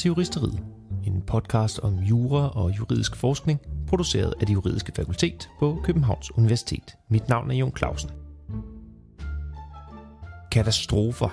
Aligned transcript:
til 0.00 0.08
Juristeriet, 0.08 0.62
en 1.04 1.22
podcast 1.26 1.78
om 1.78 1.98
jura 1.98 2.48
og 2.48 2.78
juridisk 2.78 3.16
forskning, 3.16 3.60
produceret 3.86 4.34
af 4.40 4.46
det 4.46 4.54
juridiske 4.54 4.92
fakultet 4.96 5.50
på 5.58 5.80
Københavns 5.84 6.36
Universitet. 6.36 6.96
Mit 7.08 7.28
navn 7.28 7.50
er 7.50 7.54
Jon 7.54 7.76
Clausen. 7.76 8.10
Katastrofer. 10.52 11.28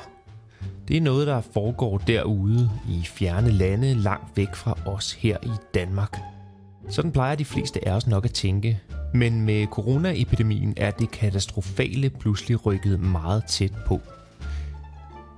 Det 0.87 0.97
er 0.97 1.01
noget, 1.01 1.27
der 1.27 1.41
foregår 1.41 1.97
derude 1.97 2.69
i 2.89 3.01
fjerne 3.05 3.51
lande 3.51 3.93
langt 3.93 4.37
væk 4.37 4.55
fra 4.55 4.77
os 4.85 5.13
her 5.13 5.37
i 5.43 5.51
Danmark. 5.73 6.17
Sådan 6.89 7.11
plejer 7.11 7.35
de 7.35 7.45
fleste 7.45 7.87
af 7.87 7.95
os 7.95 8.07
nok 8.07 8.25
at 8.25 8.31
tænke, 8.31 8.79
men 9.13 9.41
med 9.41 9.67
coronaepidemien 9.67 10.73
er 10.77 10.91
det 10.91 11.11
katastrofale 11.11 12.09
pludselig 12.09 12.65
rykket 12.65 12.99
meget 12.99 13.45
tæt 13.45 13.73
på. 13.85 14.01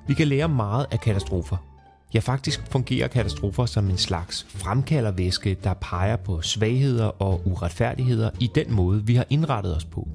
Vi 0.07 0.13
kan 0.13 0.27
lære 0.27 0.49
meget 0.49 0.85
af 0.91 0.99
katastrofer. 0.99 1.68
Ja, 2.13 2.19
faktisk 2.19 2.71
fungerer 2.71 3.07
katastrofer 3.07 3.65
som 3.65 3.89
en 3.89 3.97
slags 3.97 4.45
fremkaldervæske, 4.49 5.57
der 5.63 5.73
peger 5.73 6.15
på 6.15 6.41
svagheder 6.41 7.05
og 7.05 7.41
uretfærdigheder 7.47 8.29
i 8.39 8.49
den 8.55 8.73
måde, 8.73 9.05
vi 9.05 9.15
har 9.15 9.25
indrettet 9.29 9.75
os 9.75 9.85
på. 9.85 10.07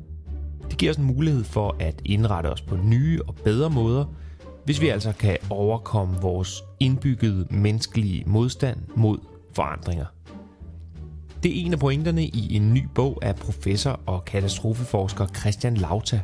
Det 0.70 0.79
giver 0.79 0.93
os 0.93 0.97
en 0.97 1.05
mulighed 1.05 1.45
for 1.45 1.77
at 1.80 2.03
indrette 2.05 2.47
os 2.47 2.61
på 2.61 2.77
nye 2.77 3.20
og 3.27 3.34
bedre 3.34 3.70
måder, 3.70 4.05
hvis 4.65 4.80
vi 4.80 4.89
altså 4.89 5.12
kan 5.12 5.37
overkomme 5.51 6.17
vores 6.20 6.62
indbyggede 6.80 7.47
menneskelige 7.51 8.25
modstand 8.27 8.79
mod 8.97 9.19
forandringer. 9.53 10.06
Det 11.42 11.51
er 11.51 11.67
en 11.67 11.73
af 11.73 11.79
pointerne 11.79 12.25
i 12.25 12.56
en 12.56 12.75
ny 12.75 12.87
bog 12.95 13.19
af 13.23 13.37
professor 13.37 14.01
og 14.06 14.25
katastrofeforsker 14.25 15.27
Christian 15.27 15.75
Lauta. 15.75 16.20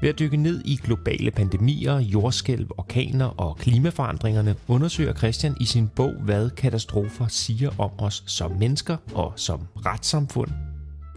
Ved 0.00 0.08
at 0.08 0.18
dykke 0.18 0.36
ned 0.36 0.62
i 0.64 0.76
globale 0.76 1.30
pandemier, 1.30 1.98
jordskælv, 1.98 2.66
orkaner 2.78 3.26
og 3.26 3.56
klimaforandringerne, 3.56 4.56
undersøger 4.68 5.14
Christian 5.14 5.56
i 5.60 5.64
sin 5.64 5.88
bog, 5.88 6.12
hvad 6.12 6.50
katastrofer 6.50 7.26
siger 7.28 7.70
om 7.78 7.90
os 7.98 8.24
som 8.26 8.52
mennesker 8.52 8.96
og 9.14 9.32
som 9.36 9.60
retssamfund. 9.86 10.50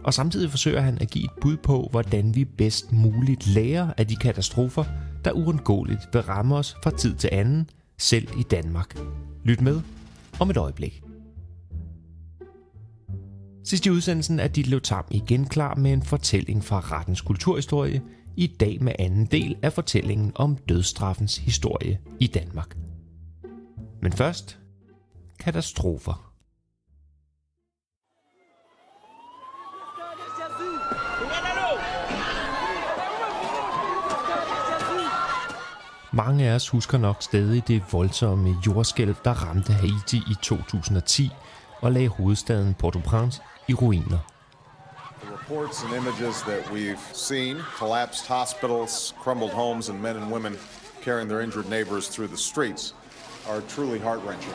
Og 0.04 0.14
samtidig 0.14 0.50
forsøger 0.50 0.80
han 0.80 0.98
at 1.00 1.10
give 1.10 1.24
et 1.24 1.30
bud 1.40 1.56
på, 1.56 1.88
hvordan 1.90 2.34
vi 2.34 2.44
bedst 2.44 2.92
muligt 2.92 3.46
lærer 3.46 3.92
af 3.96 4.06
de 4.06 4.16
katastrofer, 4.16 4.84
der 5.24 5.32
uundgåeligt 5.32 6.00
vil 6.12 6.22
ramme 6.22 6.56
os 6.56 6.76
fra 6.82 6.90
tid 6.90 7.14
til 7.14 7.30
anden, 7.32 7.70
selv 7.98 8.28
i 8.38 8.42
Danmark. 8.42 8.98
Lyt 9.44 9.60
med 9.60 9.80
om 10.40 10.50
et 10.50 10.56
øjeblik. 10.56 11.02
Sidst 13.64 13.86
i 13.86 13.90
udsendelsen 13.90 14.40
er 14.40 14.48
Ditlev 14.48 14.80
Tam 14.80 15.04
igen 15.10 15.44
klar 15.46 15.74
med 15.74 15.92
en 15.92 16.02
fortælling 16.02 16.64
fra 16.64 16.80
rettens 16.80 17.20
kulturhistorie, 17.20 18.02
i 18.36 18.46
dag 18.46 18.82
med 18.82 18.92
anden 18.98 19.26
del 19.26 19.56
af 19.62 19.72
fortællingen 19.72 20.32
om 20.34 20.56
dødstraffens 20.56 21.36
historie 21.36 22.00
i 22.20 22.26
Danmark. 22.26 22.76
Men 24.02 24.12
først, 24.12 24.58
katastrofer. 25.38 26.34
Mange 36.12 36.48
af 36.48 36.54
os 36.54 36.68
husker 36.68 36.98
nok 36.98 37.22
stadig 37.22 37.68
det 37.68 37.82
voldsomme 37.92 38.56
jordskælv, 38.66 39.14
der 39.24 39.30
ramte 39.30 39.72
Haiti 39.72 40.16
i 40.16 40.34
2010 40.42 41.30
og 41.80 41.92
lagde 41.92 42.08
hovedstaden 42.08 42.74
Port-au-Prince 42.74 43.42
i 43.68 43.74
ruiner. 43.74 44.33
Reports 45.48 45.82
and 45.82 45.92
images 45.92 46.42
that 46.42 46.70
we've 46.72 47.06
seen 47.12 47.58
collapsed 47.78 48.26
hospitals, 48.26 49.12
crumbled 49.22 49.50
homes, 49.50 49.88
and 49.90 50.02
men 50.02 50.16
and 50.16 50.32
women 50.32 50.56
carrying 51.02 51.28
their 51.28 51.42
injured 51.42 51.68
neighbors 51.68 52.08
through 52.08 52.28
the 52.28 52.36
streets 52.36 52.94
are 53.48 53.60
truly 53.60 53.98
heart 53.98 54.20
wrenching. 54.26 54.54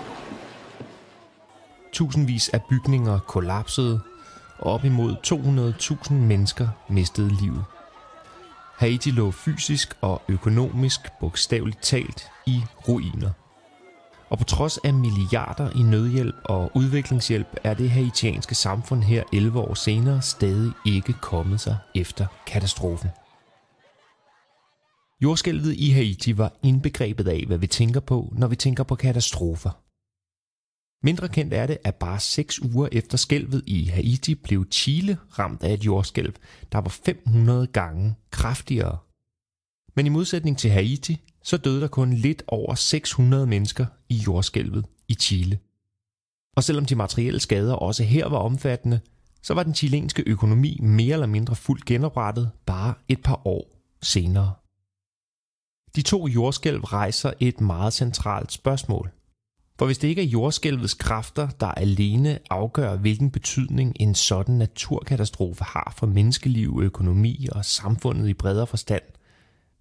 Tusindvis 1.92 2.50
af 2.54 2.62
bygninger 2.70 3.20
kollapsede, 3.20 4.02
og 4.60 4.74
op 4.74 4.86
imod 4.86 5.16
200.000 6.08 6.14
mennesker 6.14 6.68
mistede 6.88 7.30
livet. 7.42 7.66
Haiti 8.78 9.12
lå 9.12 9.32
fysisk 9.32 9.98
og 10.02 10.22
økonomisk 10.30 11.00
bogstaveligt 11.20 11.84
talt 11.84 12.28
i 12.46 12.64
ruiner. 12.88 13.32
Og 14.30 14.38
på 14.38 14.44
trods 14.44 14.78
af 14.78 14.94
milliarder 14.94 15.70
i 15.80 15.82
nødhjælp 15.82 16.36
og 16.46 16.72
udviklingshjælp, 16.76 17.48
er 17.64 17.74
det 17.74 17.90
haitianske 17.90 18.56
samfund 18.56 19.04
her 19.04 19.24
11 19.34 19.60
år 19.60 19.74
senere 19.74 20.22
stadig 20.22 20.72
ikke 20.86 21.14
kommet 21.14 21.62
sig 21.62 21.78
efter 21.96 22.28
katastrofen. 22.48 23.10
Jordskælvet 25.24 25.74
i 25.74 25.90
Haiti 25.90 26.38
var 26.38 26.54
indbegrebet 26.64 27.28
af, 27.28 27.44
hvad 27.48 27.58
vi 27.58 27.68
tænker 27.68 28.00
på, 28.00 28.34
når 28.38 28.48
vi 28.48 28.56
tænker 28.56 28.84
på 28.84 28.96
katastrofer. 28.96 29.70
Mindre 31.06 31.30
kendt 31.30 31.54
er 31.54 31.68
det, 31.68 31.78
at 31.84 31.96
bare 31.96 32.20
6 32.20 32.60
uger 32.60 32.90
efter 32.92 33.18
skælvet 33.18 33.64
i 33.68 33.86
Haiti 33.86 34.36
blev 34.36 34.66
Chile 34.72 35.18
ramt 35.40 35.64
af 35.64 35.74
et 35.74 35.86
jordskælv, 35.86 36.34
der 36.72 36.78
var 36.78 36.90
500 36.90 37.68
gange 37.68 38.16
kraftigere. 38.32 38.98
Men 39.96 40.06
i 40.06 40.10
modsætning 40.10 40.58
til 40.58 40.72
Haiti, 40.72 41.29
så 41.50 41.58
døde 41.58 41.82
der 41.82 41.88
kun 41.88 42.14
lidt 42.14 42.44
over 42.48 42.76
600 42.76 43.48
mennesker 43.48 43.86
i 44.10 44.16
jordskælvet 44.16 44.86
i 45.08 45.14
Chile. 45.14 45.60
Og 46.58 46.64
selvom 46.64 46.86
de 46.86 46.96
materielle 46.96 47.40
skader 47.40 47.74
også 47.74 48.04
her 48.04 48.28
var 48.28 48.38
omfattende, 48.38 49.00
så 49.44 49.54
var 49.54 49.64
den 49.64 49.76
chilenske 49.76 50.24
økonomi 50.28 50.80
mere 50.82 51.14
eller 51.14 51.28
mindre 51.28 51.56
fuldt 51.56 51.86
genoprettet 51.86 52.52
bare 52.66 52.94
et 53.08 53.22
par 53.24 53.48
år 53.48 53.76
senere. 54.02 54.54
De 55.96 56.02
to 56.02 56.28
jordskælv 56.28 56.84
rejser 56.84 57.34
et 57.40 57.62
meget 57.62 57.94
centralt 57.94 58.52
spørgsmål. 58.52 59.12
For 59.80 59.86
hvis 59.86 59.98
det 59.98 60.08
ikke 60.08 60.22
er 60.22 60.28
jordskælvets 60.28 60.94
kræfter, 60.94 61.50
der 61.50 61.68
alene 61.68 62.40
afgør, 62.50 62.96
hvilken 62.96 63.31
betydning 63.31 63.96
en 64.00 64.16
sådan 64.16 64.56
naturkatastrofe 64.56 65.64
har 65.64 65.94
for 65.98 66.08
menneskeliv, 66.08 66.80
økonomi 66.84 67.48
og 67.52 67.66
samfundet 67.66 68.30
i 68.30 68.34
bredere 68.34 68.68
forstand, 68.68 69.04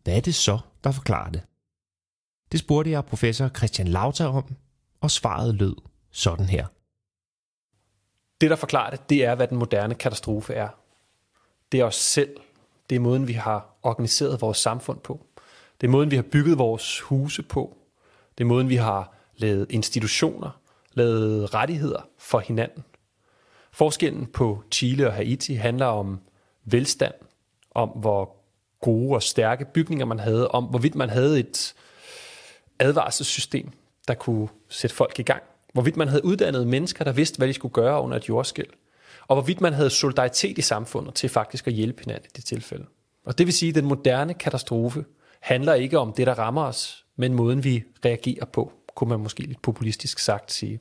hvad 0.05 0.17
er 0.17 0.21
det 0.21 0.35
så, 0.35 0.59
der 0.85 0.91
forklarer 0.91 1.31
det? 1.31 1.43
Det 2.53 2.61
spurgte 2.61 2.91
jeg 2.91 3.05
professor 3.05 3.49
Christian 3.49 3.89
Lauter 3.89 4.27
om, 4.27 4.55
og 5.01 5.11
svaret 5.11 5.55
lød 5.55 5.77
sådan 6.11 6.47
her. 6.47 6.67
Det, 8.41 8.51
der 8.51 8.57
forklarer 8.57 8.91
det, 8.91 9.11
det 9.11 9.25
er, 9.25 9.35
hvad 9.35 9.49
den 9.49 9.59
moderne 9.59 9.95
katastrofe 9.95 10.55
er. 10.55 10.69
Det 11.73 11.81
er 11.81 11.85
os 11.85 11.97
selv. 11.97 12.37
Det 12.91 12.97
er 12.97 13.01
måden, 13.01 13.29
vi 13.29 13.33
har 13.33 13.77
organiseret 13.83 14.41
vores 14.41 14.59
samfund 14.59 15.01
på. 15.01 15.27
Det 15.81 15.87
er 15.87 15.91
måden, 15.91 16.11
vi 16.11 16.17
har 16.17 16.23
bygget 16.23 16.59
vores 16.59 17.01
huse 17.01 17.43
på. 17.43 17.77
Det 18.39 18.45
er 18.45 18.49
måden, 18.49 18.69
vi 18.69 18.77
har 18.77 19.15
lavet 19.37 19.67
institutioner, 19.71 20.51
lavet 20.93 21.55
rettigheder 21.55 22.09
for 22.19 22.39
hinanden. 22.39 22.85
Forskellen 23.73 24.27
på 24.27 24.63
Chile 24.71 25.07
og 25.07 25.13
Haiti 25.13 25.55
handler 25.55 25.87
om 25.87 26.21
velstand, 26.65 27.15
om 27.71 27.89
hvor 27.89 28.37
gode 28.81 29.15
og 29.15 29.23
stærke 29.23 29.65
bygninger 29.65 30.07
man 30.07 30.19
havde, 30.19 30.49
om 30.49 30.65
hvorvidt 30.65 30.95
man 30.95 31.11
havde 31.11 31.41
et 31.41 31.75
advarselssystem, 32.81 33.71
der 34.09 34.15
kunne 34.15 34.49
sætte 34.69 34.97
folk 34.97 35.19
i 35.19 35.22
gang. 35.22 35.43
Hvorvidt 35.72 35.97
man 35.97 36.09
havde 36.09 36.25
uddannet 36.25 36.66
mennesker, 36.66 37.05
der 37.05 37.12
vidste, 37.12 37.39
hvad 37.39 37.49
de 37.49 37.53
skulle 37.53 37.72
gøre 37.72 38.03
under 38.03 38.16
et 38.16 38.28
jordskæld. 38.28 38.71
Og 39.28 39.37
hvorvidt 39.37 39.61
man 39.61 39.72
havde 39.72 39.91
solidaritet 39.91 40.59
i 40.59 40.62
samfundet 40.62 41.15
til 41.15 41.28
faktisk 41.28 41.67
at 41.67 41.72
hjælpe 41.72 42.03
hinanden 42.05 42.25
i 42.25 42.37
det 42.37 42.44
tilfælde. 42.44 42.87
Og 43.25 43.38
det 43.38 43.47
vil 43.47 43.55
sige, 43.55 43.69
at 43.69 43.75
den 43.75 43.84
moderne 43.84 44.34
katastrofe 44.34 45.05
handler 45.41 45.75
ikke 45.75 45.99
om 45.99 46.12
det, 46.12 46.27
der 46.27 46.38
rammer 46.38 46.62
os, 46.62 47.05
men 47.17 47.34
måden, 47.34 47.65
vi 47.65 47.84
reagerer 48.05 48.44
på, 48.44 48.72
kunne 48.94 49.09
man 49.09 49.21
måske 49.21 49.43
lidt 49.43 49.62
populistisk 49.62 50.19
sagt 50.19 50.53
sige. 50.53 50.81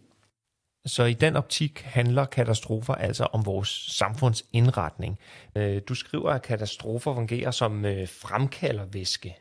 Så 0.86 1.04
i 1.04 1.14
den 1.14 1.36
optik 1.36 1.82
handler 1.86 2.26
katastrofer 2.26 2.96
altså 2.96 3.24
om 3.24 3.46
vores 3.46 3.70
samfundsindretning. 3.70 5.20
Øh, 5.56 5.82
du 5.88 5.96
skriver, 5.96 6.32
at 6.32 6.42
katastrofer 6.42 7.14
fungerer 7.14 7.52
som 7.52 7.86
øh, 7.86 8.08
fremkaldervæske. 8.08 9.38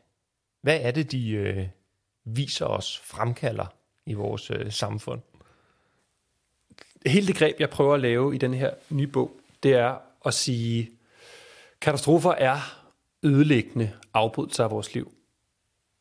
Hvad 0.62 0.78
er 0.82 0.90
det, 0.90 1.12
de 1.12 1.30
øh, 1.30 1.66
viser 2.26 2.66
os 2.66 3.00
fremkalder 3.04 3.66
i 4.06 4.14
vores 4.14 4.50
øh, 4.50 4.72
samfund? 4.72 5.20
Hele 7.06 7.26
det 7.26 7.36
greb, 7.36 7.56
jeg 7.60 7.70
prøver 7.70 7.94
at 7.94 8.00
lave 8.00 8.34
i 8.34 8.38
den 8.38 8.54
her 8.54 8.70
nye 8.90 9.06
bog, 9.06 9.40
det 9.62 9.72
er 9.72 9.98
at 10.26 10.34
sige, 10.34 10.90
katastrofer 11.80 12.32
er 12.32 12.86
ødelæggende 13.22 13.92
afbrydelser 14.14 14.64
af 14.64 14.70
vores 14.70 14.94
liv. 14.94 15.12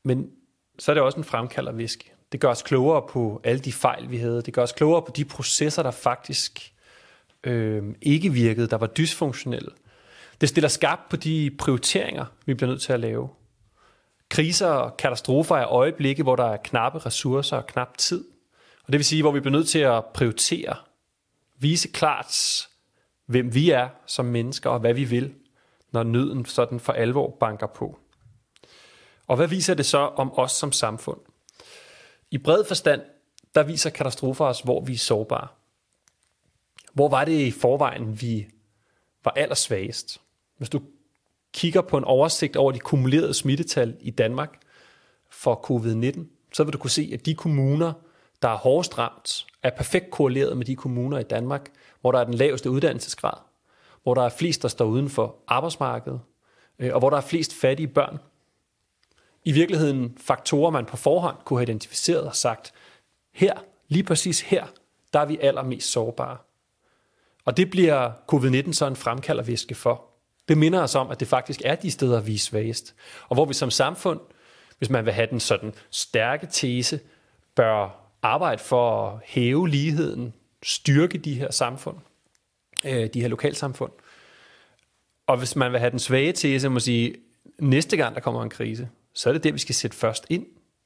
Men 0.03 0.31
så 0.79 0.91
er 0.91 0.93
det 0.93 1.03
også 1.03 1.17
en 1.17 1.23
fremkaldervisk. 1.23 2.13
Det 2.31 2.39
gør 2.39 2.49
os 2.49 2.61
klogere 2.61 3.07
på 3.09 3.41
alle 3.43 3.59
de 3.59 3.73
fejl, 3.73 4.11
vi 4.11 4.17
havde. 4.17 4.41
Det 4.41 4.53
gør 4.53 4.63
os 4.63 4.71
klogere 4.71 5.01
på 5.01 5.11
de 5.15 5.25
processer, 5.25 5.83
der 5.83 5.91
faktisk 5.91 6.73
øh, 7.43 7.83
ikke 8.01 8.33
virkede, 8.33 8.67
der 8.67 8.77
var 8.77 8.87
dysfunktionelle. 8.87 9.71
Det 10.41 10.49
stiller 10.49 10.67
skarpt 10.67 11.09
på 11.09 11.15
de 11.15 11.51
prioriteringer, 11.59 12.25
vi 12.45 12.53
bliver 12.53 12.69
nødt 12.69 12.81
til 12.81 12.93
at 12.93 12.99
lave. 12.99 13.29
Kriser 14.29 14.67
og 14.67 14.97
katastrofer 14.97 15.55
er 15.55 15.67
øjeblikke, 15.67 16.23
hvor 16.23 16.35
der 16.35 16.45
er 16.45 16.57
knappe 16.57 16.99
ressourcer 16.99 17.57
og 17.57 17.67
knap 17.67 17.97
tid. 17.97 18.25
Og 18.85 18.91
det 18.93 18.99
vil 18.99 19.05
sige, 19.05 19.21
hvor 19.21 19.31
vi 19.31 19.39
bliver 19.39 19.57
nødt 19.57 19.67
til 19.67 19.79
at 19.79 20.05
prioritere, 20.05 20.75
vise 21.57 21.87
klart, 21.87 22.67
hvem 23.25 23.53
vi 23.53 23.69
er 23.69 23.89
som 24.05 24.25
mennesker 24.25 24.69
og 24.69 24.79
hvad 24.79 24.93
vi 24.93 25.03
vil, 25.03 25.33
når 25.91 26.03
nøden 26.03 26.45
sådan 26.45 26.79
for 26.79 26.93
alvor 26.93 27.37
banker 27.39 27.67
på. 27.67 27.99
Og 29.27 29.35
hvad 29.35 29.47
viser 29.47 29.73
det 29.73 29.85
så 29.85 29.97
om 29.97 30.39
os 30.39 30.51
som 30.51 30.71
samfund? 30.71 31.19
I 32.31 32.37
bred 32.37 32.63
forstand, 32.65 33.01
der 33.55 33.63
viser 33.63 33.89
katastrofer 33.89 34.45
os, 34.45 34.59
hvor 34.59 34.81
vi 34.81 34.93
er 34.93 34.97
sårbare. 34.97 35.47
Hvor 36.93 37.09
var 37.09 37.25
det 37.25 37.39
i 37.39 37.51
forvejen, 37.51 38.21
vi 38.21 38.47
var 39.23 39.31
allersvagest? 39.31 40.21
Hvis 40.57 40.69
du 40.69 40.81
kigger 41.55 41.81
på 41.81 41.97
en 41.97 42.03
oversigt 42.03 42.55
over 42.55 42.71
de 42.71 42.79
kumulerede 42.79 43.33
smittetal 43.33 43.97
i 44.01 44.09
Danmark 44.09 44.59
for 45.29 45.61
covid-19, 45.71 46.19
så 46.53 46.63
vil 46.63 46.73
du 46.73 46.77
kunne 46.77 46.91
se, 46.91 47.09
at 47.13 47.25
de 47.25 47.35
kommuner, 47.35 47.93
der 48.41 48.49
er 48.49 48.57
hårdest 48.57 48.97
ramt, 48.97 49.45
er 49.63 49.69
perfekt 49.69 50.11
korreleret 50.11 50.57
med 50.57 50.65
de 50.65 50.75
kommuner 50.75 51.19
i 51.19 51.23
Danmark, 51.23 51.71
hvor 52.01 52.11
der 52.11 52.19
er 52.19 52.23
den 52.23 52.33
laveste 52.33 52.69
uddannelsesgrad, 52.69 53.37
hvor 54.03 54.13
der 54.13 54.21
er 54.21 54.29
flest, 54.29 54.61
der 54.61 54.67
står 54.67 54.85
uden 54.85 55.09
for 55.09 55.35
arbejdsmarkedet, 55.47 56.21
øh, 56.79 56.93
og 56.93 56.99
hvor 56.99 57.09
der 57.09 57.17
er 57.17 57.21
flest 57.21 57.53
fattige 57.53 57.87
børn. 57.87 58.17
I 59.43 59.51
virkeligheden 59.51 60.17
faktorer, 60.21 60.71
man 60.71 60.85
på 60.85 60.97
forhånd 60.97 61.37
kunne 61.45 61.59
have 61.59 61.63
identificeret 61.63 62.23
og 62.23 62.35
sagt, 62.35 62.73
her, 63.33 63.53
lige 63.87 64.03
præcis 64.03 64.41
her, 64.41 64.65
der 65.13 65.19
er 65.19 65.25
vi 65.25 65.37
allermest 65.41 65.91
sårbare. 65.91 66.37
Og 67.45 67.57
det 67.57 67.69
bliver 67.69 68.11
covid-19 68.33 68.73
så 68.73 68.87
en 68.87 68.95
fremkalderviske 68.95 69.75
for. 69.75 70.14
Det 70.47 70.57
minder 70.57 70.81
os 70.81 70.95
om, 70.95 71.11
at 71.11 71.19
det 71.19 71.27
faktisk 71.27 71.61
er 71.65 71.75
de 71.75 71.91
steder, 71.91 72.21
vi 72.21 72.33
er 72.33 72.39
svagest. 72.39 72.95
Og 73.27 73.35
hvor 73.35 73.45
vi 73.45 73.53
som 73.53 73.71
samfund, 73.71 74.19
hvis 74.77 74.89
man 74.89 75.05
vil 75.05 75.13
have 75.13 75.27
den 75.29 75.39
sådan 75.39 75.73
stærke 75.91 76.47
tese, 76.51 76.99
bør 77.55 78.05
arbejde 78.21 78.61
for 78.61 79.09
at 79.09 79.19
hæve 79.25 79.69
ligheden, 79.69 80.33
styrke 80.63 81.17
de 81.17 81.33
her 81.33 81.51
samfund, 81.51 81.97
øh, 82.85 83.09
de 83.13 83.21
her 83.21 83.27
lokalsamfund. 83.27 83.91
Og 85.27 85.37
hvis 85.37 85.55
man 85.55 85.71
vil 85.71 85.79
have 85.79 85.91
den 85.91 85.99
svage 85.99 86.33
tese, 86.33 86.69
må 86.69 86.79
sige, 86.79 87.15
næste 87.59 87.97
gang 87.97 88.15
der 88.15 88.21
kommer 88.21 88.43
en 88.43 88.49
krise, 88.49 88.89
så 89.13 89.29
er 89.29 89.33
det 89.33 89.43
der, 89.43 89.51
vi 89.51 89.59
skal 89.59 89.75
sætte 89.75 89.97
først 89.97 90.25
ind. 90.29 90.45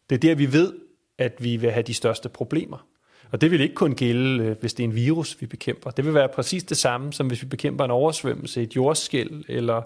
Det 0.09 0.15
er 0.15 0.19
der, 0.19 0.35
vi 0.35 0.53
ved, 0.53 0.73
at 1.17 1.33
vi 1.39 1.57
vil 1.57 1.71
have 1.71 1.83
de 1.83 1.94
største 1.94 2.29
problemer. 2.29 2.85
Og 3.31 3.41
det 3.41 3.51
vil 3.51 3.61
ikke 3.61 3.75
kun 3.75 3.95
gælde, 3.95 4.43
øh, 4.43 4.57
hvis 4.59 4.73
det 4.73 4.83
er 4.83 4.87
en 4.87 4.95
virus, 4.95 5.37
vi 5.39 5.45
bekæmper. 5.45 5.91
Det 5.91 6.05
vil 6.05 6.13
være 6.13 6.29
præcis 6.29 6.63
det 6.63 6.77
samme, 6.77 7.13
som 7.13 7.27
hvis 7.27 7.41
vi 7.41 7.47
bekæmper 7.47 7.85
en 7.85 7.91
oversvømmelse, 7.91 8.61
et 8.61 8.75
jordskæld, 8.75 9.43
eller 9.47 9.81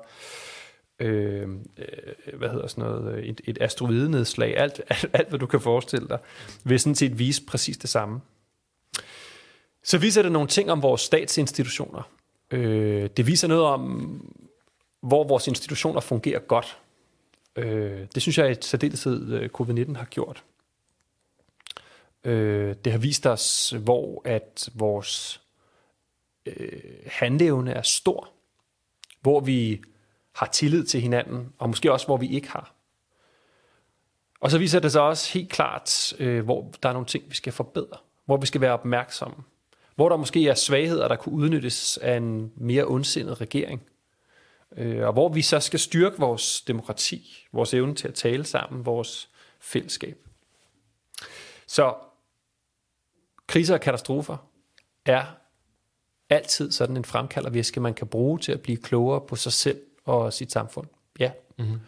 øh, 1.00 1.42
øh, 1.78 2.38
hvad 2.38 2.50
hedder 2.50 2.68
sådan 2.68 2.84
noget, 2.84 3.16
øh, 3.16 3.24
et, 3.24 3.42
et 3.44 3.58
asteroidenedslag. 3.62 4.58
Alt, 4.58 4.82
alt, 4.90 5.06
alt, 5.14 5.30
hvad 5.30 5.40
du 5.40 5.46
kan 5.46 5.62
forestille 5.62 6.08
dig, 6.08 6.20
vil 6.64 6.80
sådan 6.80 6.96
set 6.96 7.20
vise 7.20 7.46
præcis 7.46 7.78
det 7.78 7.90
samme. 7.90 8.22
Så 9.84 9.98
viser 9.98 10.22
det 10.22 10.32
nogle 10.32 10.48
ting 10.48 10.72
om 10.72 10.82
vores 10.82 11.02
statsinstitutioner. 11.02 12.10
Øh, 12.52 13.10
det 13.18 13.28
viser 13.28 13.48
noget 13.48 13.64
om, 13.64 14.22
hvor 15.02 15.24
vores 15.24 15.48
institutioner 15.48 16.00
fungerer 16.00 16.40
godt. 16.40 16.78
Øh, 17.56 18.08
det 18.16 18.22
synes 18.22 18.38
jeg 18.38 18.52
i 18.52 18.56
særdeleshed 18.62 19.50
covid-19 19.60 19.98
har 19.98 20.06
gjort. 20.06 20.44
Øh, 22.24 22.76
det 22.86 22.92
har 22.92 23.00
vist 23.00 23.26
os, 23.26 23.74
hvor 23.84 24.22
at 24.26 24.70
vores 24.74 25.42
øh, 26.46 26.82
handleevne 27.06 27.72
er 27.72 27.82
stor, 27.82 28.30
hvor 29.22 29.40
vi 29.40 29.82
har 30.36 30.46
tillid 30.46 30.86
til 30.86 31.02
hinanden, 31.02 31.54
og 31.58 31.70
måske 31.70 31.92
også, 31.92 32.06
hvor 32.06 32.18
vi 32.18 32.28
ikke 32.28 32.50
har. 32.50 32.74
Og 34.40 34.52
så 34.52 34.58
viser 34.58 34.80
det 34.80 34.92
sig 34.92 35.02
også 35.02 35.34
helt 35.34 35.52
klart, 35.52 36.14
øh, 36.20 36.44
hvor 36.44 36.72
der 36.84 36.90
er 36.90 36.94
nogle 36.94 37.08
ting, 37.08 37.24
vi 37.30 37.36
skal 37.36 37.54
forbedre, 37.54 37.98
hvor 38.26 38.38
vi 38.38 38.46
skal 38.46 38.62
være 38.62 38.74
opmærksomme, 38.74 39.38
hvor 39.96 40.10
der 40.10 40.18
måske 40.18 40.48
er 40.48 40.54
svagheder, 40.54 41.08
der 41.08 41.16
kunne 41.16 41.36
udnyttes 41.36 41.98
af 41.98 42.18
en 42.18 42.52
mere 42.56 42.86
ondsindet 42.86 43.42
regering, 43.42 43.82
øh, 44.78 45.08
og 45.08 45.14
hvor 45.14 45.30
vi 45.30 45.42
så 45.42 45.60
skal 45.60 45.80
styrke 45.80 46.20
vores 46.20 46.62
demokrati, 46.62 47.48
vores 47.52 47.74
evne 47.74 47.96
til 47.96 48.08
at 48.08 48.14
tale 48.14 48.44
sammen, 48.44 48.86
vores 48.86 49.30
fællesskab. 49.60 50.18
Så 51.68 51.96
kriser 53.48 53.74
og 53.74 53.82
katastrofer 53.82 54.38
er 55.06 55.24
altid 56.30 56.72
sådan 56.72 56.98
en 56.98 57.06
fremkaldervæske, 57.06 57.80
man 57.80 57.94
kan 57.94 58.08
bruge 58.08 58.40
til 58.40 58.52
at 58.52 58.62
blive 58.62 58.78
klogere 58.78 59.22
på 59.22 59.36
sig 59.36 59.52
selv 59.54 59.82
og 60.06 60.34
sit 60.34 60.52
samfund. 60.52 60.88
Ja. 61.20 61.32
Mm-hmm. 61.60 61.80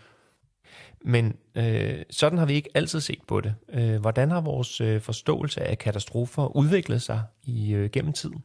Men 1.02 1.38
øh, 1.56 2.04
sådan 2.10 2.38
har 2.38 2.46
vi 2.46 2.54
ikke 2.54 2.69
altid 2.74 3.00
set 3.00 3.22
på 3.28 3.42
det. 3.42 3.56
Øh, 3.69 4.02
hvordan 4.02 4.31
har 4.31 4.42
vores 4.42 4.81
øh, 4.81 5.02
forståelse 5.02 5.62
af 5.62 5.78
katastrofer 5.78 6.56
udviklet 6.56 7.02
sig 7.02 7.24
i 7.44 7.74
øh, 7.74 7.90
gennem 7.90 8.13
tiden? 8.13 8.44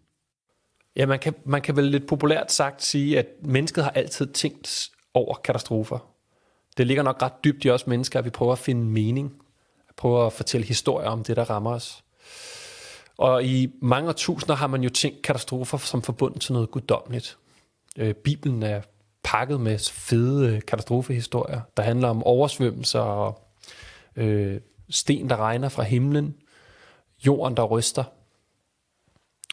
Ja, 0.96 1.06
man 1.06 1.18
kan, 1.18 1.34
man 1.44 1.62
kan 1.62 1.76
vel 1.76 1.84
lidt 1.84 2.06
populært 2.06 2.52
sagt 2.52 2.82
sige, 2.82 3.18
at 3.18 3.26
mennesket 3.42 3.84
har 3.84 3.90
altid 3.90 4.26
tænkt 4.26 4.90
over 5.14 5.34
katastrofer. 5.34 5.98
Det 6.76 6.86
ligger 6.86 7.02
nok 7.02 7.22
ret 7.22 7.44
dybt 7.44 7.64
i 7.64 7.70
os 7.70 7.86
mennesker, 7.86 8.18
at 8.18 8.24
vi 8.24 8.30
prøver 8.30 8.52
at 8.52 8.58
finde 8.58 8.84
mening. 8.84 9.42
At 9.88 9.94
prøve 9.96 10.26
at 10.26 10.32
fortælle 10.32 10.66
historier 10.66 11.08
om 11.08 11.24
det, 11.24 11.36
der 11.36 11.50
rammer 11.50 11.70
os. 11.70 12.04
Og 13.20 13.44
i 13.44 13.72
mange 13.82 14.12
tusinder 14.12 14.54
har 14.54 14.66
man 14.66 14.82
jo 14.82 14.90
tænkt 14.90 15.22
katastrofer 15.22 15.78
som 15.78 16.02
forbundet 16.02 16.40
til 16.40 16.52
noget 16.52 16.70
guddommeligt. 16.70 17.38
Øh, 17.98 18.14
Bibelen 18.14 18.62
er 18.62 18.80
pakket 19.22 19.60
med 19.60 19.78
fede 19.78 20.60
katastrofehistorier, 20.60 21.60
der 21.76 21.82
handler 21.82 22.08
om 22.08 22.24
oversvømmelser 22.24 23.00
og 23.00 23.52
øh, 24.16 24.60
sten, 24.90 25.30
der 25.30 25.36
regner 25.36 25.68
fra 25.68 25.82
himlen, 25.82 26.34
jorden, 27.26 27.56
der 27.56 27.64
ryster. 27.64 28.04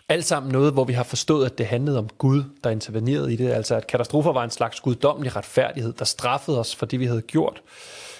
Alt 0.10 0.26
sammen 0.26 0.52
noget, 0.52 0.74
hvor 0.74 0.84
vi 0.84 0.94
har 0.94 1.04
forstået, 1.04 1.46
at 1.46 1.58
det 1.58 1.66
handlede 1.66 2.00
om 2.00 2.10
Gud, 2.18 2.44
der 2.64 2.70
intervenerede 2.70 3.34
i 3.34 3.36
det. 3.36 3.50
Altså 3.50 3.76
at 3.76 3.88
katastrofer 3.88 4.32
var 4.34 4.44
en 4.44 4.50
slags 4.50 4.80
guddommelig 4.80 5.36
retfærdighed, 5.36 5.94
der 5.94 6.06
straffede 6.06 6.60
os 6.60 6.76
for 6.76 6.86
det, 6.86 7.00
vi 7.00 7.06
havde 7.06 7.22
gjort, 7.22 7.62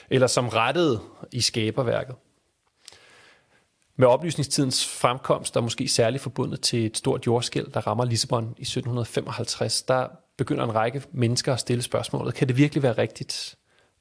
eller 0.10 0.28
som 0.28 0.48
rettede 0.48 1.00
i 1.32 1.42
skaberværket. 1.42 2.16
Med 4.00 4.08
oplysningstidens 4.08 4.88
fremkomst, 4.88 5.54
der 5.54 5.62
måske 5.62 5.88
særligt 5.88 6.24
forbundet 6.24 6.62
til 6.62 6.86
et 6.86 6.98
stort 6.98 7.28
jordskæld, 7.28 7.68
der 7.68 7.88
rammer 7.88 8.06
Lissabon 8.06 8.44
i 8.44 8.62
1755, 8.62 9.82
der 9.82 10.08
begynder 10.38 10.64
en 10.64 10.76
række 10.76 11.02
mennesker 11.12 11.54
at 11.54 11.60
stille 11.60 11.84
spørgsmålet, 11.84 12.34
kan 12.34 12.48
det 12.48 12.58
virkelig 12.58 12.84
være 12.84 12.98
rigtigt, 12.98 13.56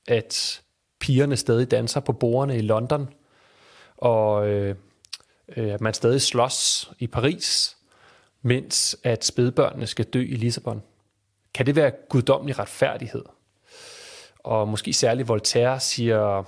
at 0.09 0.63
pigerne 1.01 1.37
stadig 1.37 1.71
danser 1.71 2.01
på 2.01 2.13
bordene 2.13 2.59
i 2.59 2.61
London, 2.61 3.09
og 3.97 4.49
øh, 4.49 4.77
øh, 5.57 5.75
at 5.75 5.81
man 5.81 5.95
stadig 5.95 6.23
slås 6.23 6.91
i 6.99 7.07
Paris, 7.07 7.77
mens 8.43 8.97
at 9.03 9.25
spædbørnene 9.25 9.87
skal 9.87 10.05
dø 10.05 10.21
i 10.21 10.37
Lissabon? 10.37 10.83
Kan 11.55 11.67
det 11.67 11.77
være 11.77 11.93
guddommelig 12.09 12.59
retfærdighed? 12.59 13.25
Og 14.39 14.69
måske 14.69 14.93
særligt 14.93 15.29
Voltaire 15.29 15.81
siger, 15.81 16.45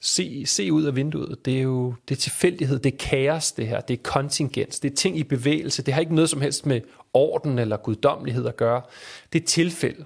se, 0.00 0.46
se 0.46 0.72
ud 0.72 0.84
af 0.84 0.96
vinduet. 0.96 1.44
Det 1.44 1.58
er 1.58 1.62
jo 1.62 1.94
det 2.08 2.14
er 2.16 2.20
tilfældighed, 2.20 2.78
det 2.78 2.92
er 2.94 2.98
kaos 2.98 3.52
det 3.52 3.68
her, 3.68 3.80
det 3.80 3.94
er 3.94 4.02
kontingens, 4.02 4.80
det 4.80 4.90
er 4.92 4.96
ting 4.96 5.18
i 5.18 5.22
bevægelse. 5.22 5.82
Det 5.82 5.94
har 5.94 6.00
ikke 6.00 6.14
noget 6.14 6.30
som 6.30 6.40
helst 6.40 6.66
med 6.66 6.80
orden 7.12 7.58
eller 7.58 7.76
guddommelighed 7.76 8.46
at 8.46 8.56
gøre. 8.56 8.82
Det 9.32 9.42
er 9.42 9.46
tilfælde. 9.46 10.04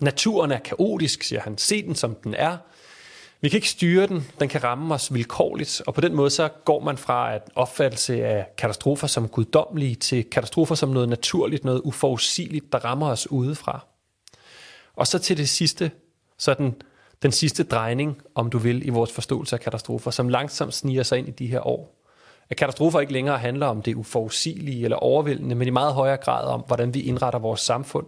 Naturen 0.00 0.52
er 0.52 0.58
kaotisk, 0.58 1.22
siger 1.22 1.40
han. 1.40 1.58
Se 1.58 1.82
den 1.82 1.94
som 1.94 2.14
den 2.14 2.34
er. 2.34 2.56
Vi 3.40 3.48
kan 3.48 3.56
ikke 3.56 3.68
styre 3.68 4.06
den, 4.06 4.24
den 4.40 4.48
kan 4.48 4.64
ramme 4.64 4.94
os 4.94 5.14
vilkårligt, 5.14 5.82
og 5.86 5.94
på 5.94 6.00
den 6.00 6.14
måde 6.14 6.30
så 6.30 6.48
går 6.48 6.80
man 6.80 6.98
fra 6.98 7.34
at 7.34 7.42
opfattelse 7.54 8.24
af 8.26 8.46
katastrofer 8.58 9.06
som 9.06 9.28
guddommelige 9.28 9.94
til 9.94 10.24
katastrofer 10.24 10.74
som 10.74 10.88
noget 10.88 11.08
naturligt, 11.08 11.64
noget 11.64 11.80
uforudsigeligt, 11.84 12.72
der 12.72 12.78
rammer 12.78 13.10
os 13.10 13.30
udefra. 13.30 13.86
Og 14.94 15.06
så 15.06 15.18
til 15.18 15.36
det 15.36 15.48
sidste, 15.48 15.90
sådan 16.38 16.74
den 17.22 17.32
sidste 17.32 17.64
drejning, 17.64 18.22
om 18.34 18.50
du 18.50 18.58
vil, 18.58 18.86
i 18.86 18.90
vores 18.90 19.12
forståelse 19.12 19.56
af 19.56 19.60
katastrofer, 19.60 20.10
som 20.10 20.28
langsomt 20.28 20.74
sniger 20.74 21.02
sig 21.02 21.18
ind 21.18 21.28
i 21.28 21.30
de 21.30 21.46
her 21.46 21.66
år. 21.66 22.02
At 22.50 22.56
katastrofer 22.56 23.00
ikke 23.00 23.12
længere 23.12 23.38
handler 23.38 23.66
om 23.66 23.82
det 23.82 23.94
uforudsigelige 23.94 24.84
eller 24.84 24.96
overvældende, 24.96 25.54
men 25.54 25.68
i 25.68 25.70
meget 25.70 25.94
højere 25.94 26.16
grad 26.16 26.46
om, 26.46 26.64
hvordan 26.66 26.94
vi 26.94 27.00
indretter 27.00 27.38
vores 27.38 27.60
samfund, 27.60 28.06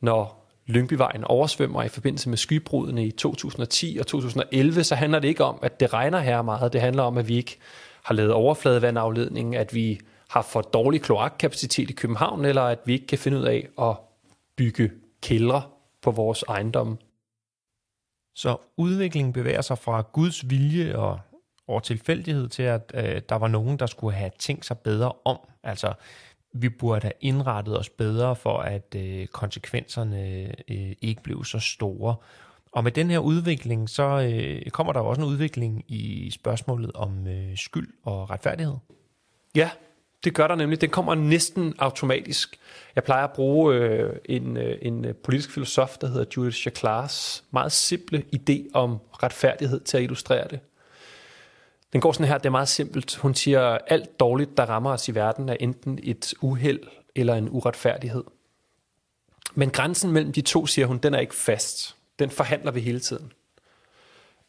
når 0.00 0.42
Lyngbyvejen 0.66 1.24
oversvømmer 1.24 1.82
i 1.82 1.88
forbindelse 1.88 2.28
med 2.28 2.36
skybrudene 2.36 3.06
i 3.06 3.10
2010 3.10 3.96
og 4.00 4.06
2011, 4.06 4.84
så 4.84 4.94
handler 4.94 5.18
det 5.18 5.28
ikke 5.28 5.44
om, 5.44 5.58
at 5.62 5.80
det 5.80 5.92
regner 5.92 6.18
her 6.18 6.42
meget. 6.42 6.72
Det 6.72 6.80
handler 6.80 7.02
om, 7.02 7.18
at 7.18 7.28
vi 7.28 7.36
ikke 7.36 7.58
har 8.04 8.14
lavet 8.14 8.32
overfladevandafledning, 8.32 9.56
at 9.56 9.74
vi 9.74 10.00
har 10.28 10.42
for 10.42 10.60
dårlig 10.60 11.02
kloakkapacitet 11.02 11.90
i 11.90 11.92
København, 11.92 12.44
eller 12.44 12.62
at 12.62 12.78
vi 12.84 12.92
ikke 12.92 13.06
kan 13.06 13.18
finde 13.18 13.38
ud 13.38 13.44
af 13.44 13.68
at 13.80 13.96
bygge 14.56 14.90
kældre 15.22 15.62
på 16.02 16.10
vores 16.10 16.44
ejendomme. 16.48 16.96
Så 18.34 18.56
udviklingen 18.76 19.32
bevæger 19.32 19.60
sig 19.60 19.78
fra 19.78 20.04
Guds 20.12 20.50
vilje 20.50 20.96
og 20.96 21.20
over 21.66 21.80
tilfældighed 21.80 22.48
til, 22.48 22.62
at 22.62 22.92
øh, 22.94 23.22
der 23.28 23.34
var 23.34 23.48
nogen, 23.48 23.78
der 23.78 23.86
skulle 23.86 24.16
have 24.16 24.30
tænkt 24.38 24.66
sig 24.66 24.78
bedre 24.78 25.12
om. 25.24 25.38
Altså, 25.62 25.92
vi 26.52 26.68
burde 26.68 27.02
have 27.02 27.12
indrettet 27.20 27.78
os 27.78 27.88
bedre 27.88 28.36
for, 28.36 28.58
at 28.58 28.94
øh, 28.96 29.26
konsekvenserne 29.26 30.46
øh, 30.70 30.92
ikke 31.02 31.22
blev 31.22 31.44
så 31.44 31.58
store. 31.58 32.16
Og 32.72 32.84
med 32.84 32.92
den 32.92 33.10
her 33.10 33.18
udvikling, 33.18 33.88
så 33.88 34.02
øh, 34.02 34.70
kommer 34.70 34.92
der 34.92 35.00
også 35.00 35.22
en 35.22 35.28
udvikling 35.28 35.84
i 35.88 36.30
spørgsmålet 36.30 36.92
om 36.92 37.26
øh, 37.26 37.56
skyld 37.56 37.88
og 38.02 38.30
retfærdighed. 38.30 38.76
Ja, 39.54 39.70
det 40.24 40.34
gør 40.34 40.46
der 40.46 40.54
nemlig. 40.54 40.80
Den 40.80 40.90
kommer 40.90 41.14
næsten 41.14 41.74
automatisk. 41.78 42.58
Jeg 42.94 43.04
plejer 43.04 43.24
at 43.24 43.32
bruge 43.32 43.74
øh, 43.74 44.16
en, 44.24 44.56
øh, 44.56 44.78
en 44.82 45.04
øh, 45.04 45.14
politisk 45.14 45.50
filosof, 45.50 45.98
der 45.98 46.06
hedder 46.06 46.24
Judith 46.36 46.56
Chaklas 46.56 47.44
meget 47.50 47.72
simple 47.72 48.24
idé 48.36 48.70
om 48.74 48.98
retfærdighed 49.22 49.80
til 49.80 49.96
at 49.96 50.02
illustrere 50.02 50.48
det. 50.48 50.60
Den 51.92 52.00
går 52.00 52.12
sådan 52.12 52.26
her, 52.26 52.38
det 52.38 52.46
er 52.46 52.50
meget 52.50 52.68
simpelt. 52.68 53.16
Hun 53.16 53.34
siger, 53.34 53.78
alt 53.86 54.20
dårligt, 54.20 54.56
der 54.56 54.64
rammer 54.64 54.90
os 54.90 55.08
i 55.08 55.14
verden, 55.14 55.48
er 55.48 55.56
enten 55.60 55.98
et 56.02 56.34
uheld 56.40 56.80
eller 57.14 57.34
en 57.34 57.48
uretfærdighed. 57.50 58.24
Men 59.54 59.70
grænsen 59.70 60.12
mellem 60.12 60.32
de 60.32 60.40
to, 60.40 60.66
siger 60.66 60.86
hun, 60.86 60.98
den 60.98 61.14
er 61.14 61.18
ikke 61.18 61.34
fast. 61.34 61.96
Den 62.18 62.30
forhandler 62.30 62.70
vi 62.70 62.80
hele 62.80 63.00
tiden. 63.00 63.32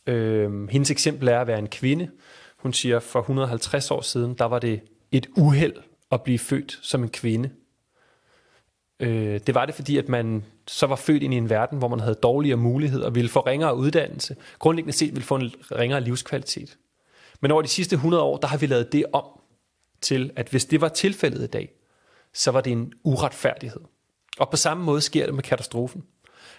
Øh, 0.07 0.69
hendes 0.69 0.91
eksempel 0.91 1.27
er 1.27 1.39
at 1.39 1.47
være 1.47 1.59
en 1.59 1.69
kvinde. 1.69 2.09
Hun 2.57 2.73
siger, 2.73 2.99
for 2.99 3.19
150 3.19 3.91
år 3.91 4.01
siden, 4.01 4.33
der 4.33 4.45
var 4.45 4.59
det 4.59 4.81
et 5.13 5.27
uheld 5.37 5.75
at 6.11 6.21
blive 6.21 6.39
født 6.39 6.79
som 6.81 7.03
en 7.03 7.09
kvinde. 7.09 7.49
Øh, 8.99 9.39
det 9.47 9.55
var 9.55 9.65
det, 9.65 9.75
fordi 9.75 9.97
at 9.97 10.09
man 10.09 10.45
så 10.67 10.87
var 10.87 10.95
født 10.95 11.23
ind 11.23 11.33
i 11.33 11.37
en 11.37 11.49
verden, 11.49 11.77
hvor 11.77 11.87
man 11.87 11.99
havde 11.99 12.15
dårligere 12.15 12.57
muligheder 12.57 13.09
ville 13.09 13.29
få 13.29 13.39
ringere 13.39 13.75
uddannelse. 13.75 14.35
Grundlæggende 14.59 14.97
set 14.97 15.11
ville 15.11 15.23
få 15.23 15.35
en 15.35 15.51
ringere 15.71 16.01
livskvalitet. 16.01 16.77
Men 17.41 17.51
over 17.51 17.61
de 17.61 17.67
sidste 17.67 17.93
100 17.93 18.23
år, 18.23 18.37
der 18.37 18.47
har 18.47 18.57
vi 18.57 18.65
lavet 18.65 18.91
det 18.91 19.05
om 19.13 19.25
til, 20.01 20.31
at 20.35 20.49
hvis 20.49 20.65
det 20.65 20.81
var 20.81 20.87
tilfældet 20.87 21.43
i 21.43 21.47
dag, 21.47 21.69
så 22.33 22.51
var 22.51 22.61
det 22.61 22.71
en 22.71 22.93
uretfærdighed. 23.03 23.81
Og 24.39 24.49
på 24.49 24.57
samme 24.57 24.83
måde 24.83 25.01
sker 25.01 25.25
det 25.25 25.35
med 25.35 25.43
katastrofen. 25.43 26.03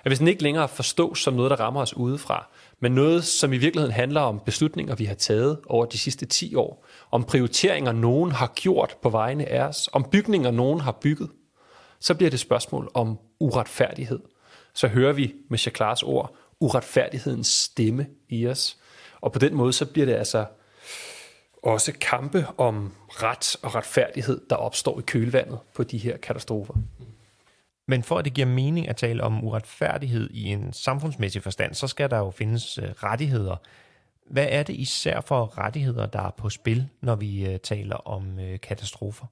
At 0.04 0.10
hvis 0.10 0.18
den 0.18 0.28
ikke 0.28 0.42
længere 0.42 0.68
forstås 0.68 1.22
som 1.22 1.34
noget, 1.34 1.50
der 1.50 1.60
rammer 1.60 1.80
os 1.80 1.96
udefra, 1.96 2.50
men 2.84 2.92
noget, 2.92 3.24
som 3.24 3.52
i 3.52 3.56
virkeligheden 3.56 3.94
handler 3.94 4.20
om 4.20 4.40
beslutninger, 4.46 4.94
vi 4.94 5.04
har 5.04 5.14
taget 5.14 5.60
over 5.66 5.86
de 5.86 5.98
sidste 5.98 6.26
10 6.26 6.54
år, 6.54 6.86
om 7.10 7.24
prioriteringer, 7.24 7.92
nogen 7.92 8.32
har 8.32 8.52
gjort 8.54 8.96
på 9.02 9.08
vegne 9.08 9.46
af 9.46 9.62
os, 9.62 9.88
om 9.92 10.04
bygninger, 10.12 10.50
nogen 10.50 10.80
har 10.80 10.92
bygget, 10.92 11.30
så 12.00 12.14
bliver 12.14 12.30
det 12.30 12.40
spørgsmål 12.40 12.90
om 12.94 13.18
uretfærdighed. 13.40 14.18
Så 14.74 14.88
hører 14.88 15.12
vi 15.12 15.34
med 15.50 15.58
Chaklars 15.58 16.02
ord 16.02 16.36
uretfærdighedens 16.60 17.46
stemme 17.46 18.06
i 18.28 18.46
os. 18.46 18.76
Og 19.20 19.32
på 19.32 19.38
den 19.38 19.54
måde, 19.54 19.72
så 19.72 19.86
bliver 19.86 20.06
det 20.06 20.14
altså 20.14 20.46
også 21.62 21.92
kampe 22.00 22.46
om 22.58 22.92
ret 23.08 23.56
og 23.62 23.74
retfærdighed, 23.74 24.40
der 24.50 24.56
opstår 24.56 24.98
i 24.98 25.02
kølvandet 25.02 25.58
på 25.74 25.84
de 25.84 25.98
her 25.98 26.16
katastrofer. 26.16 26.74
Men 27.86 28.02
for 28.02 28.18
at 28.18 28.24
det 28.24 28.34
giver 28.34 28.46
mening 28.46 28.88
at 28.88 28.96
tale 28.96 29.22
om 29.22 29.44
uretfærdighed 29.44 30.30
i 30.30 30.44
en 30.44 30.72
samfundsmæssig 30.72 31.42
forstand, 31.42 31.74
så 31.74 31.86
skal 31.86 32.10
der 32.10 32.18
jo 32.18 32.30
findes 32.30 32.78
øh, 32.78 32.84
rettigheder. 32.84 33.56
Hvad 34.26 34.46
er 34.50 34.62
det 34.62 34.76
især 34.76 35.20
for 35.20 35.58
rettigheder, 35.58 36.06
der 36.06 36.22
er 36.22 36.30
på 36.30 36.50
spil, 36.50 36.88
når 37.00 37.14
vi 37.14 37.46
øh, 37.46 37.58
taler 37.58 37.96
om 37.96 38.38
øh, 38.38 38.60
katastrofer? 38.60 39.26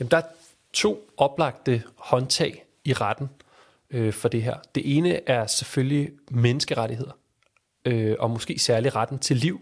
Jamen, 0.00 0.10
der 0.10 0.16
er 0.16 0.22
to 0.72 1.10
oplagte 1.16 1.82
håndtag 1.96 2.64
i 2.84 2.92
retten 2.92 3.30
øh, 3.90 4.12
for 4.12 4.28
det 4.28 4.42
her. 4.42 4.56
Det 4.74 4.96
ene 4.96 5.28
er 5.28 5.46
selvfølgelig 5.46 6.10
menneskerettigheder, 6.30 7.12
øh, 7.84 8.16
og 8.18 8.30
måske 8.30 8.58
særlig 8.58 8.96
retten 8.96 9.18
til 9.18 9.36
liv. 9.36 9.60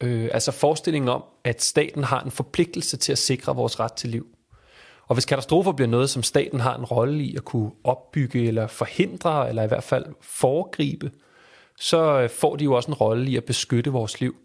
Øh, 0.00 0.30
altså 0.32 0.52
forestillingen 0.52 1.08
om, 1.08 1.24
at 1.44 1.62
staten 1.62 2.04
har 2.04 2.20
en 2.20 2.30
forpligtelse 2.30 2.96
til 2.96 3.12
at 3.12 3.18
sikre 3.18 3.56
vores 3.56 3.80
ret 3.80 3.92
til 3.92 4.10
liv. 4.10 4.33
Og 5.06 5.14
hvis 5.14 5.24
katastrofer 5.24 5.72
bliver 5.72 5.88
noget, 5.88 6.10
som 6.10 6.22
staten 6.22 6.60
har 6.60 6.76
en 6.76 6.84
rolle 6.84 7.24
i 7.24 7.36
at 7.36 7.44
kunne 7.44 7.70
opbygge 7.84 8.48
eller 8.48 8.66
forhindre, 8.66 9.48
eller 9.48 9.62
i 9.62 9.66
hvert 9.66 9.84
fald 9.84 10.06
foregribe, 10.20 11.10
så 11.76 12.20
øh, 12.20 12.30
får 12.30 12.56
de 12.56 12.64
jo 12.64 12.72
også 12.72 12.90
en 12.90 12.94
rolle 12.94 13.30
i 13.30 13.36
at 13.36 13.44
beskytte 13.44 13.90
vores 13.90 14.20
liv. 14.20 14.36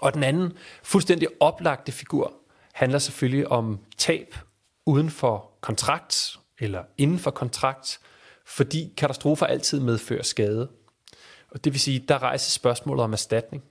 Og 0.00 0.14
den 0.14 0.22
anden 0.22 0.52
fuldstændig 0.82 1.28
oplagte 1.40 1.92
figur 1.92 2.32
handler 2.72 2.98
selvfølgelig 2.98 3.48
om 3.48 3.78
tab 3.98 4.34
uden 4.86 5.10
for 5.10 5.50
kontrakt 5.60 6.38
eller 6.58 6.82
inden 6.98 7.18
for 7.18 7.30
kontrakt, 7.30 8.00
fordi 8.46 8.92
katastrofer 8.96 9.46
altid 9.46 9.80
medfører 9.80 10.22
skade. 10.22 10.68
Og 11.50 11.64
det 11.64 11.72
vil 11.72 11.80
sige, 11.80 11.98
der 11.98 12.22
rejses 12.22 12.52
spørgsmålet 12.52 13.04
om 13.04 13.12
erstatning. 13.12 13.64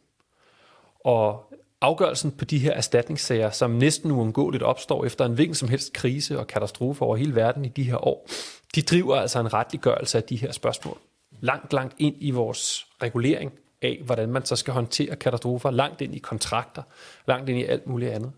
Og 1.00 1.54
afgørelsen 1.86 2.32
på 2.32 2.46
de 2.46 2.60
her 2.60 2.72
erstatningssager, 2.72 3.50
som 3.50 3.72
næsten 3.72 4.12
uundgåeligt 4.12 4.64
opstår 4.64 5.06
efter 5.06 5.26
en 5.26 5.34
hvilken 5.34 5.56
som 5.56 5.70
helst 5.70 5.94
krise 5.94 6.40
og 6.40 6.48
katastrofe 6.48 7.02
over 7.02 7.16
hele 7.16 7.36
verden 7.36 7.66
i 7.66 7.68
de 7.68 7.84
her 7.84 8.08
år, 8.08 8.28
de 8.76 8.82
driver 8.82 9.16
altså 9.16 9.40
en 9.40 9.54
retliggørelse 9.54 10.18
af 10.18 10.24
de 10.24 10.36
her 10.36 10.52
spørgsmål. 10.52 10.98
Langt, 11.42 11.74
langt 11.74 11.96
ind 11.98 12.16
i 12.20 12.32
vores 12.32 12.86
regulering 13.02 13.52
af, 13.82 14.02
hvordan 14.06 14.30
man 14.30 14.46
så 14.46 14.56
skal 14.56 14.74
håndtere 14.74 15.16
katastrofer, 15.16 15.72
langt 15.72 16.02
ind 16.02 16.16
i 16.16 16.20
kontrakter, 16.20 16.84
langt 17.28 17.50
ind 17.50 17.60
i 17.60 17.64
alt 17.64 17.88
muligt 17.88 18.12
andet. 18.12 18.32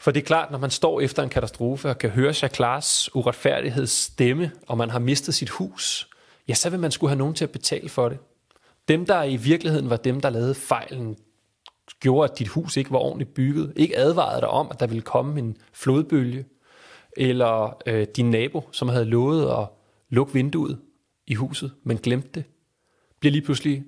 For 0.00 0.10
det 0.10 0.20
er 0.20 0.24
klart, 0.24 0.50
når 0.50 0.58
man 0.58 0.70
står 0.70 1.00
efter 1.00 1.22
en 1.22 1.28
katastrofe 1.28 1.88
og 1.88 1.98
kan 1.98 2.10
høre 2.10 2.32
Chaklars 2.32 3.14
uretfærdighedsstemme, 3.14 4.50
og 4.66 4.78
man 4.78 4.90
har 4.90 4.98
mistet 4.98 5.34
sit 5.34 5.50
hus, 5.50 6.08
ja, 6.48 6.54
så 6.54 6.70
vil 6.70 6.80
man 6.80 6.90
skulle 6.90 7.10
have 7.10 7.18
nogen 7.18 7.34
til 7.34 7.44
at 7.44 7.50
betale 7.50 7.88
for 7.88 8.08
det. 8.08 8.18
Dem, 8.88 9.06
der 9.06 9.22
i 9.22 9.36
virkeligheden 9.36 9.90
var 9.90 9.96
dem, 9.96 10.20
der 10.20 10.30
lavede 10.30 10.54
fejlen, 10.54 11.16
gjorde, 12.00 12.32
at 12.32 12.38
dit 12.38 12.48
hus 12.48 12.76
ikke 12.76 12.90
var 12.90 12.98
ordentligt 12.98 13.34
bygget, 13.34 13.72
ikke 13.76 13.96
advarede 13.98 14.40
dig 14.40 14.48
om, 14.48 14.68
at 14.70 14.80
der 14.80 14.86
ville 14.86 15.02
komme 15.02 15.38
en 15.38 15.56
flodbølge, 15.72 16.44
eller 17.16 17.82
øh, 17.86 18.06
din 18.16 18.30
nabo, 18.30 18.68
som 18.72 18.88
havde 18.88 19.04
lovet 19.04 19.50
at 19.50 19.68
lukke 20.08 20.32
vinduet 20.32 20.80
i 21.26 21.34
huset, 21.34 21.72
men 21.82 21.96
glemte 21.96 22.28
det, 22.34 22.44
bliver 23.20 23.32
lige 23.32 23.42
pludselig 23.42 23.84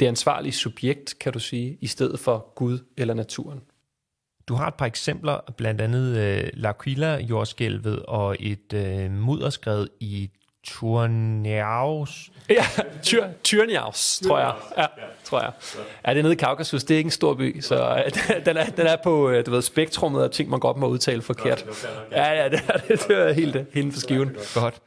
det 0.00 0.06
ansvarlige 0.06 0.52
subjekt, 0.52 1.18
kan 1.20 1.32
du 1.32 1.38
sige, 1.38 1.78
i 1.80 1.86
stedet 1.86 2.20
for 2.20 2.52
Gud 2.54 2.78
eller 2.96 3.14
naturen. 3.14 3.60
Du 4.48 4.54
har 4.54 4.68
et 4.68 4.74
par 4.74 4.86
eksempler, 4.86 5.40
blandt 5.56 5.80
andet 5.80 6.16
øh, 6.16 6.50
L'Aquila-jordskælvet 6.54 8.02
og 8.02 8.36
et 8.40 8.72
øh, 8.72 9.10
mudderskred 9.10 9.86
i 10.00 10.30
Turniaus. 10.68 12.30
Ja, 12.50 12.64
Tyr, 13.02 13.26
Tyrniaus, 13.44 14.20
tror 14.26 14.38
jeg. 14.38 14.54
Ja, 14.78 14.86
tror 15.24 15.40
jeg. 15.40 15.52
Ja, 16.06 16.10
det 16.10 16.18
er 16.18 16.22
nede 16.22 16.32
i 16.32 16.36
Kaukasus. 16.36 16.84
Det 16.84 16.94
er 16.94 16.98
ikke 16.98 17.08
en 17.08 17.10
stor 17.10 17.34
by, 17.34 17.60
så 17.60 18.04
øh, 18.06 18.44
den 18.46 18.56
er, 18.56 18.64
den 18.64 18.86
er 18.86 18.96
på 19.04 19.30
øh, 19.30 19.46
du 19.46 19.50
ved, 19.50 19.62
spektrummet 19.62 20.22
af 20.22 20.30
ting, 20.30 20.50
man 20.50 20.60
godt 20.60 20.76
må 20.76 20.88
udtale 20.88 21.22
forkert. 21.22 21.64
Ja, 22.12 22.32
ja, 22.32 22.48
det 22.48 22.60
er, 22.68 22.78
det 23.08 23.10
er 23.10 23.32
helt 23.32 23.56
helt 23.74 23.92
for 23.92 24.00
skiven. 24.00 24.36
Godt. 24.54 24.82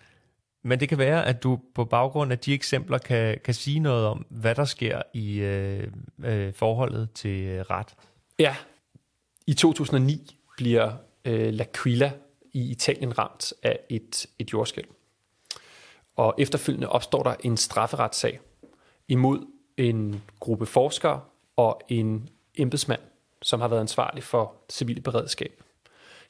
Men 0.63 0.79
det 0.79 0.89
kan 0.89 0.97
være, 0.97 1.25
at 1.25 1.43
du 1.43 1.59
på 1.75 1.85
baggrund 1.85 2.31
af 2.31 2.39
de 2.39 2.53
eksempler 2.53 2.97
kan, 2.97 3.37
kan 3.45 3.53
sige 3.53 3.79
noget 3.79 4.05
om, 4.05 4.25
hvad 4.29 4.55
der 4.55 4.65
sker 4.65 5.01
i 5.13 5.39
øh, 5.39 5.87
øh, 6.25 6.53
forholdet 6.53 7.09
til 7.15 7.43
øh, 7.43 7.61
ret. 7.61 7.87
Ja, 8.39 8.55
i 9.47 9.53
2009 9.53 10.37
bliver 10.57 10.91
øh, 11.25 11.53
L'Aquila 11.53 12.09
i 12.53 12.71
Italien 12.71 13.17
ramt 13.17 13.53
af 13.63 13.79
et, 13.89 14.25
et 14.39 14.53
jordskælv. 14.53 14.87
Og 16.21 16.35
efterfølgende 16.37 16.89
opstår 16.89 17.23
der 17.23 17.35
en 17.43 17.57
strafferetssag 17.57 18.39
imod 19.07 19.47
en 19.77 20.23
gruppe 20.39 20.65
forskere 20.65 21.21
og 21.55 21.81
en 21.89 22.29
embedsmand, 22.55 23.01
som 23.41 23.61
har 23.61 23.67
været 23.67 23.79
ansvarlig 23.79 24.23
for 24.23 24.55
civile 24.69 25.01
beredskab. 25.01 25.63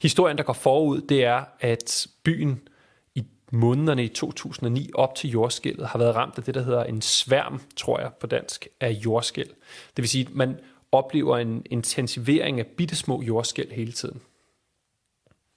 Historien, 0.01 0.38
der 0.38 0.43
går 0.43 0.53
forud, 0.53 1.01
det 1.01 1.24
er, 1.24 1.43
at 1.60 2.07
byen 2.24 2.67
i 3.15 3.25
månederne 3.51 4.03
i 4.03 4.07
2009 4.07 4.89
op 4.93 5.15
til 5.15 5.29
jordskælvet 5.29 5.88
har 5.88 6.00
været 6.00 6.15
ramt 6.15 6.38
af 6.38 6.43
det, 6.43 6.55
der 6.55 6.62
hedder 6.62 6.83
en 6.83 7.01
sværm, 7.01 7.62
tror 7.75 8.00
jeg 8.00 8.12
på 8.19 8.27
dansk, 8.27 8.67
af 8.79 8.89
jordskæld. 8.89 9.50
Det 9.95 9.98
vil 9.98 10.10
sige, 10.10 10.25
at 10.25 10.36
man 10.36 10.60
oplever 10.91 11.38
en 11.38 11.65
intensivering 11.65 12.60
af 12.60 12.67
bittesmå 12.67 13.21
jordskæld 13.21 13.71
hele 13.71 13.91
tiden. 13.91 14.21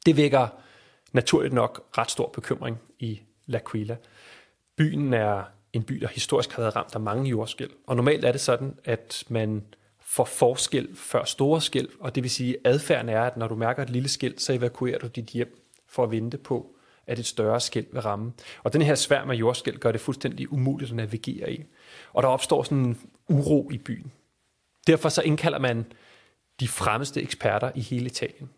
Det 0.07 0.17
vækker 0.17 0.49
naturligt 1.12 1.55
nok 1.55 1.88
ret 1.99 2.11
stor 2.11 2.29
bekymring 2.29 2.79
i 2.99 3.21
L'Aquila. 3.50 3.97
Byen 4.76 5.14
er 5.14 5.45
en 5.73 5.83
by, 5.83 5.95
der 5.95 6.09
historisk 6.09 6.52
har 6.52 6.62
været 6.62 6.76
ramt 6.76 6.95
af 6.95 7.00
mange 7.00 7.31
jordskælv. 7.31 7.71
Og 7.87 7.97
normalt 7.97 8.25
er 8.25 8.33
det 8.33 8.40
sådan, 8.40 8.78
at 8.85 9.25
man 9.28 9.64
får 10.00 10.25
forskel 10.25 10.97
før 10.97 11.25
store 11.25 11.61
skæld, 11.61 11.88
og 12.00 12.14
det 12.14 12.23
vil 12.23 12.31
sige, 12.31 12.57
at 12.57 12.73
adfærden 12.73 13.09
er, 13.09 13.23
at 13.23 13.37
når 13.37 13.49
du 13.49 13.54
mærker 13.54 13.83
et 13.83 13.90
lille 13.90 14.09
skæld, 14.09 14.38
så 14.38 14.52
evakuerer 14.52 14.99
du 14.99 15.07
dit 15.07 15.26
hjem 15.26 15.61
for 15.88 16.04
at 16.04 16.11
vente 16.11 16.38
på, 16.38 16.76
at 17.07 17.19
et 17.19 17.26
større 17.26 17.61
skæld 17.61 17.87
vil 17.93 18.02
ramme. 18.02 18.33
Og 18.62 18.73
den 18.73 18.83
her 18.83 18.95
sværm 18.95 19.31
af 19.31 19.35
jordskæld 19.35 19.78
gør 19.78 19.93
det 19.93 20.00
fuldstændig 20.00 20.52
umuligt 20.52 20.90
at 20.90 20.97
navigere 20.97 21.52
i. 21.52 21.64
Og 22.12 22.23
der 22.23 22.28
opstår 22.28 22.62
sådan 22.62 22.78
en 22.78 22.99
uro 23.28 23.71
i 23.73 23.78
byen. 23.78 24.12
Derfor 24.87 25.09
så 25.09 25.23
indkalder 25.23 25.59
man 25.59 25.87
de 26.61 26.69
fremmeste 26.69 27.23
eksperter 27.23 27.71
i 27.75 27.81
hele 27.81 28.07
Italien. 28.07 28.50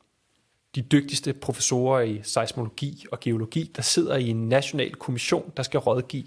De 0.77 0.83
dygtigste 0.83 1.33
professorer 1.33 2.01
i 2.01 2.21
seismologi 2.23 3.07
og 3.13 3.21
geologi, 3.21 3.73
der 3.77 3.83
sidder 3.83 4.17
i 4.17 4.29
en 4.29 4.49
national 4.49 4.95
kommission, 4.95 5.53
der 5.57 5.63
skal 5.63 5.81
rådgive 5.81 6.27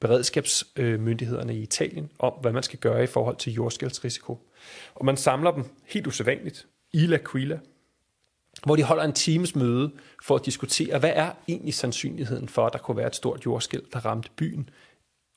beredskabsmyndighederne 0.00 1.56
i 1.56 1.62
Italien 1.62 2.10
om, 2.18 2.32
hvad 2.32 2.52
man 2.52 2.62
skal 2.62 2.78
gøre 2.78 3.04
i 3.04 3.06
forhold 3.06 3.36
til 3.36 3.52
jordskældsrisiko. 3.52 4.48
Og 4.94 5.04
man 5.04 5.16
samler 5.16 5.50
dem 5.50 5.64
helt 5.86 6.06
usædvanligt 6.06 6.66
i 6.92 7.06
L'Aquila, 7.06 7.58
hvor 8.64 8.76
de 8.76 8.82
holder 8.82 9.04
en 9.04 9.12
times 9.12 9.56
møde 9.56 9.92
for 10.22 10.34
at 10.34 10.46
diskutere, 10.46 10.98
hvad 10.98 11.12
er 11.14 11.32
egentlig 11.48 11.74
sandsynligheden 11.74 12.48
for, 12.48 12.66
at 12.66 12.72
der 12.72 12.78
kunne 12.78 12.96
være 12.96 13.06
et 13.06 13.16
stort 13.16 13.44
jordskæld, 13.46 13.82
der 13.92 14.04
ramte 14.04 14.30
byen 14.36 14.70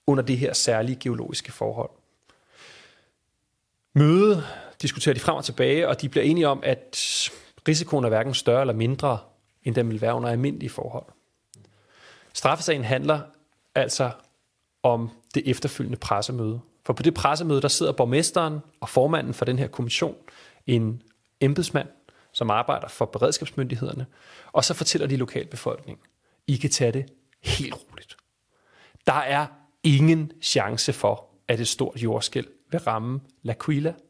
under 0.08 0.24
det 0.24 0.38
her 0.38 0.54
særlige 0.54 0.96
geologiske 0.96 1.52
forhold 1.52 1.90
møde 3.96 4.44
diskuterer 4.82 5.14
de 5.14 5.20
frem 5.20 5.36
og 5.36 5.46
tilbage, 5.46 5.88
og 5.88 6.02
de 6.02 6.10
bliver 6.10 6.24
enige 6.24 6.48
om, 6.48 6.60
at 6.64 6.98
risikoen 7.68 8.06
er 8.06 8.10
hverken 8.10 8.34
større 8.34 8.62
eller 8.62 8.74
mindre, 8.74 9.20
end 9.64 9.76
den 9.76 9.90
vil 9.90 10.02
være 10.02 10.14
under 10.16 10.30
almindelige 10.30 10.70
forhold. 10.70 11.06
Straffesagen 12.34 12.84
handler 12.84 13.22
altså 13.76 14.12
om 14.84 15.10
det 15.34 15.50
efterfølgende 15.50 15.98
pressemøde, 15.98 16.60
For 16.86 16.94
på 16.94 17.04
det 17.04 17.14
pressemøde, 17.14 17.62
der 17.62 17.68
sidder 17.68 17.92
borgmesteren 17.92 18.60
og 18.80 18.90
formanden 18.90 19.34
for 19.34 19.46
den 19.46 19.60
her 19.60 19.68
kommission, 19.68 20.16
en 20.68 21.02
embedsmand, 21.42 21.88
som 22.32 22.50
arbejder 22.50 22.88
for 22.88 23.06
beredskabsmyndighederne, 23.06 24.06
og 24.52 24.64
så 24.64 24.74
fortæller 24.74 25.08
de 25.08 25.16
lokalbefolkningen, 25.16 26.06
I 26.48 26.56
kan 26.56 26.70
tage 26.70 26.92
det 26.92 27.06
helt 27.44 27.74
roligt. 27.74 28.18
Der 29.08 29.14
er 29.14 29.48
ingen 29.84 30.32
chance 30.42 30.94
for, 30.94 31.26
at 31.48 31.60
et 31.60 31.68
stort 31.68 32.04
jordskæld 32.04 32.48
vil 32.72 32.80
ramme 32.80 33.22
L'Aquila. 33.48 34.05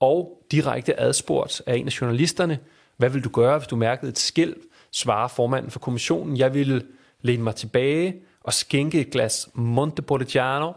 Og 0.00 0.42
direkte 0.50 1.00
adspurgt 1.00 1.62
af 1.66 1.76
en 1.76 1.86
af 1.86 2.00
journalisterne, 2.00 2.58
hvad 2.96 3.10
vil 3.10 3.24
du 3.24 3.28
gøre, 3.28 3.58
hvis 3.58 3.68
du 3.68 3.76
mærkede 3.76 4.10
et 4.10 4.18
skæld, 4.18 4.56
svarer 4.92 5.28
formanden 5.28 5.70
for 5.70 5.78
kommissionen, 5.78 6.36
jeg 6.36 6.54
ville 6.54 6.86
læne 7.22 7.42
mig 7.42 7.54
tilbage 7.54 8.16
og 8.40 8.52
skænke 8.52 9.00
et 9.00 9.10
glas 9.10 9.48
Montepulciano, 9.54 10.72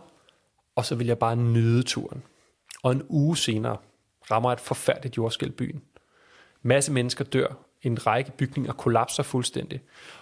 og 0.75 0.86
så 0.86 0.96
vil 0.96 1.08
jeg 1.08 1.20
bare 1.20 1.36
nyde 1.36 1.84
turen. 1.84 2.24
Og 2.84 2.92
en 2.92 3.03
uge 3.10 3.38
senere 3.38 3.77
rammer 4.32 4.51
et 4.51 4.60
forfærdeligt 4.60 5.18
jordskæld 5.18 5.51
byen. 5.51 5.82
Masse 6.62 6.92
mennesker 6.92 7.24
dør, 7.24 7.48
en 7.82 8.08
række 8.08 8.32
bygninger 8.32 8.74
kollapser 8.74 9.24
fuldstændig, 9.24 9.82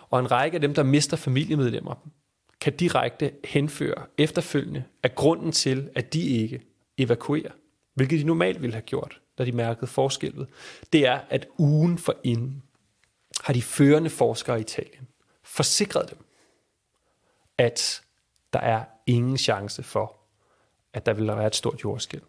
og 0.10 0.20
en 0.20 0.32
række 0.32 0.56
af 0.56 0.62
dem, 0.62 0.74
der 0.74 0.84
mister 0.84 1.18
familiemedlemmer, 1.18 1.96
kan 2.62 2.76
direkte 2.76 3.32
henføre 3.44 4.06
efterfølgende 4.18 4.84
af 5.04 5.16
grunden 5.16 5.52
til, 5.52 5.90
at 5.96 6.14
de 6.14 6.22
ikke 6.22 6.62
evakuerer, 6.98 7.52
hvilket 7.94 8.20
de 8.20 8.24
normalt 8.24 8.62
ville 8.62 8.74
have 8.74 8.82
gjort, 8.82 9.22
da 9.38 9.46
de 9.46 9.52
mærkede 9.52 9.88
forskellet, 9.88 10.48
det 10.94 11.08
er, 11.08 11.20
at 11.30 11.48
ugen 11.58 11.98
for 11.98 12.16
inden 12.24 12.64
har 13.42 13.54
de 13.54 13.62
førende 13.62 14.10
forskere 14.10 14.58
i 14.58 14.62
Italien 14.62 15.08
forsikret 15.44 16.10
dem, 16.10 16.26
at 17.58 18.02
der 18.54 18.60
er 18.60 18.84
ingen 19.08 19.38
chance 19.38 19.84
for, 19.84 20.16
at 20.94 21.06
der 21.06 21.14
vil 21.14 21.28
være 21.28 21.48
et 21.48 21.56
stort 21.56 21.84
jordskæld. 21.84 22.22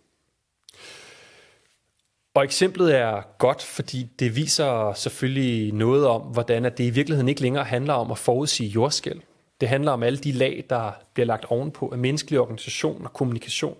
Og 2.34 2.44
eksemplet 2.44 2.96
er 2.96 3.22
godt, 3.38 3.62
fordi 3.62 4.02
det 4.18 4.36
viser 4.36 4.92
selvfølgelig 4.94 5.72
noget 5.72 6.06
om, 6.06 6.20
hvordan 6.20 6.64
at 6.64 6.78
det 6.78 6.84
i 6.84 6.90
virkeligheden 6.90 7.28
ikke 7.28 7.40
længere 7.40 7.64
handler 7.64 7.94
om 7.94 8.10
at 8.10 8.18
forudsige 8.18 8.68
jordskæld. 8.68 9.20
Det 9.60 9.68
handler 9.68 9.92
om 9.92 10.02
alle 10.02 10.18
de 10.18 10.32
lag, 10.32 10.64
der 10.70 10.92
bliver 11.14 11.26
lagt 11.26 11.44
ovenpå 11.44 11.88
af 11.88 11.98
menneskelig 11.98 12.40
organisation 12.40 13.04
og 13.04 13.12
kommunikation. 13.12 13.76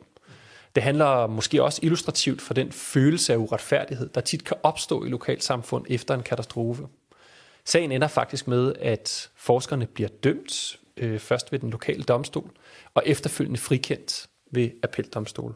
Det 0.74 0.82
handler 0.82 1.26
måske 1.26 1.62
også 1.62 1.80
illustrativt 1.82 2.42
for 2.42 2.54
den 2.54 2.72
følelse 2.72 3.32
af 3.32 3.36
uretfærdighed, 3.36 4.08
der 4.08 4.20
tit 4.20 4.44
kan 4.44 4.56
opstå 4.62 5.04
i 5.04 5.08
lokalsamfund 5.08 5.86
efter 5.88 6.14
en 6.14 6.22
katastrofe. 6.22 6.82
Sagen 7.64 7.92
ender 7.92 8.08
faktisk 8.08 8.48
med, 8.48 8.74
at 8.80 9.30
forskerne 9.36 9.86
bliver 9.86 10.08
dømt, 10.08 10.80
øh, 10.96 11.18
først 11.18 11.52
ved 11.52 11.58
den 11.58 11.70
lokale 11.70 12.02
domstol, 12.02 12.50
og 12.94 13.02
efterfølgende 13.06 13.60
frikendt 13.60 14.28
ved 14.50 14.70
appeldomstol. 14.82 15.54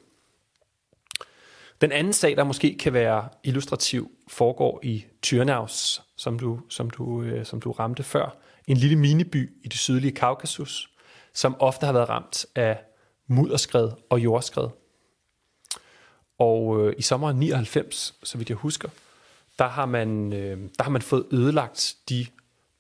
Den 1.80 1.92
anden 1.92 2.12
sag, 2.12 2.37
der 2.37 2.44
måske 2.44 2.76
kan 2.78 2.92
være 2.92 3.28
illustrativ, 3.44 4.11
foregår 4.28 4.80
i 4.82 5.04
Tyrnaus, 5.23 6.02
som 6.16 6.38
du, 6.38 6.61
som 6.68 6.90
du, 6.90 7.23
øh, 7.23 7.46
som 7.46 7.61
du 7.61 7.73
ramte 7.73 8.02
før. 8.02 8.37
En 8.66 8.76
lille 8.76 8.96
miniby 8.96 9.52
i 9.64 9.68
det 9.68 9.78
sydlige 9.78 10.12
Kaukasus, 10.12 10.90
som 11.35 11.56
ofte 11.58 11.87
har 11.87 11.92
været 11.92 12.08
ramt 12.08 12.46
af 12.54 12.78
mudderskred 13.26 13.90
og 14.11 14.20
jordskred. 14.20 14.68
Og 16.38 16.81
øh, 16.81 16.95
i 16.99 17.02
sommeren 17.02 17.37
99, 17.37 18.14
så 18.23 18.38
vidt 18.38 18.49
jeg 18.49 18.57
husker, 18.57 18.88
der 19.59 19.69
har, 19.69 19.87
man, 19.87 20.33
øh, 20.33 20.59
der 20.78 20.85
har 20.85 20.90
man 20.90 21.02
fået 21.02 21.26
ødelagt 21.31 21.97
de 22.09 22.26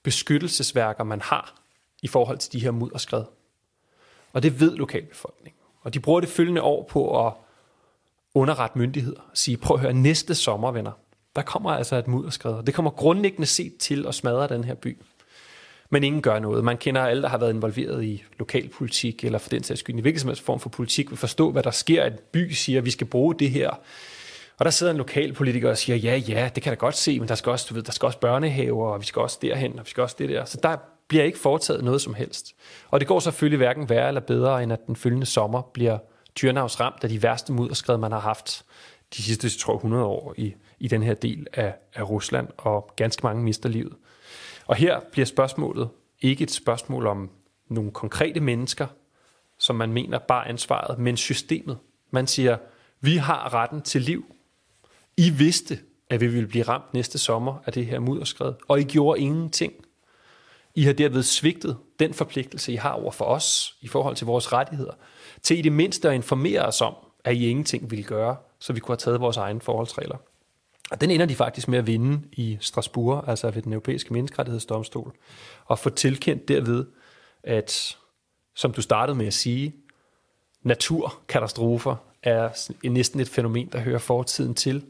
beskyttelsesværker, 0.02 1.04
man 1.04 1.20
har 1.20 1.54
i 2.02 2.08
forhold 2.08 2.38
til 2.38 2.52
de 2.52 2.60
her 2.60 2.70
mudderskred. 2.70 3.24
Og 4.32 4.42
det 4.42 4.60
ved 4.60 4.76
lokalbefolkningen. 4.76 5.60
Og 5.82 5.94
de 5.94 6.00
bruger 6.00 6.20
det 6.20 6.28
følgende 6.28 6.62
år 6.62 6.82
på 6.82 7.26
at 7.26 7.32
underrette 8.34 8.78
myndigheder 8.78 9.20
og 9.20 9.36
sige, 9.36 9.56
prøv 9.56 9.74
at 9.74 9.80
høre, 9.80 9.92
næste 9.92 10.34
sommer, 10.34 10.70
venner, 10.70 10.92
der 11.36 11.42
kommer 11.42 11.70
altså 11.70 11.96
et 11.96 12.08
mudderskred. 12.08 12.52
Og 12.52 12.66
det 12.66 12.74
kommer 12.74 12.90
grundlæggende 12.90 13.46
set 13.46 13.76
til 13.76 14.06
at 14.06 14.14
smadre 14.14 14.48
den 14.48 14.64
her 14.64 14.74
by. 14.74 14.98
Men 15.90 16.04
ingen 16.04 16.22
gør 16.22 16.38
noget. 16.38 16.64
Man 16.64 16.76
kender 16.76 17.02
alle, 17.02 17.22
der 17.22 17.28
har 17.28 17.38
været 17.38 17.54
involveret 17.54 18.04
i 18.04 18.24
lokalpolitik, 18.38 19.24
eller 19.24 19.38
for 19.38 19.48
den 19.48 19.62
sags 19.62 19.80
skyld 19.80 19.98
i 19.98 20.00
hvilken 20.00 20.20
som 20.20 20.28
helst 20.28 20.42
form 20.42 20.60
for 20.60 20.68
politik, 20.68 21.10
vil 21.10 21.18
forstå, 21.18 21.50
hvad 21.50 21.62
der 21.62 21.70
sker, 21.70 22.02
at 22.02 22.12
en 22.12 22.18
by 22.32 22.50
siger, 22.50 22.78
at 22.78 22.84
vi 22.84 22.90
skal 22.90 23.06
bruge 23.06 23.34
det 23.34 23.50
her. 23.50 23.70
Og 24.58 24.64
der 24.64 24.70
sidder 24.70 24.92
en 24.92 24.98
lokalpolitiker 24.98 25.70
og 25.70 25.78
siger, 25.78 25.96
ja, 25.96 26.16
ja, 26.16 26.50
det 26.54 26.62
kan 26.62 26.70
jeg 26.70 26.78
godt 26.78 26.96
se, 26.96 27.18
men 27.18 27.28
der 27.28 27.34
skal 27.34 27.52
også, 27.52 27.66
du 27.68 27.74
ved, 27.74 27.82
der 27.82 27.92
skal 27.92 28.06
også 28.06 28.18
børnehaver, 28.18 28.88
og 28.88 29.00
vi 29.00 29.06
skal 29.06 29.22
også 29.22 29.38
derhen, 29.42 29.78
og 29.78 29.84
vi 29.84 29.90
skal 29.90 30.02
også 30.02 30.16
det 30.18 30.28
der. 30.28 30.44
Så 30.44 30.58
der 30.62 30.76
bliver 31.08 31.24
ikke 31.24 31.38
foretaget 31.38 31.84
noget 31.84 32.00
som 32.00 32.14
helst. 32.14 32.54
Og 32.90 33.00
det 33.00 33.08
går 33.08 33.20
selvfølgelig 33.20 33.56
hverken 33.56 33.88
værre 33.88 34.08
eller 34.08 34.20
bedre, 34.20 34.62
end 34.62 34.72
at 34.72 34.86
den 34.86 34.96
følgende 34.96 35.26
sommer 35.26 35.62
bliver 35.62 35.98
Tyrnavs 36.34 36.80
ramt 36.80 37.04
af 37.04 37.08
de 37.08 37.22
værste 37.22 37.52
mudderskred, 37.52 37.98
man 37.98 38.12
har 38.12 38.20
haft 38.20 38.64
de 39.16 39.22
sidste, 39.22 39.58
tror 39.58 39.74
100 39.74 40.04
år 40.04 40.34
i, 40.36 40.54
i 40.78 40.88
den 40.88 41.02
her 41.02 41.14
del 41.14 41.46
af, 41.52 41.74
af 41.94 42.10
Rusland, 42.10 42.48
og 42.58 42.90
ganske 42.96 43.20
mange 43.22 43.42
mister 43.42 43.68
livet. 43.68 43.92
Og 44.66 44.76
her 44.76 45.00
bliver 45.12 45.26
spørgsmålet 45.26 45.88
ikke 46.20 46.42
et 46.42 46.50
spørgsmål 46.50 47.06
om 47.06 47.30
nogle 47.68 47.90
konkrete 47.90 48.40
mennesker, 48.40 48.86
som 49.58 49.76
man 49.76 49.92
mener 49.92 50.18
bare 50.18 50.48
ansvaret, 50.48 50.98
men 50.98 51.16
systemet. 51.16 51.78
Man 52.10 52.26
siger, 52.26 52.58
vi 53.00 53.16
har 53.16 53.54
retten 53.54 53.82
til 53.82 54.02
liv. 54.02 54.24
I 55.16 55.30
vidste, 55.30 55.78
at 56.10 56.20
vi 56.20 56.26
ville 56.26 56.48
blive 56.48 56.64
ramt 56.64 56.94
næste 56.94 57.18
sommer 57.18 57.58
af 57.66 57.72
det 57.72 57.86
her 57.86 57.98
mudderskred, 57.98 58.52
og 58.68 58.80
I 58.80 58.84
gjorde 58.84 59.20
ingenting. 59.20 59.72
I 60.74 60.82
har 60.82 60.92
derved 60.92 61.22
svigtet 61.22 61.76
den 61.98 62.14
forpligtelse, 62.14 62.72
I 62.72 62.76
har 62.76 62.92
over 62.92 63.10
for 63.10 63.24
os 63.24 63.76
i 63.80 63.88
forhold 63.88 64.16
til 64.16 64.26
vores 64.26 64.52
rettigheder, 64.52 64.92
til 65.42 65.58
i 65.58 65.62
det 65.62 65.72
mindste 65.72 66.08
at 66.08 66.14
informere 66.14 66.62
os 66.62 66.80
om, 66.80 66.94
at 67.24 67.36
I 67.36 67.48
ingenting 67.48 67.90
ville 67.90 68.04
gøre, 68.04 68.36
så 68.58 68.72
vi 68.72 68.80
kunne 68.80 68.92
have 68.92 68.96
taget 68.96 69.20
vores 69.20 69.36
egne 69.36 69.60
forholdsregler. 69.60 70.16
Og 70.90 71.00
den 71.00 71.10
ender 71.10 71.26
de 71.26 71.34
faktisk 71.34 71.68
med 71.68 71.78
at 71.78 71.86
vinde 71.86 72.22
i 72.32 72.58
Strasbourg, 72.60 73.28
altså 73.28 73.50
ved 73.50 73.62
den 73.62 73.72
europæiske 73.72 74.12
menneskerettighedsdomstol, 74.12 75.16
og 75.64 75.78
få 75.78 75.90
tilkendt 75.90 76.48
derved, 76.48 76.86
at, 77.42 77.96
som 78.54 78.72
du 78.72 78.82
startede 78.82 79.18
med 79.18 79.26
at 79.26 79.34
sige, 79.34 79.74
naturkatastrofer 80.62 81.96
er 82.22 82.70
næsten 82.88 83.20
et 83.20 83.28
fænomen, 83.28 83.68
der 83.72 83.80
hører 83.80 83.98
fortiden 83.98 84.54
til. 84.54 84.84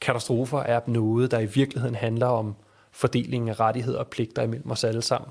Katastrofer 0.00 0.58
er 0.58 0.80
noget, 0.86 1.30
der 1.30 1.38
i 1.38 1.46
virkeligheden 1.46 1.94
handler 1.94 2.26
om 2.26 2.54
fordelingen 2.90 3.48
af 3.48 3.60
rettigheder 3.60 3.98
og 3.98 4.06
pligter 4.06 4.42
imellem 4.42 4.70
os 4.70 4.84
alle 4.84 5.02
sammen. 5.02 5.30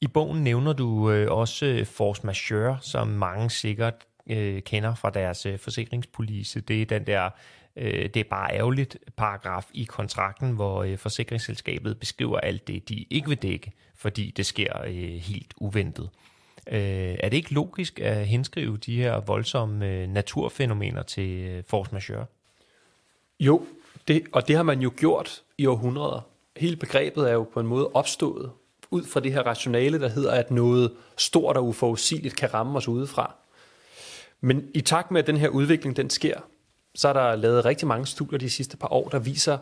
I 0.00 0.06
bogen 0.06 0.44
nævner 0.44 0.72
du 0.72 1.10
øh, 1.10 1.32
også 1.32 1.66
øh, 1.66 1.86
force 1.86 2.26
majeure, 2.26 2.78
som 2.80 3.08
mange 3.08 3.50
sikkert 3.50 3.94
øh, 4.30 4.62
kender 4.62 4.94
fra 4.94 5.10
deres 5.10 5.46
øh, 5.46 5.58
forsikringspolice. 5.58 6.60
Det 6.60 6.82
er 6.82 6.86
den 6.86 7.06
der, 7.06 7.30
øh, 7.76 8.08
det 8.14 8.16
er 8.16 8.24
bare 8.30 8.54
ærgerligt 8.54 8.98
paragraf 9.16 9.66
i 9.74 9.84
kontrakten, 9.84 10.50
hvor 10.50 10.82
øh, 10.82 10.98
forsikringsselskabet 10.98 11.98
beskriver 11.98 12.40
alt 12.40 12.68
det, 12.68 12.88
de 12.88 13.06
ikke 13.10 13.28
vil 13.28 13.38
dække, 13.38 13.72
fordi 13.94 14.32
det 14.36 14.46
sker 14.46 14.82
øh, 14.86 14.92
helt 15.20 15.54
uventet. 15.56 16.10
Øh, 16.66 17.16
er 17.20 17.28
det 17.28 17.36
ikke 17.36 17.54
logisk 17.54 18.00
at 18.00 18.26
henskrive 18.26 18.76
de 18.76 18.96
her 18.96 19.20
voldsomme 19.20 19.86
øh, 19.86 20.08
naturfænomener 20.08 21.02
til 21.02 21.30
øh, 21.30 21.64
force 21.66 21.92
majeure? 21.92 22.26
Jo, 23.40 23.66
det, 24.08 24.22
og 24.32 24.48
det 24.48 24.56
har 24.56 24.62
man 24.62 24.80
jo 24.80 24.92
gjort 24.96 25.42
i 25.58 25.66
århundreder. 25.66 26.20
Hele 26.56 26.76
begrebet 26.76 27.30
er 27.30 27.32
jo 27.32 27.42
på 27.52 27.60
en 27.60 27.66
måde 27.66 27.90
opstået 27.94 28.50
ud 28.90 29.04
fra 29.04 29.20
det 29.20 29.32
her 29.32 29.42
rationale, 29.42 30.00
der 30.00 30.08
hedder, 30.08 30.30
at 30.30 30.50
noget 30.50 30.92
stort 31.16 31.56
og 31.56 31.66
uforudsigeligt 31.66 32.36
kan 32.36 32.54
ramme 32.54 32.76
os 32.76 32.88
udefra. 32.88 33.34
Men 34.40 34.70
i 34.74 34.80
takt 34.80 35.10
med, 35.10 35.20
at 35.20 35.26
den 35.26 35.36
her 35.36 35.48
udvikling 35.48 35.96
den 35.96 36.10
sker, 36.10 36.40
så 36.96 37.08
er 37.08 37.12
der 37.12 37.36
lavet 37.36 37.64
rigtig 37.64 37.88
mange 37.88 38.06
studier 38.06 38.38
de 38.38 38.50
sidste 38.50 38.76
par 38.76 38.92
år, 38.92 39.08
der 39.08 39.18
viser, 39.18 39.58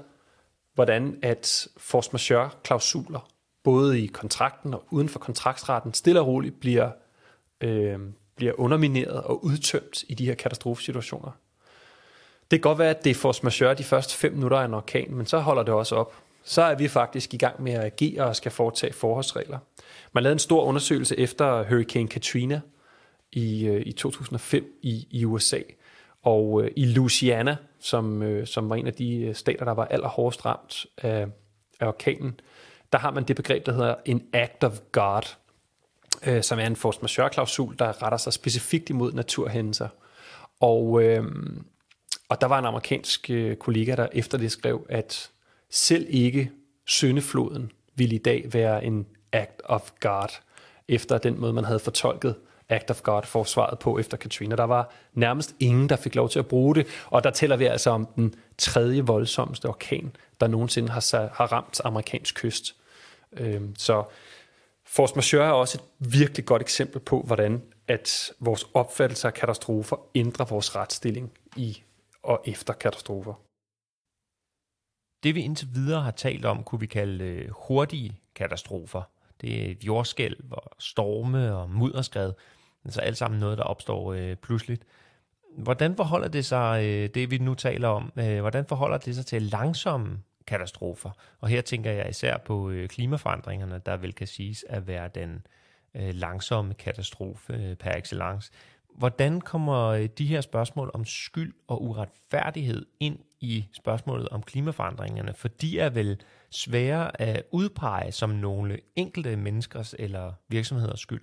hvordan 0.74 1.18
at 1.22 1.68
force 1.76 2.10
majeure-klausuler, 2.12 3.28
både 3.62 4.00
i 4.00 4.06
kontrakten 4.06 4.74
og 4.74 4.84
uden 4.90 5.08
for 5.08 5.18
kontraktsretten, 5.18 5.94
stille 5.94 6.20
og 6.20 6.26
roligt 6.26 6.60
bliver, 6.60 6.90
øh, 7.60 7.98
bliver 8.36 8.60
undermineret 8.60 9.22
og 9.22 9.44
udtømt 9.44 10.04
i 10.08 10.14
de 10.14 10.26
her 10.26 10.34
katastrofesituationer. 10.34 11.30
Det 12.50 12.62
kan 12.62 12.70
godt 12.70 12.78
være, 12.78 12.90
at 12.90 13.04
det 13.04 13.10
er 13.10 13.14
force 13.14 13.40
majeure 13.42 13.74
de 13.74 13.84
første 13.84 14.14
fem 14.14 14.32
minutter 14.32 14.58
af 14.58 14.64
en 14.64 14.74
orkan, 14.74 15.14
men 15.14 15.26
så 15.26 15.38
holder 15.38 15.62
det 15.62 15.74
også 15.74 15.94
op 15.94 16.14
så 16.44 16.62
er 16.62 16.74
vi 16.74 16.88
faktisk 16.88 17.34
i 17.34 17.36
gang 17.36 17.62
med 17.62 17.72
at 17.72 17.84
agere 17.84 18.24
og 18.24 18.36
skal 18.36 18.52
foretage 18.52 18.92
forholdsregler. 18.92 19.58
Man 20.12 20.22
lavede 20.22 20.32
en 20.32 20.38
stor 20.38 20.64
undersøgelse 20.64 21.18
efter 21.18 21.64
Hurricane 21.68 22.08
Katrina 22.08 22.60
i, 23.32 23.66
øh, 23.66 23.82
i 23.86 23.92
2005 23.92 24.78
i, 24.82 25.06
i 25.10 25.24
USA. 25.24 25.58
Og 26.24 26.62
øh, 26.62 26.70
i 26.76 26.86
Louisiana, 26.86 27.56
som, 27.80 28.22
øh, 28.22 28.46
som 28.46 28.70
var 28.70 28.76
en 28.76 28.86
af 28.86 28.94
de 28.94 29.16
øh, 29.16 29.34
stater, 29.34 29.64
der 29.64 29.74
var 29.74 29.84
allerhårdest 29.84 30.46
ramt 30.46 30.86
af, 30.98 31.26
af 31.80 31.86
orkanen, 31.86 32.40
der 32.92 32.98
har 32.98 33.10
man 33.10 33.24
det 33.24 33.36
begreb, 33.36 33.66
der 33.66 33.72
hedder 33.72 33.94
en 34.04 34.22
act 34.32 34.64
of 34.64 34.78
God, 34.92 35.22
øh, 36.26 36.42
som 36.42 36.58
er 36.58 36.66
en 36.66 36.76
force 36.76 36.98
majeure-klausul, 37.02 37.76
der 37.78 38.02
retter 38.02 38.18
sig 38.18 38.32
specifikt 38.32 38.90
imod 38.90 39.12
naturhændelser. 39.12 39.88
Og, 40.60 41.02
øh, 41.02 41.24
og 42.28 42.40
der 42.40 42.46
var 42.46 42.58
en 42.58 42.64
amerikansk 42.64 43.30
øh, 43.30 43.56
kollega, 43.56 43.94
der 43.96 44.08
efter 44.12 44.38
det 44.38 44.52
skrev, 44.52 44.86
at 44.88 45.30
selv 45.70 46.06
ikke 46.08 46.50
syndefloden 46.86 47.72
ville 47.94 48.14
i 48.14 48.18
dag 48.18 48.48
være 48.52 48.84
en 48.84 49.06
act 49.32 49.62
of 49.64 49.90
God, 50.00 50.28
efter 50.88 51.18
den 51.18 51.40
måde, 51.40 51.52
man 51.52 51.64
havde 51.64 51.78
fortolket 51.78 52.34
Act 52.68 52.90
of 52.90 53.02
God-forsvaret 53.02 53.78
på 53.78 53.98
efter 53.98 54.16
Katrina. 54.16 54.56
Der 54.56 54.64
var 54.64 54.92
nærmest 55.12 55.54
ingen, 55.60 55.88
der 55.88 55.96
fik 55.96 56.14
lov 56.14 56.28
til 56.28 56.38
at 56.38 56.46
bruge 56.46 56.74
det, 56.74 56.86
og 57.06 57.24
der 57.24 57.30
tæller 57.30 57.56
vi 57.56 57.64
altså 57.64 57.90
om 57.90 58.06
den 58.16 58.34
tredje 58.58 59.00
voldsomste 59.00 59.68
orkan, 59.68 60.16
der 60.40 60.46
nogensinde 60.46 60.88
har, 60.88 61.28
har 61.34 61.52
ramt 61.52 61.80
amerikansk 61.84 62.34
kyst. 62.34 62.76
Øhm, 63.32 63.74
så 63.76 64.04
force 64.86 65.14
majeure 65.14 65.46
er 65.46 65.52
også 65.52 65.78
et 65.78 66.10
virkelig 66.12 66.46
godt 66.46 66.62
eksempel 66.62 67.00
på, 67.00 67.22
hvordan 67.22 67.62
at 67.88 68.32
vores 68.40 68.66
opfattelse 68.74 69.26
af 69.26 69.34
katastrofer 69.34 69.96
ændrer 70.14 70.46
vores 70.46 70.76
retsstilling 70.76 71.32
i 71.56 71.82
og 72.22 72.42
efter 72.46 72.72
katastrofer. 72.72 73.34
Det 75.22 75.34
vi 75.34 75.42
indtil 75.42 75.68
videre 75.74 76.02
har 76.02 76.10
talt 76.10 76.44
om, 76.44 76.64
kunne 76.64 76.80
vi 76.80 76.86
kalde 76.86 77.24
øh, 77.24 77.50
hurtige 77.50 78.20
katastrofer. 78.34 79.02
Det 79.40 79.66
er 79.66 79.70
et 79.70 79.84
jordskælv 79.84 80.44
og 80.50 80.70
storme 80.78 81.56
og 81.56 81.70
mudderskred. 81.70 82.32
Altså 82.84 83.00
alt 83.00 83.16
sammen 83.16 83.40
noget, 83.40 83.58
der 83.58 83.64
opstår 83.64 84.12
øh, 84.12 84.36
pludseligt. 84.36 84.84
Hvordan 85.58 85.96
forholder 85.96 86.28
det 86.28 86.44
sig, 86.44 86.84
øh, 86.84 87.08
det 87.14 87.30
vi 87.30 87.38
nu 87.38 87.54
taler 87.54 87.88
om, 87.88 88.12
øh, 88.16 88.40
hvordan 88.40 88.66
forholder 88.66 88.98
det 88.98 89.14
sig 89.14 89.26
til 89.26 89.42
langsomme 89.42 90.18
katastrofer? 90.46 91.10
Og 91.40 91.48
her 91.48 91.60
tænker 91.60 91.90
jeg 91.90 92.10
især 92.10 92.36
på 92.38 92.70
øh, 92.70 92.88
klimaforandringerne, 92.88 93.80
der 93.86 93.96
vel 93.96 94.12
kan 94.12 94.26
siges 94.26 94.64
at 94.68 94.86
være 94.86 95.10
den 95.14 95.46
øh, 95.94 96.14
langsomme 96.14 96.74
katastrofe 96.74 97.52
øh, 97.52 97.76
per 97.76 97.90
excellence. 97.90 98.52
Hvordan 98.94 99.40
kommer 99.40 99.84
øh, 99.84 100.08
de 100.18 100.26
her 100.26 100.40
spørgsmål 100.40 100.90
om 100.94 101.04
skyld 101.04 101.54
og 101.68 101.82
uretfærdighed 101.82 102.86
ind 103.00 103.18
i 103.44 103.68
spørgsmålet 103.72 104.28
om 104.28 104.42
klimaforandringerne? 104.42 105.34
For 105.34 105.48
de 105.48 105.80
er 105.80 105.90
vel 105.90 106.20
svære 106.50 107.20
at 107.20 107.42
udpege 107.50 108.12
som 108.12 108.30
nogle 108.30 108.78
enkelte 108.96 109.36
menneskers 109.36 109.94
eller 109.98 110.32
virksomheders 110.48 111.00
skyld? 111.00 111.22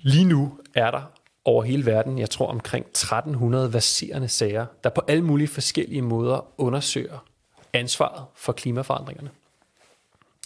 Lige 0.00 0.24
nu 0.24 0.58
er 0.74 0.90
der 0.90 1.02
over 1.44 1.62
hele 1.62 1.86
verden, 1.86 2.18
jeg 2.18 2.30
tror 2.30 2.46
omkring 2.46 2.86
1300 2.86 3.72
verserende 3.72 4.28
sager, 4.28 4.66
der 4.84 4.90
på 4.90 5.02
alle 5.08 5.24
mulige 5.24 5.48
forskellige 5.48 6.02
måder 6.02 6.60
undersøger 6.60 7.26
ansvaret 7.72 8.24
for 8.34 8.52
klimaforandringerne. 8.52 9.30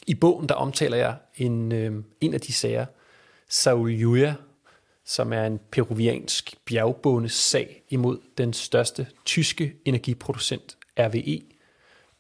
I 0.07 0.15
bogen 0.15 0.49
der 0.49 0.55
omtaler 0.55 0.97
jeg 0.97 1.17
en, 1.37 1.73
øh, 1.73 2.05
en 2.21 2.35
af 2.35 2.41
de 2.41 2.53
sager, 2.53 2.87
Saul 3.49 3.91
Yuya, 3.91 4.35
som 5.05 5.33
er 5.33 5.47
en 5.47 5.61
peruviansk 5.71 6.55
bjergbående 6.65 7.29
sag 7.29 7.83
imod 7.91 8.19
den 8.39 8.53
største 8.53 9.07
tyske 9.25 9.75
energiproducent 9.85 10.77
RVE, 10.99 11.43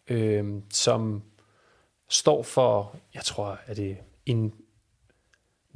øh, 0.08 0.62
som 0.70 1.22
står 2.08 2.42
for, 2.42 2.96
jeg 3.14 3.24
tror, 3.24 3.58
at 3.66 3.76
det 3.76 3.96
en 4.26 4.54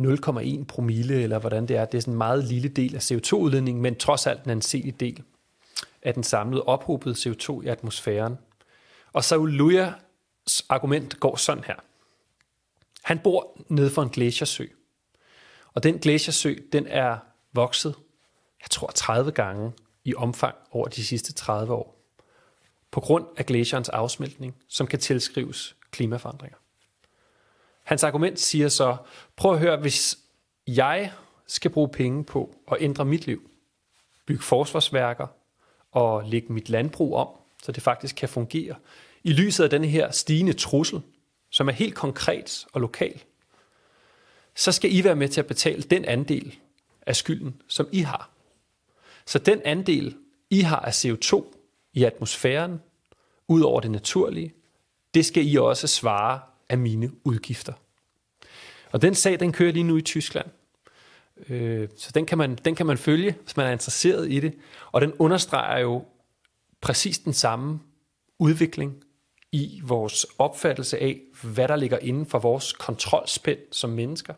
0,1 0.00 0.64
promille, 0.64 1.22
eller 1.22 1.38
hvordan 1.38 1.66
det 1.66 1.76
er. 1.76 1.84
Det 1.84 1.98
er 1.98 2.02
sådan 2.02 2.14
en 2.14 2.18
meget 2.18 2.44
lille 2.44 2.68
del 2.68 2.94
af 2.94 3.10
CO2-udledningen, 3.10 3.82
men 3.82 3.96
trods 3.96 4.26
alt 4.26 4.44
en 4.44 4.50
anselig 4.50 5.00
del 5.00 5.22
af 6.02 6.14
den 6.14 6.22
samlede 6.22 6.62
ophobede 6.62 7.14
CO2 7.14 7.62
i 7.62 7.68
atmosfæren. 7.68 8.38
Og 9.12 9.24
så 9.24 9.44
Lujas 9.44 9.92
argument 10.68 11.20
går 11.20 11.36
sådan 11.36 11.64
her. 11.64 11.76
Han 13.02 13.18
bor 13.18 13.56
nede 13.68 13.90
for 13.90 14.02
en 14.02 14.08
glaciersø. 14.08 14.66
Og 15.74 15.82
den 15.82 15.98
glaciersø, 15.98 16.54
den 16.72 16.86
er 16.86 17.18
vokset, 17.52 17.94
jeg 18.62 18.70
tror 18.70 18.86
30 18.86 19.32
gange 19.32 19.72
i 20.04 20.14
omfang 20.14 20.54
over 20.70 20.88
de 20.88 21.04
sidste 21.04 21.32
30 21.32 21.72
år. 21.72 21.97
På 22.90 23.00
grund 23.00 23.26
af 23.36 23.46
glacierens 23.46 23.88
afsmeltning, 23.88 24.54
som 24.68 24.86
kan 24.86 24.98
tilskrives 24.98 25.76
klimaforandringer. 25.90 26.58
Hans 27.82 28.04
argument 28.04 28.40
siger 28.40 28.68
så, 28.68 28.96
prøv 29.36 29.52
at 29.52 29.58
høre, 29.58 29.76
hvis 29.76 30.18
jeg 30.66 31.12
skal 31.46 31.70
bruge 31.70 31.88
penge 31.88 32.24
på 32.24 32.54
at 32.72 32.76
ændre 32.80 33.04
mit 33.04 33.26
liv, 33.26 33.50
bygge 34.26 34.42
forsvarsværker 34.42 35.26
og 35.92 36.24
lægge 36.24 36.52
mit 36.52 36.68
landbrug 36.68 37.16
om, 37.16 37.28
så 37.62 37.72
det 37.72 37.82
faktisk 37.82 38.16
kan 38.16 38.28
fungere, 38.28 38.74
i 39.24 39.32
lyset 39.32 39.64
af 39.64 39.70
den 39.70 39.84
her 39.84 40.10
stigende 40.10 40.52
trussel, 40.52 41.02
som 41.50 41.68
er 41.68 41.72
helt 41.72 41.94
konkret 41.94 42.66
og 42.72 42.80
lokal, 42.80 43.22
så 44.54 44.72
skal 44.72 44.96
I 44.96 45.04
være 45.04 45.16
med 45.16 45.28
til 45.28 45.40
at 45.40 45.46
betale 45.46 45.82
den 45.82 46.04
andel 46.04 46.58
af 47.06 47.16
skylden, 47.16 47.62
som 47.68 47.88
I 47.92 48.00
har. 48.00 48.30
Så 49.26 49.38
den 49.38 49.62
andel, 49.64 50.16
I 50.50 50.60
har 50.60 50.80
af 50.80 51.04
CO2 51.04 51.57
i 51.98 52.04
atmosfæren, 52.04 52.80
ud 53.48 53.60
over 53.60 53.80
det 53.80 53.90
naturlige, 53.90 54.52
det 55.14 55.26
skal 55.26 55.52
I 55.52 55.56
også 55.56 55.86
svare 55.86 56.40
af 56.68 56.78
mine 56.78 57.10
udgifter. 57.24 57.72
Og 58.92 59.02
den 59.02 59.14
sag, 59.14 59.40
den 59.40 59.52
kører 59.52 59.72
lige 59.72 59.84
nu 59.84 59.96
i 59.96 60.02
Tyskland. 60.02 60.46
Øh, 61.48 61.88
så 61.96 62.10
den 62.14 62.26
kan, 62.26 62.38
man, 62.38 62.54
den 62.64 62.74
kan 62.74 62.86
man 62.86 62.98
følge, 62.98 63.36
hvis 63.42 63.56
man 63.56 63.66
er 63.66 63.70
interesseret 63.70 64.32
i 64.32 64.40
det. 64.40 64.54
Og 64.92 65.00
den 65.00 65.12
understreger 65.18 65.78
jo 65.78 66.04
præcis 66.80 67.18
den 67.18 67.32
samme 67.32 67.80
udvikling 68.38 69.04
i 69.52 69.80
vores 69.84 70.26
opfattelse 70.38 70.98
af, 70.98 71.20
hvad 71.42 71.68
der 71.68 71.76
ligger 71.76 71.98
inden 71.98 72.26
for 72.26 72.38
vores 72.38 72.72
kontrolspænd 72.72 73.58
som 73.72 73.90
mennesker, 73.90 74.34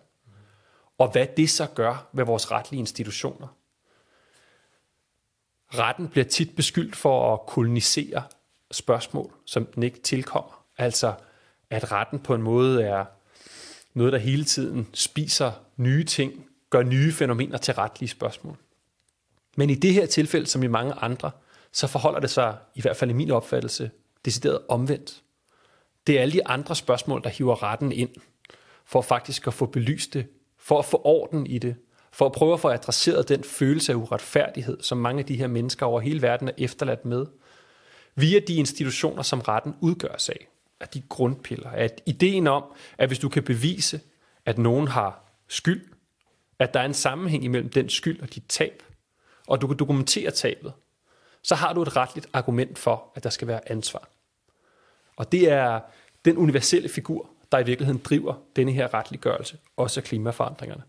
og 0.99 1.11
hvad 1.13 1.27
det 1.37 1.51
så 1.51 1.67
gør 1.67 2.09
ved 2.13 2.25
vores 2.25 2.51
retlige 2.51 2.81
institutioner. 2.81 3.60
Retten 5.75 6.09
bliver 6.09 6.25
tit 6.25 6.57
beskyldt 6.57 6.97
for 6.97 7.35
at 7.35 7.47
kolonisere 7.47 8.23
spørgsmål, 8.71 9.33
som 9.45 9.67
den 9.67 9.83
ikke 9.83 10.01
tilkommer. 10.01 10.65
Altså, 10.79 11.15
at 11.71 11.93
retten 11.93 12.19
på 12.19 12.35
en 12.35 12.43
måde 12.43 12.83
er 12.83 13.05
noget, 13.95 14.13
der 14.13 14.19
hele 14.19 14.45
tiden 14.45 14.89
spiser 14.95 15.53
nye 15.77 16.05
ting, 16.05 16.47
gør 16.71 16.83
nye 16.83 17.13
fænomener 17.13 17.59
til 17.59 17.75
retlige 17.75 18.09
spørgsmål. 18.09 18.57
Men 19.57 19.71
i 19.71 19.75
det 19.75 19.93
her 19.93 20.07
tilfælde, 20.07 20.47
som 20.47 20.63
i 20.63 20.67
mange 20.67 20.93
andre, 20.93 21.31
så 21.73 21.87
forholder 21.87 22.21
det 22.21 22.31
sig, 22.31 22.57
i 22.75 22.81
hvert 22.81 22.97
fald 22.97 23.11
i 23.11 23.15
min 23.15 23.31
opfattelse, 23.31 23.91
decideret 24.25 24.61
omvendt. 24.69 25.23
Det 26.07 26.19
er 26.19 26.23
alle 26.23 26.33
de 26.33 26.47
andre 26.47 26.77
spørgsmål, 26.77 27.23
der 27.23 27.31
hiver 27.31 27.63
retten 27.63 27.93
ind, 27.93 28.11
for 28.85 29.03
faktisk 29.03 29.47
at 29.47 29.55
få 29.55 29.67
belyst 29.67 30.15
det, 30.15 30.27
for 30.59 30.79
at 30.79 30.85
få 30.85 31.01
orden 31.05 31.47
i 31.47 31.59
det, 31.59 31.77
for 32.21 32.27
at 32.27 32.33
prøve 32.33 32.53
at 32.53 32.61
få 32.61 32.69
adresseret 32.69 33.29
den 33.29 33.45
følelse 33.45 33.93
af 33.93 33.97
uretfærdighed, 33.97 34.83
som 34.83 34.99
mange 34.99 35.19
af 35.21 35.27
de 35.27 35.37
her 35.37 35.47
mennesker 35.47 35.87
over 35.87 36.01
hele 36.01 36.23
verden 36.23 36.49
er 36.49 36.53
efterladt 36.59 37.05
med, 37.05 37.27
via 38.15 38.41
de 38.49 38.55
institutioner, 38.55 39.23
som 39.23 39.41
retten 39.41 39.77
udgør 39.81 40.17
sig 40.19 40.35
af, 40.41 40.49
af 40.81 40.89
de 40.89 41.03
grundpiller, 41.09 41.71
at 41.71 42.01
ideen 42.07 42.47
om, 42.47 42.65
at 42.99 43.09
hvis 43.09 43.19
du 43.19 43.29
kan 43.29 43.43
bevise, 43.43 44.01
at 44.47 44.59
nogen 44.59 44.89
har 44.89 45.25
skyld, 45.49 45.87
at 46.59 46.75
der 46.75 46.81
er 46.81 46.85
en 46.85 46.95
sammenhæng 46.95 47.45
imellem 47.45 47.71
den 47.71 47.89
skyld 47.89 48.21
og 48.21 48.35
dit 48.35 48.45
tab, 48.49 48.83
og 49.47 49.61
du 49.61 49.67
kan 49.67 49.77
dokumentere 49.77 50.31
tabet, 50.31 50.73
så 51.43 51.55
har 51.55 51.73
du 51.73 51.83
et 51.83 51.97
retligt 51.97 52.29
argument 52.33 52.79
for, 52.79 53.13
at 53.15 53.25
der 53.25 53.31
skal 53.31 53.49
være 53.49 53.71
ansvar. 53.71 54.09
Og 55.17 55.33
det 55.33 55.51
er 55.51 55.81
den 56.25 56.37
universelle 56.37 56.89
figur, 56.89 57.31
der 57.53 57.59
i 57.59 57.65
virkeligheden 57.65 58.01
driver 58.05 58.35
denne 58.57 58.73
her 58.73 58.95
retliggørelse, 58.95 59.59
også 59.77 60.01
af 60.01 60.05
klimaforandringerne. 60.05 60.83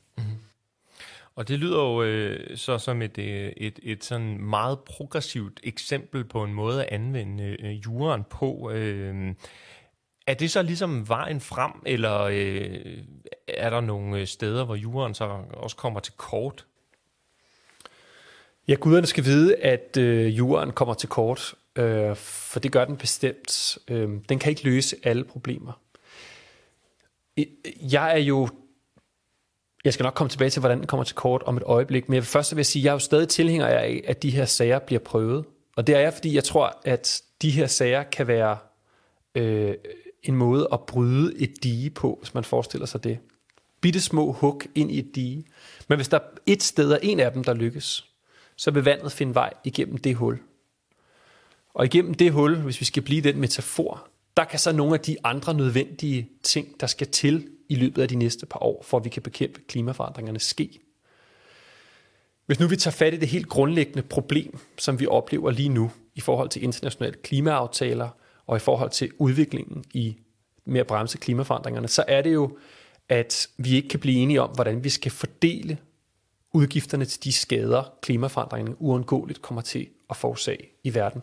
Og 1.36 1.48
det 1.48 1.60
lyder 1.60 1.84
jo 1.84 2.04
øh, 2.04 2.58
så 2.58 2.78
som 2.78 3.02
et, 3.02 3.18
øh, 3.18 3.52
et, 3.58 3.80
et 3.84 4.04
sådan 4.04 4.38
meget 4.38 4.80
progressivt 4.80 5.60
eksempel 5.64 6.24
på 6.24 6.44
en 6.44 6.54
måde 6.54 6.86
at 6.86 6.94
anvende 6.94 7.58
øh, 7.60 7.72
juren 7.86 8.24
på. 8.30 8.72
Øh, 8.72 9.36
er 10.28 10.34
det 10.34 10.52
så 10.52 10.62
ligesom 10.62 11.10
vejen 11.10 11.42
frem, 11.42 11.72
eller 11.86 12.20
øh, 12.22 12.98
er 13.48 13.70
der 13.70 13.82
nogle 13.82 14.20
øh, 14.20 14.28
steder, 14.28 14.66
hvor 14.66 14.76
juren 14.76 15.14
så 15.14 15.24
også 15.54 15.76
kommer 15.76 16.00
til 16.00 16.14
kort? 16.18 16.66
Ja, 18.68 18.74
guderne 18.74 19.08
skal 19.08 19.26
vide, 19.26 19.56
at 19.56 19.98
øh, 19.98 20.38
juren 20.38 20.72
kommer 20.72 20.94
til 20.94 21.10
kort, 21.10 21.54
øh, 21.76 22.16
for 22.16 22.60
det 22.60 22.72
gør 22.72 22.86
den 22.86 22.98
bestemt. 22.98 23.78
Øh, 23.88 24.10
den 24.30 24.40
kan 24.40 24.50
ikke 24.50 24.64
løse 24.64 24.96
alle 25.04 25.24
problemer. 25.24 25.82
Jeg 27.82 28.14
er 28.14 28.22
jo 28.24 28.50
jeg 29.86 29.94
skal 29.94 30.04
nok 30.04 30.14
komme 30.14 30.30
tilbage 30.30 30.50
til, 30.50 30.60
hvordan 30.60 30.78
den 30.78 30.88
kommer 30.88 31.04
til 31.04 31.16
kort 31.16 31.44
om 31.44 31.58
et 31.58 31.64
øjeblik, 31.64 32.10
men 32.10 32.14
jeg 32.14 32.22
vil 32.22 32.28
først 32.28 32.52
vil 32.52 32.60
jeg 32.60 32.66
sige, 32.66 32.82
at 32.82 32.84
jeg 32.84 32.90
er 32.90 32.96
jo 32.96 33.00
stadig 33.00 33.28
tilhænger 33.28 33.68
af, 33.68 34.02
at 34.08 34.24
de 34.24 34.30
her 34.30 34.46
sager 34.46 34.80
bliver 34.80 35.00
prøvet. 35.00 35.46
Og 35.76 35.88
det 35.88 35.96
er 35.96 36.00
jeg, 36.00 36.14
fordi 36.14 36.36
jeg 36.36 36.44
tror, 36.44 36.80
at 36.86 37.22
de 37.42 37.52
her 37.52 37.68
sager 37.68 38.04
kan 38.04 38.28
være 38.28 38.58
øh, 39.36 39.74
en 40.24 40.36
måde 40.36 40.68
at 40.74 40.80
bryde 40.82 41.38
et 41.38 41.54
dige 41.64 41.90
på, 41.90 42.18
hvis 42.22 42.34
man 42.34 42.44
forestiller 42.44 42.86
sig 42.86 43.04
det. 43.04 43.20
Bitte 43.82 44.02
små 44.02 44.32
hug 44.32 44.62
ind 44.76 44.92
i 44.92 45.00
et 45.00 45.16
dige. 45.16 45.46
Men 45.88 45.98
hvis 45.98 46.08
der 46.08 46.18
er 46.18 46.24
et 46.46 46.64
sted, 46.64 46.92
og 46.92 47.00
en 47.02 47.20
af 47.20 47.32
dem, 47.32 47.44
der 47.44 47.54
lykkes, 47.54 48.06
så 48.56 48.72
vil 48.72 48.84
vandet 48.84 49.12
finde 49.12 49.36
vej 49.36 49.54
igennem 49.64 49.98
det 49.98 50.16
hul. 50.16 50.40
Og 51.74 51.86
igennem 51.86 52.14
det 52.14 52.32
hul, 52.32 52.56
hvis 52.56 52.80
vi 52.80 52.86
skal 52.86 53.04
blive 53.04 53.22
den 53.22 53.40
metafor, 53.40 54.08
der 54.38 54.44
kan 54.44 54.60
så 54.60 54.72
nogle 54.72 54.94
af 54.94 55.00
de 55.00 55.18
andre 55.24 55.54
nødvendige 55.54 56.30
ting, 56.44 56.80
der 56.80 56.88
skal 56.88 57.08
til 57.08 57.48
i 57.72 57.76
løbet 57.76 58.02
af 58.02 58.08
de 58.08 58.16
næste 58.16 58.46
par 58.46 58.64
år, 58.64 58.84
for 58.84 58.98
at 58.98 59.04
vi 59.04 59.10
kan 59.10 59.22
bekæmpe 59.22 59.62
klimaforandringerne 59.68 60.40
ske. 60.40 60.80
Hvis 62.46 62.60
nu 62.60 62.68
vi 62.68 62.76
tager 62.76 62.92
fat 62.92 63.14
i 63.14 63.18
det 63.18 63.28
helt 63.28 63.50
grundlæggende 63.50 64.02
problem, 64.02 64.60
som 64.78 65.00
vi 65.00 65.08
oplever 65.08 65.52
lige 65.52 65.70
nu 65.70 65.92
i 66.16 66.22
forhold 66.22 66.50
til 66.50 66.64
internationale 66.64 67.18
klimaaftaler 67.24 68.10
og 68.48 68.58
i 68.58 68.60
forhold 68.60 68.90
til 68.90 69.12
udviklingen 69.18 69.84
i 69.94 70.18
med 70.66 70.80
at 70.80 70.88
bremse 70.88 71.18
klimaforandringerne, 71.18 71.88
så 71.88 72.04
er 72.08 72.22
det 72.22 72.34
jo, 72.34 72.58
at 73.10 73.48
vi 73.58 73.76
ikke 73.76 73.90
kan 73.90 74.00
blive 74.00 74.18
enige 74.18 74.42
om, 74.42 74.50
hvordan 74.50 74.84
vi 74.84 74.90
skal 74.90 75.12
fordele 75.12 75.78
udgifterne 76.54 77.06
til 77.06 77.24
de 77.24 77.34
skader, 77.34 77.84
klimaforandringerne 78.02 78.82
uundgåeligt 78.82 79.42
kommer 79.42 79.62
til 79.62 79.88
at 80.10 80.18
forårsage 80.18 80.70
i 80.84 80.94
verden. 80.94 81.22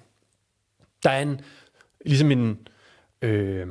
Der 1.02 1.10
er 1.10 1.22
en, 1.22 1.40
ligesom 2.04 2.30
en, 2.30 2.68
øh, 3.22 3.66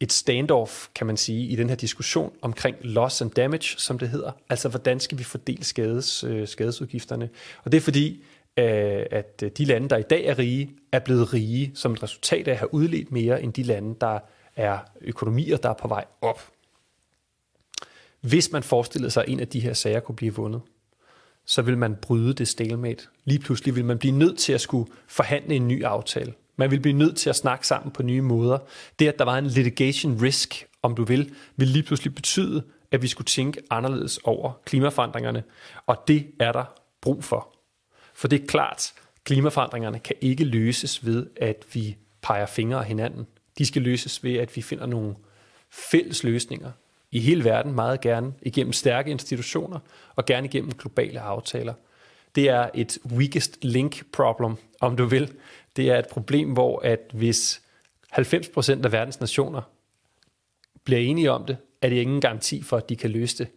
et 0.00 0.12
standoff, 0.12 0.88
kan 0.94 1.06
man 1.06 1.16
sige, 1.16 1.46
i 1.46 1.56
den 1.56 1.68
her 1.68 1.76
diskussion 1.76 2.32
omkring 2.42 2.76
loss 2.80 3.22
and 3.22 3.30
damage, 3.30 3.78
som 3.78 3.98
det 3.98 4.08
hedder. 4.08 4.32
Altså, 4.50 4.68
hvordan 4.68 5.00
skal 5.00 5.18
vi 5.18 5.24
fordele 5.24 5.64
skades, 5.64 6.24
øh, 6.24 6.48
skadesudgifterne? 6.48 7.28
Og 7.64 7.72
det 7.72 7.78
er 7.78 7.82
fordi, 7.82 8.22
øh, 8.56 9.06
at 9.10 9.42
øh, 9.44 9.50
de 9.58 9.64
lande, 9.64 9.88
der 9.88 9.96
i 9.96 10.02
dag 10.02 10.24
er 10.24 10.38
rige, 10.38 10.70
er 10.92 10.98
blevet 10.98 11.32
rige 11.32 11.72
som 11.74 11.92
et 11.92 12.02
resultat 12.02 12.48
af 12.48 12.52
at 12.52 12.58
have 12.58 12.74
udledt 12.74 13.12
mere 13.12 13.42
end 13.42 13.52
de 13.52 13.62
lande, 13.62 13.96
der 14.00 14.18
er 14.56 14.78
økonomier, 15.00 15.56
der 15.56 15.68
er 15.70 15.74
på 15.74 15.88
vej 15.88 16.04
op. 16.20 16.42
Hvis 18.20 18.52
man 18.52 18.62
forestillede 18.62 19.10
sig, 19.10 19.22
at 19.22 19.28
en 19.28 19.40
af 19.40 19.48
de 19.48 19.60
her 19.60 19.72
sager 19.72 20.00
kunne 20.00 20.16
blive 20.16 20.34
vundet, 20.34 20.60
så 21.46 21.62
vil 21.62 21.78
man 21.78 21.96
bryde 22.02 22.34
det 22.34 22.48
stalemate. 22.48 23.06
Lige 23.24 23.38
pludselig 23.38 23.76
vil 23.76 23.84
man 23.84 23.98
blive 23.98 24.16
nødt 24.16 24.38
til 24.38 24.52
at 24.52 24.60
skulle 24.60 24.90
forhandle 25.06 25.54
en 25.54 25.68
ny 25.68 25.84
aftale. 25.84 26.34
Man 26.56 26.70
vil 26.70 26.80
blive 26.80 26.96
nødt 26.96 27.16
til 27.16 27.30
at 27.30 27.36
snakke 27.36 27.66
sammen 27.66 27.92
på 27.92 28.02
nye 28.02 28.22
måder. 28.22 28.58
Det, 28.98 29.08
at 29.08 29.18
der 29.18 29.24
var 29.24 29.38
en 29.38 29.46
litigation 29.46 30.22
risk, 30.22 30.66
om 30.82 30.94
du 30.94 31.04
vil, 31.04 31.34
vil 31.56 31.68
lige 31.68 31.82
pludselig 31.82 32.14
betyde, 32.14 32.62
at 32.90 33.02
vi 33.02 33.08
skulle 33.08 33.26
tænke 33.26 33.60
anderledes 33.70 34.18
over 34.24 34.52
klimaforandringerne. 34.64 35.42
Og 35.86 36.04
det 36.08 36.26
er 36.40 36.52
der 36.52 36.64
brug 37.00 37.24
for. 37.24 37.54
For 38.14 38.28
det 38.28 38.42
er 38.42 38.46
klart, 38.46 38.92
klimaforandringerne 39.24 39.98
kan 39.98 40.16
ikke 40.20 40.44
løses 40.44 41.06
ved, 41.06 41.26
at 41.36 41.64
vi 41.72 41.96
peger 42.22 42.46
fingre 42.46 42.78
af 42.78 42.84
hinanden. 42.84 43.26
De 43.58 43.66
skal 43.66 43.82
løses 43.82 44.24
ved, 44.24 44.36
at 44.38 44.56
vi 44.56 44.62
finder 44.62 44.86
nogle 44.86 45.14
fælles 45.70 46.24
løsninger 46.24 46.70
i 47.10 47.20
hele 47.20 47.44
verden, 47.44 47.72
meget 47.72 48.00
gerne 48.00 48.32
igennem 48.42 48.72
stærke 48.72 49.10
institutioner 49.10 49.78
og 50.16 50.26
gerne 50.26 50.46
igennem 50.46 50.72
globale 50.72 51.20
aftaler. 51.20 51.74
Det 52.34 52.48
er 52.48 52.70
et 52.74 52.98
weakest 53.10 53.58
link 53.62 54.02
problem, 54.12 54.56
om 54.80 54.96
du 54.96 55.04
vil. 55.04 55.32
Det 55.76 55.90
er 55.90 55.98
et 55.98 56.06
problem, 56.08 56.52
hvor 56.52 56.78
at 56.78 57.00
hvis 57.12 57.62
90% 58.12 58.84
af 58.84 58.92
verdens 58.92 59.20
nationer 59.20 59.62
bliver 60.84 61.00
enige 61.00 61.30
om 61.30 61.46
det, 61.46 61.56
er 61.82 61.88
det 61.88 61.96
ingen 61.96 62.20
garanti 62.20 62.62
for, 62.62 62.76
at 62.76 62.88
de 62.88 62.96
kan 62.96 63.10
løse 63.10 63.38
det. 63.38 63.48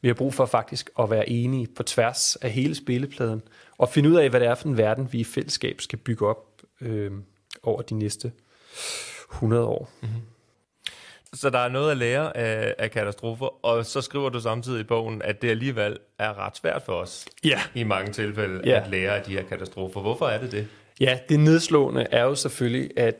Vi 0.00 0.08
har 0.08 0.14
brug 0.14 0.34
for 0.34 0.46
faktisk 0.46 0.90
at 0.98 1.10
være 1.10 1.28
enige 1.28 1.66
på 1.76 1.82
tværs 1.82 2.36
af 2.36 2.50
hele 2.50 2.74
spillepladen, 2.74 3.42
og 3.78 3.88
finde 3.88 4.10
ud 4.10 4.14
af, 4.14 4.30
hvad 4.30 4.40
det 4.40 4.48
er 4.48 4.54
for 4.54 4.68
en 4.68 4.76
verden, 4.76 5.12
vi 5.12 5.18
i 5.18 5.24
fællesskab 5.24 5.80
skal 5.80 5.98
bygge 5.98 6.26
op 6.26 6.62
øh, 6.80 7.12
over 7.62 7.82
de 7.82 7.94
næste 7.94 8.32
100 9.32 9.64
år. 9.64 9.90
Mm-hmm. 10.00 10.20
Så 11.32 11.50
der 11.50 11.58
er 11.58 11.68
noget 11.68 11.90
at 11.90 11.96
lære 11.96 12.36
af, 12.36 12.74
af 12.78 12.90
katastrofer, 12.90 13.64
og 13.64 13.86
så 13.86 14.00
skriver 14.00 14.28
du 14.28 14.40
samtidig 14.40 14.80
i 14.80 14.84
bogen, 14.84 15.22
at 15.22 15.42
det 15.42 15.50
alligevel 15.50 15.98
er 16.18 16.38
ret 16.38 16.56
svært 16.56 16.82
for 16.82 16.92
os 16.92 17.26
ja. 17.44 17.60
i 17.74 17.84
mange 17.84 18.12
tilfælde 18.12 18.60
ja. 18.64 18.80
at 18.80 18.90
lære 18.90 19.16
af 19.18 19.24
de 19.24 19.32
her 19.32 19.42
katastrofer. 19.42 20.00
Hvorfor 20.00 20.26
er 20.26 20.40
det 20.40 20.52
det? 20.52 20.68
Ja, 21.00 21.18
det 21.28 21.40
nedslående 21.40 22.06
er 22.10 22.22
jo 22.22 22.34
selvfølgelig, 22.34 22.98
at 22.98 23.14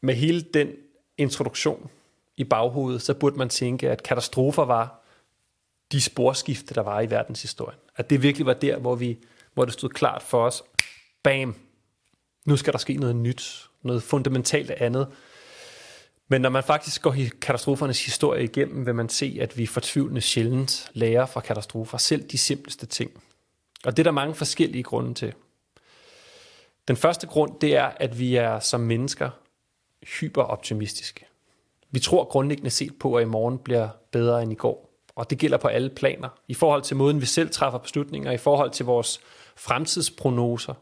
med 0.00 0.14
hele 0.14 0.40
den 0.40 0.68
introduktion 1.18 1.90
i 2.36 2.44
baghovedet, 2.44 3.02
så 3.02 3.14
burde 3.14 3.36
man 3.36 3.48
tænke, 3.48 3.90
at 3.90 4.02
katastrofer 4.02 4.64
var 4.64 5.02
de 5.92 6.00
sporskifte, 6.00 6.74
der 6.74 6.80
var 6.80 7.00
i 7.00 7.10
verdenshistorien. 7.10 7.78
At 7.96 8.10
det 8.10 8.22
virkelig 8.22 8.46
var 8.46 8.54
der, 8.54 8.78
hvor, 8.78 8.94
vi, 8.94 9.18
hvor 9.54 9.64
det 9.64 9.74
stod 9.74 9.88
klart 9.88 10.22
for 10.22 10.46
os, 10.46 10.62
bam, 11.22 11.54
nu 12.44 12.56
skal 12.56 12.72
der 12.72 12.78
ske 12.78 12.94
noget 12.94 13.16
nyt, 13.16 13.68
noget 13.82 14.02
fundamentalt 14.02 14.70
andet. 14.70 15.08
Men 16.28 16.40
når 16.40 16.50
man 16.50 16.64
faktisk 16.64 17.02
går 17.02 17.16
katastrofernes 17.40 18.04
historie 18.04 18.44
igennem, 18.44 18.86
vil 18.86 18.94
man 18.94 19.08
se, 19.08 19.38
at 19.40 19.58
vi 19.58 19.66
fortvivlende 19.66 20.20
sjældent 20.20 20.90
lærer 20.92 21.26
fra 21.26 21.40
katastrofer, 21.40 21.98
selv 21.98 22.28
de 22.28 22.38
simpleste 22.38 22.86
ting. 22.86 23.10
Og 23.84 23.96
det 23.96 24.02
er 24.02 24.04
der 24.04 24.10
mange 24.10 24.34
forskellige 24.34 24.82
grunde 24.82 25.14
til. 25.14 25.34
Den 26.88 26.96
første 26.96 27.26
grund, 27.26 27.60
det 27.60 27.76
er, 27.76 27.84
at 27.84 28.18
vi 28.18 28.36
er 28.36 28.60
som 28.60 28.80
mennesker 28.80 29.30
hyperoptimistiske. 30.20 31.26
Vi 31.90 32.00
tror 32.00 32.24
grundlæggende 32.24 32.70
set 32.70 32.98
på, 32.98 33.14
at 33.14 33.22
i 33.22 33.26
morgen 33.26 33.58
bliver 33.58 33.88
bedre 34.10 34.42
end 34.42 34.52
i 34.52 34.54
går. 34.54 34.90
Og 35.14 35.30
det 35.30 35.38
gælder 35.38 35.58
på 35.58 35.68
alle 35.68 35.90
planer. 35.90 36.28
I 36.48 36.54
forhold 36.54 36.82
til 36.82 36.96
måden, 36.96 37.20
vi 37.20 37.26
selv 37.26 37.50
træffer 37.50 37.78
beslutninger, 37.78 38.32
i 38.32 38.36
forhold 38.36 38.70
til 38.70 38.86
vores 38.86 39.20
fremtidsprognoser, 39.56 40.74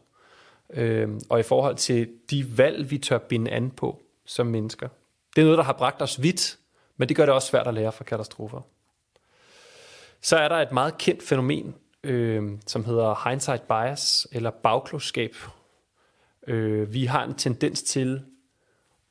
øh, 0.69 1.09
og 1.29 1.39
i 1.39 1.43
forhold 1.43 1.75
til 1.75 2.09
de 2.29 2.57
valg, 2.57 2.91
vi 2.91 2.97
tør 2.97 3.17
binde 3.17 3.51
an 3.51 3.71
på 3.71 4.01
som 4.25 4.47
mennesker. 4.47 4.87
Det 5.35 5.41
er 5.41 5.45
noget, 5.45 5.57
der 5.57 5.63
har 5.63 5.73
bragt 5.73 6.01
os 6.01 6.21
vidt, 6.21 6.57
men 6.97 7.09
det 7.09 7.17
gør 7.17 7.25
det 7.25 7.33
også 7.33 7.47
svært 7.47 7.67
at 7.67 7.73
lære 7.73 7.91
fra 7.91 8.03
katastrofer. 8.03 8.61
Så 10.21 10.37
er 10.37 10.47
der 10.47 10.55
et 10.55 10.71
meget 10.71 10.97
kendt 10.97 11.23
fænomen, 11.23 11.75
øh, 12.03 12.51
som 12.67 12.85
hedder 12.85 13.29
hindsight 13.29 13.61
bias, 13.61 14.27
eller 14.31 14.49
bagklogskab. 14.49 15.35
Øh, 16.47 16.93
vi 16.93 17.05
har 17.05 17.23
en 17.23 17.35
tendens 17.35 17.83
til 17.83 18.25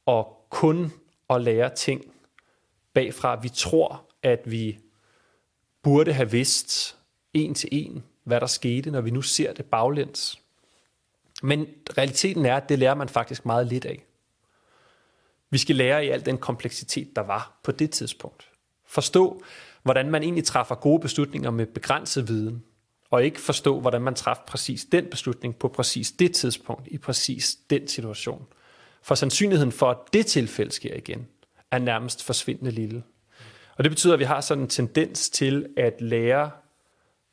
at 0.06 0.24
kun 0.50 0.92
at 1.30 1.42
lære 1.42 1.74
ting 1.74 2.04
bagfra. 2.92 3.40
Vi 3.40 3.48
tror, 3.48 4.10
at 4.22 4.40
vi 4.44 4.78
burde 5.82 6.12
have 6.12 6.30
vidst 6.30 6.96
en 7.32 7.54
til 7.54 7.68
en, 7.72 8.04
hvad 8.24 8.40
der 8.40 8.46
skete, 8.46 8.90
når 8.90 9.00
vi 9.00 9.10
nu 9.10 9.22
ser 9.22 9.52
det 9.52 9.64
baglæns. 9.64 10.40
Men 11.42 11.66
realiteten 11.98 12.46
er, 12.46 12.56
at 12.56 12.68
det 12.68 12.78
lærer 12.78 12.94
man 12.94 13.08
faktisk 13.08 13.46
meget 13.46 13.66
lidt 13.66 13.84
af. 13.84 14.04
Vi 15.50 15.58
skal 15.58 15.76
lære 15.76 16.06
i 16.06 16.08
al 16.08 16.26
den 16.26 16.38
kompleksitet, 16.38 17.16
der 17.16 17.22
var 17.22 17.60
på 17.62 17.72
det 17.72 17.90
tidspunkt. 17.90 18.50
Forstå, 18.86 19.42
hvordan 19.82 20.10
man 20.10 20.22
egentlig 20.22 20.44
træffer 20.44 20.74
gode 20.74 21.00
beslutninger 21.00 21.50
med 21.50 21.66
begrænset 21.66 22.28
viden, 22.28 22.64
og 23.14 23.24
ikke 23.24 23.40
forstå, 23.40 23.80
hvordan 23.80 24.02
man 24.02 24.14
træffede 24.14 24.44
præcis 24.48 24.84
den 24.84 25.04
beslutning 25.10 25.56
på 25.56 25.68
præcis 25.68 26.12
det 26.12 26.34
tidspunkt, 26.34 26.88
i 26.88 26.98
præcis 26.98 27.56
den 27.70 27.88
situation. 27.88 28.46
For 29.02 29.14
sandsynligheden 29.14 29.72
for, 29.72 29.90
at 29.90 29.96
det 30.12 30.26
tilfælde 30.26 30.72
sker 30.72 30.94
igen, 30.94 31.26
er 31.70 31.78
nærmest 31.78 32.24
forsvindende 32.24 32.70
lille. 32.70 33.02
Og 33.76 33.84
det 33.84 33.90
betyder, 33.90 34.12
at 34.12 34.18
vi 34.18 34.24
har 34.24 34.40
sådan 34.40 34.62
en 34.64 34.68
tendens 34.68 35.30
til 35.30 35.66
at 35.76 36.00
lære, 36.00 36.50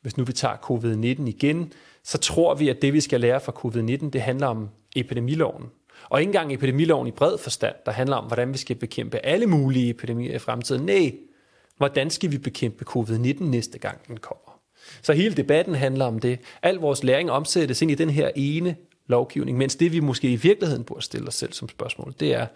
hvis 0.00 0.16
nu 0.16 0.24
vi 0.24 0.32
tager 0.32 0.56
covid-19 0.56 1.28
igen, 1.28 1.72
så 2.04 2.18
tror 2.18 2.54
vi, 2.54 2.68
at 2.68 2.82
det 2.82 2.92
vi 2.92 3.00
skal 3.00 3.20
lære 3.20 3.40
fra 3.40 3.52
covid-19, 3.52 4.10
det 4.10 4.22
handler 4.22 4.46
om 4.46 4.68
epidemiloven. 4.96 5.66
Og 6.08 6.20
ikke 6.20 6.28
engang 6.28 6.52
epidemiloven 6.52 7.06
i 7.06 7.10
bred 7.10 7.38
forstand, 7.38 7.74
der 7.86 7.92
handler 7.92 8.16
om, 8.16 8.24
hvordan 8.24 8.52
vi 8.52 8.58
skal 8.58 8.76
bekæmpe 8.76 9.18
alle 9.18 9.46
mulige 9.46 9.90
epidemier 9.90 10.34
i 10.34 10.38
fremtiden. 10.38 10.86
Nej, 10.86 11.14
hvordan 11.76 12.10
skal 12.10 12.30
vi 12.30 12.38
bekæmpe 12.38 12.84
covid-19 12.88 13.44
næste 13.44 13.78
gang 13.78 14.06
den 14.06 14.16
kommer? 14.16 14.51
Så 15.02 15.12
hele 15.12 15.34
debatten 15.34 15.74
handler 15.74 16.04
om 16.04 16.18
det. 16.18 16.38
Al 16.62 16.74
vores 16.74 17.04
læring 17.04 17.30
omsættes 17.30 17.82
ind 17.82 17.90
i 17.90 17.94
den 17.94 18.10
her 18.10 18.30
ene 18.36 18.76
lovgivning, 19.06 19.58
mens 19.58 19.76
det 19.76 19.92
vi 19.92 20.00
måske 20.00 20.32
i 20.32 20.36
virkeligheden 20.36 20.84
burde 20.84 21.02
stille 21.02 21.28
os 21.28 21.34
selv 21.34 21.52
som 21.52 21.68
spørgsmål, 21.68 22.14
det 22.20 22.34
er, 22.34 22.46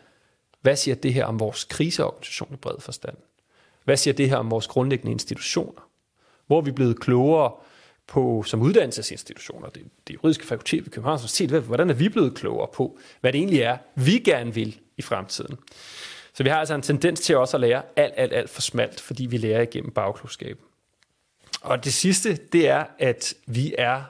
hvad 0.61 0.77
siger 0.77 0.95
det 0.95 1.15
her 1.15 1.25
om 1.25 1.41
vores 1.41 1.65
kriseorganisation 1.65 2.49
i 2.53 2.57
bred 2.57 2.81
forstand? 2.81 3.17
Hvad 3.85 3.97
siger 3.97 4.15
det 4.15 4.29
her 4.29 4.37
om 4.37 4.51
vores 4.51 4.67
grundlæggende 4.67 5.12
institutioner? 5.12 5.89
Hvor 6.47 6.59
er 6.59 6.62
vi 6.62 6.71
blevet 6.71 7.01
klogere 7.01 7.53
på, 8.07 8.43
som 8.47 8.62
uddannelsesinstitutioner, 8.62 9.69
det, 9.69 9.83
det 10.09 10.15
juridiske 10.15 10.47
fakultet 10.47 10.85
ved 10.85 10.93
Københavns 10.93 11.21
Universitet, 11.21 11.62
hvordan 11.62 11.91
er 11.91 11.95
vi 11.95 12.09
blevet 12.09 12.35
klogere 12.35 12.69
på, 12.75 12.99
hvad 13.21 13.33
det 13.33 13.39
egentlig 13.39 13.61
er, 13.61 13.77
vi 13.95 14.19
gerne 14.19 14.55
vil 14.55 14.79
i 14.97 15.03
fremtiden. 15.03 15.57
Så 16.35 16.43
vi 16.43 16.49
har 16.49 16.57
altså 16.57 16.75
en 16.75 16.83
tendens 16.83 17.21
til 17.21 17.37
også 17.37 17.57
at 17.57 17.61
lære 17.61 17.83
alt, 17.97 18.15
alt, 18.17 18.33
alt 18.33 18.51
for 18.51 18.61
smalt, 18.61 19.01
fordi 19.01 19.27
vi 19.27 19.37
lærer 19.37 19.62
igennem 19.62 19.91
bagklogskab. 19.91 20.59
Og 21.61 21.85
det 21.85 21.95
sidste, 21.95 22.37
det 22.37 22.69
er, 22.69 22.85
at 22.99 23.35
vi 23.47 23.75
er 23.79 24.03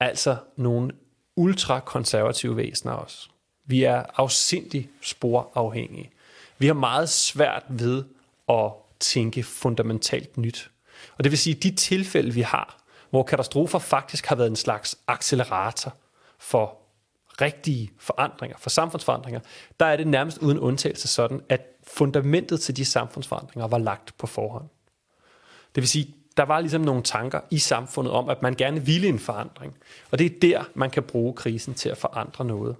altså 0.00 0.36
nogle 0.56 0.92
ultrakonservative 1.36 2.56
væsener 2.56 2.92
også. 2.92 3.28
Vi 3.64 3.82
er 3.82 4.04
afsindig 4.16 4.90
sporafhængige. 5.00 6.10
Vi 6.58 6.66
har 6.66 6.74
meget 6.74 7.08
svært 7.08 7.62
ved 7.68 8.04
at 8.48 8.72
tænke 9.00 9.42
fundamentalt 9.42 10.36
nyt. 10.36 10.70
Og 11.18 11.24
det 11.24 11.32
vil 11.32 11.38
sige, 11.38 11.56
at 11.56 11.62
de 11.62 11.74
tilfælde, 11.74 12.34
vi 12.34 12.40
har, 12.40 12.82
hvor 13.10 13.22
katastrofer 13.22 13.78
faktisk 13.78 14.26
har 14.26 14.36
været 14.36 14.50
en 14.50 14.56
slags 14.56 14.98
accelerator 15.06 15.96
for 16.38 16.78
rigtige 17.40 17.90
forandringer, 17.98 18.56
for 18.58 18.70
samfundsforandringer, 18.70 19.40
der 19.80 19.86
er 19.86 19.96
det 19.96 20.06
nærmest 20.06 20.38
uden 20.38 20.58
undtagelse 20.58 21.08
sådan, 21.08 21.40
at 21.48 21.60
fundamentet 21.86 22.60
til 22.60 22.76
de 22.76 22.84
samfundsforandringer 22.84 23.68
var 23.68 23.78
lagt 23.78 24.18
på 24.18 24.26
forhånd. 24.26 24.68
Det 25.74 25.80
vil 25.80 25.88
sige, 25.88 26.14
der 26.36 26.42
var 26.42 26.60
ligesom 26.60 26.80
nogle 26.80 27.02
tanker 27.02 27.40
i 27.50 27.58
samfundet 27.58 28.12
om, 28.12 28.28
at 28.28 28.42
man 28.42 28.54
gerne 28.54 28.86
ville 28.86 29.08
en 29.08 29.18
forandring. 29.18 29.76
Og 30.10 30.18
det 30.18 30.26
er 30.26 30.40
der, 30.42 30.64
man 30.74 30.90
kan 30.90 31.02
bruge 31.02 31.34
krisen 31.34 31.74
til 31.74 31.88
at 31.88 31.98
forandre 31.98 32.44
noget. 32.44 32.76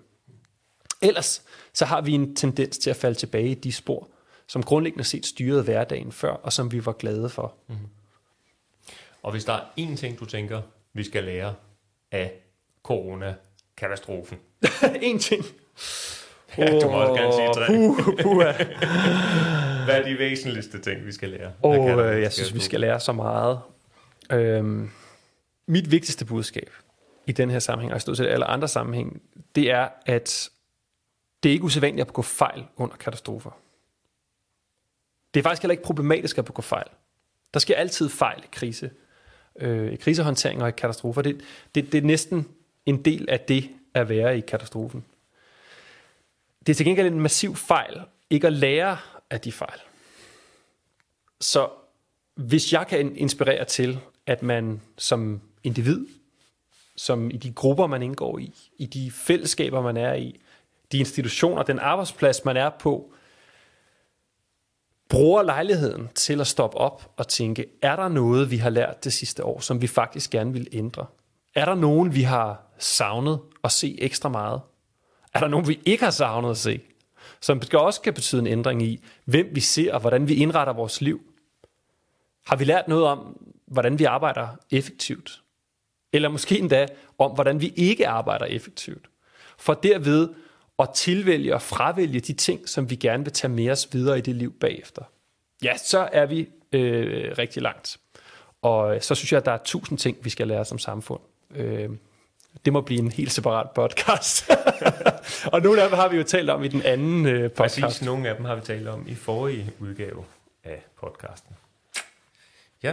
Ellers 1.02 1.42
så 1.72 1.84
har 1.84 2.00
vi 2.00 2.12
en 2.12 2.36
tendens 2.36 2.78
til 2.78 2.90
at 2.90 2.96
falde 2.96 3.18
tilbage 3.18 3.48
i 3.48 3.54
de 3.54 3.72
spor, 3.72 4.08
som 4.46 4.62
grundlæggende 4.62 5.04
set 5.04 5.26
styrede 5.26 5.62
hverdagen 5.62 6.12
før, 6.12 6.32
og 6.32 6.52
som 6.52 6.72
vi 6.72 6.86
var 6.86 6.92
glade 6.92 7.28
for. 7.28 7.54
Mm-hmm. 7.68 7.88
Og 9.22 9.32
hvis 9.32 9.44
der 9.44 9.52
er 9.52 9.60
én 9.80 9.96
ting, 9.96 10.20
du 10.20 10.24
tænker, 10.24 10.62
vi 10.92 11.04
skal 11.04 11.24
lære 11.24 11.54
af 12.12 12.32
corona-katastrofen. 12.82 14.38
en 15.02 15.18
ting. 15.18 15.44
Ja, 16.58 16.78
du 16.78 16.90
må 16.90 16.96
også 16.96 17.22
gerne 17.22 17.32
sige 17.32 17.48
tre. 17.54 17.72
Uh, 17.72 17.98
uh, 17.98 18.26
uh. 18.26 18.42
Hvad 19.84 20.00
er 20.00 20.04
de 20.04 20.18
væsentligste 20.18 20.80
ting, 20.80 21.06
vi 21.06 21.12
skal 21.12 21.28
lære? 21.28 21.52
Oh, 21.62 22.22
jeg 22.22 22.32
synes, 22.32 22.54
vi 22.54 22.60
skal 22.60 22.80
lære 22.80 23.00
så 23.00 23.12
meget. 23.12 23.60
Øhm, 24.32 24.90
mit 25.66 25.90
vigtigste 25.90 26.24
budskab 26.24 26.70
i 27.26 27.32
den 27.32 27.50
her 27.50 27.58
sammenhæng, 27.58 27.92
og 27.92 27.96
i 27.96 28.00
stort 28.00 28.16
set 28.16 28.26
alle 28.26 28.44
andre 28.44 28.68
sammenhæng, 28.68 29.22
det 29.54 29.70
er, 29.70 29.88
at 30.06 30.50
det 31.42 31.48
er 31.48 31.52
ikke 31.52 31.64
usædvanligt 31.64 32.00
at 32.00 32.06
begå 32.06 32.22
fejl 32.22 32.64
under 32.76 32.96
katastrofer. 32.96 33.50
Det 35.34 35.40
er 35.40 35.42
faktisk 35.42 35.62
heller 35.62 35.72
ikke 35.72 35.84
problematisk 35.84 36.38
at 36.38 36.44
begå 36.44 36.62
fejl. 36.62 36.88
Der 37.54 37.60
sker 37.60 37.76
altid 37.76 38.08
fejl 38.08 38.38
i 38.44 38.48
krise. 38.52 38.90
Øh, 39.58 39.92
I 39.92 39.96
krisehåndtering 39.96 40.62
og 40.62 40.68
i 40.68 40.72
katastrofer. 40.72 41.22
Det, 41.22 41.40
det, 41.74 41.92
det 41.92 41.98
er 41.98 42.06
næsten 42.06 42.48
en 42.86 43.04
del 43.04 43.30
af 43.30 43.40
det 43.40 43.70
at 43.94 44.08
være 44.08 44.38
i 44.38 44.40
katastrofen. 44.40 45.04
Det 46.66 46.72
er 46.72 46.74
til 46.74 46.86
gengæld 46.86 47.06
en 47.06 47.20
massiv 47.20 47.56
fejl, 47.56 48.00
ikke 48.30 48.46
at 48.46 48.52
lære 48.52 48.98
af 49.30 49.40
de 49.40 49.52
fejl. 49.52 49.80
Så 51.40 51.68
hvis 52.34 52.72
jeg 52.72 52.86
kan 52.86 53.16
inspirere 53.16 53.64
til, 53.64 54.00
at 54.26 54.42
man 54.42 54.80
som 54.98 55.40
individ, 55.64 56.06
som 56.96 57.30
i 57.30 57.36
de 57.36 57.52
grupper, 57.52 57.86
man 57.86 58.02
indgår 58.02 58.38
i, 58.38 58.54
i 58.78 58.86
de 58.86 59.10
fællesskaber, 59.10 59.82
man 59.82 59.96
er 59.96 60.14
i, 60.14 60.40
de 60.92 60.98
institutioner, 60.98 61.62
den 61.62 61.78
arbejdsplads, 61.78 62.44
man 62.44 62.56
er 62.56 62.70
på, 62.70 63.12
bruger 65.08 65.42
lejligheden 65.42 66.08
til 66.14 66.40
at 66.40 66.46
stoppe 66.46 66.76
op 66.76 67.12
og 67.16 67.28
tænke, 67.28 67.66
er 67.82 67.96
der 67.96 68.08
noget, 68.08 68.50
vi 68.50 68.56
har 68.56 68.70
lært 68.70 69.04
det 69.04 69.12
sidste 69.12 69.44
år, 69.44 69.60
som 69.60 69.82
vi 69.82 69.86
faktisk 69.86 70.30
gerne 70.30 70.52
vil 70.52 70.68
ændre? 70.72 71.06
Er 71.54 71.64
der 71.64 71.74
nogen, 71.74 72.14
vi 72.14 72.22
har 72.22 72.62
savnet 72.78 73.40
at 73.64 73.72
se 73.72 73.96
ekstra 74.00 74.28
meget? 74.28 74.60
Er 75.36 75.40
der 75.40 75.48
nogen, 75.48 75.68
vi 75.68 75.80
ikke 75.84 76.04
har 76.04 76.10
savnet 76.10 76.50
at 76.50 76.56
se? 76.56 76.80
Som 77.40 77.62
også 77.74 78.00
kan 78.00 78.14
betyde 78.14 78.40
en 78.40 78.46
ændring 78.46 78.82
i, 78.82 79.04
hvem 79.24 79.48
vi 79.52 79.60
ser 79.60 79.94
og 79.94 80.00
hvordan 80.00 80.28
vi 80.28 80.34
indretter 80.34 80.72
vores 80.72 81.00
liv. 81.00 81.20
Har 82.46 82.56
vi 82.56 82.64
lært 82.64 82.88
noget 82.88 83.04
om, 83.04 83.38
hvordan 83.66 83.98
vi 83.98 84.04
arbejder 84.04 84.48
effektivt? 84.70 85.42
Eller 86.12 86.28
måske 86.28 86.58
endda 86.58 86.86
om, 87.18 87.30
hvordan 87.30 87.60
vi 87.60 87.72
ikke 87.76 88.08
arbejder 88.08 88.44
effektivt? 88.44 89.10
For 89.58 89.74
derved 89.74 90.28
at 90.78 90.88
tilvælge 90.94 91.54
og 91.54 91.62
fravælge 91.62 92.20
de 92.20 92.32
ting, 92.32 92.68
som 92.68 92.90
vi 92.90 92.96
gerne 92.96 93.24
vil 93.24 93.32
tage 93.32 93.52
med 93.52 93.70
os 93.70 93.88
videre 93.92 94.18
i 94.18 94.20
det 94.20 94.34
liv 94.34 94.52
bagefter. 94.52 95.02
Ja, 95.62 95.76
så 95.76 96.08
er 96.12 96.26
vi 96.26 96.48
øh, 96.72 97.34
rigtig 97.38 97.62
langt. 97.62 97.96
Og 98.62 98.94
øh, 98.94 99.02
så 99.02 99.14
synes 99.14 99.32
jeg, 99.32 99.38
at 99.38 99.46
der 99.46 99.52
er 99.52 99.58
tusind 99.64 99.98
ting, 99.98 100.16
vi 100.22 100.30
skal 100.30 100.48
lære 100.48 100.64
som 100.64 100.78
samfund. 100.78 101.20
Øh, 101.54 101.90
det 102.64 102.72
må 102.72 102.80
blive 102.80 103.00
en 103.00 103.12
helt 103.12 103.32
separat 103.32 103.70
podcast. 103.70 104.50
og 105.52 105.60
nogle 105.60 105.82
af 105.82 105.88
dem 105.88 105.98
har 105.98 106.08
vi 106.08 106.16
jo 106.16 106.22
talt 106.22 106.50
om 106.50 106.64
i 106.64 106.68
den 106.68 106.82
anden 106.82 107.26
øh, 107.26 107.50
podcast. 107.50 107.80
Præcis, 107.80 108.02
nogle 108.02 108.28
af 108.28 108.36
dem 108.36 108.44
har 108.44 108.54
vi 108.54 108.60
talt 108.60 108.88
om 108.88 109.08
i 109.08 109.14
forrige 109.14 109.70
udgave 109.78 110.24
af 110.64 110.84
podcasten. 111.00 111.56
Ja, 112.82 112.92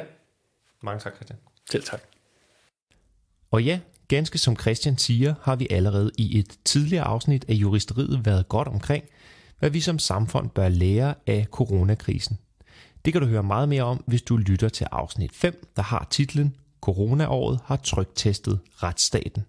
mange 0.82 1.00
tak 1.00 1.16
Christian. 1.16 1.40
Selv 1.72 1.84
tak. 1.84 2.02
Og 3.52 3.64
ja, 3.64 3.80
ganske 4.08 4.38
som 4.38 4.56
Christian 4.56 4.98
siger, 4.98 5.34
har 5.42 5.56
vi 5.56 5.68
allerede 5.70 6.12
i 6.18 6.40
et 6.40 6.58
tidligere 6.66 7.04
afsnit 7.04 7.46
af 7.50 7.54
juristeriet 7.54 8.26
været 8.26 8.50
godt 8.50 8.68
omkring, 8.68 9.04
hvad 9.60 9.70
vi 9.70 9.82
som 9.82 10.00
samfund 10.00 10.50
bør 10.50 10.70
lære 10.70 11.16
af 11.28 11.48
coronakrisen. 11.52 12.38
Det 13.06 13.14
kan 13.14 13.22
du 13.22 13.28
høre 13.28 13.44
meget 13.44 13.70
mere 13.70 13.84
om, 13.84 14.04
hvis 14.08 14.22
du 14.22 14.38
lytter 14.38 14.70
til 14.70 14.88
afsnit 14.92 15.32
5, 15.34 15.68
der 15.76 15.82
har 15.82 16.08
titlen 16.10 16.56
Coronaåret 16.84 17.60
har 17.66 17.76
trygtestet 17.76 18.60
retsstaten. 18.84 19.46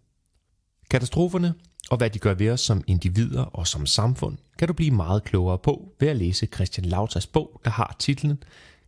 Katastroferne 0.95 1.55
og 1.91 1.97
hvad 1.97 2.11
de 2.11 2.19
gør 2.19 2.35
ved 2.35 2.51
os 2.51 2.61
som 2.61 2.85
individer 2.87 3.43
og 3.43 3.67
som 3.67 3.87
samfund, 3.87 4.39
kan 4.59 4.69
du 4.69 4.75
blive 4.75 4.91
meget 4.91 5.25
klogere 5.25 5.59
på 5.59 5.93
ved 6.01 6.09
at 6.09 6.17
læse 6.17 6.47
Christian 6.47 6.85
Lautas 6.85 7.27
bog, 7.27 7.61
der 7.65 7.71
har 7.71 7.97
titlen 7.99 8.43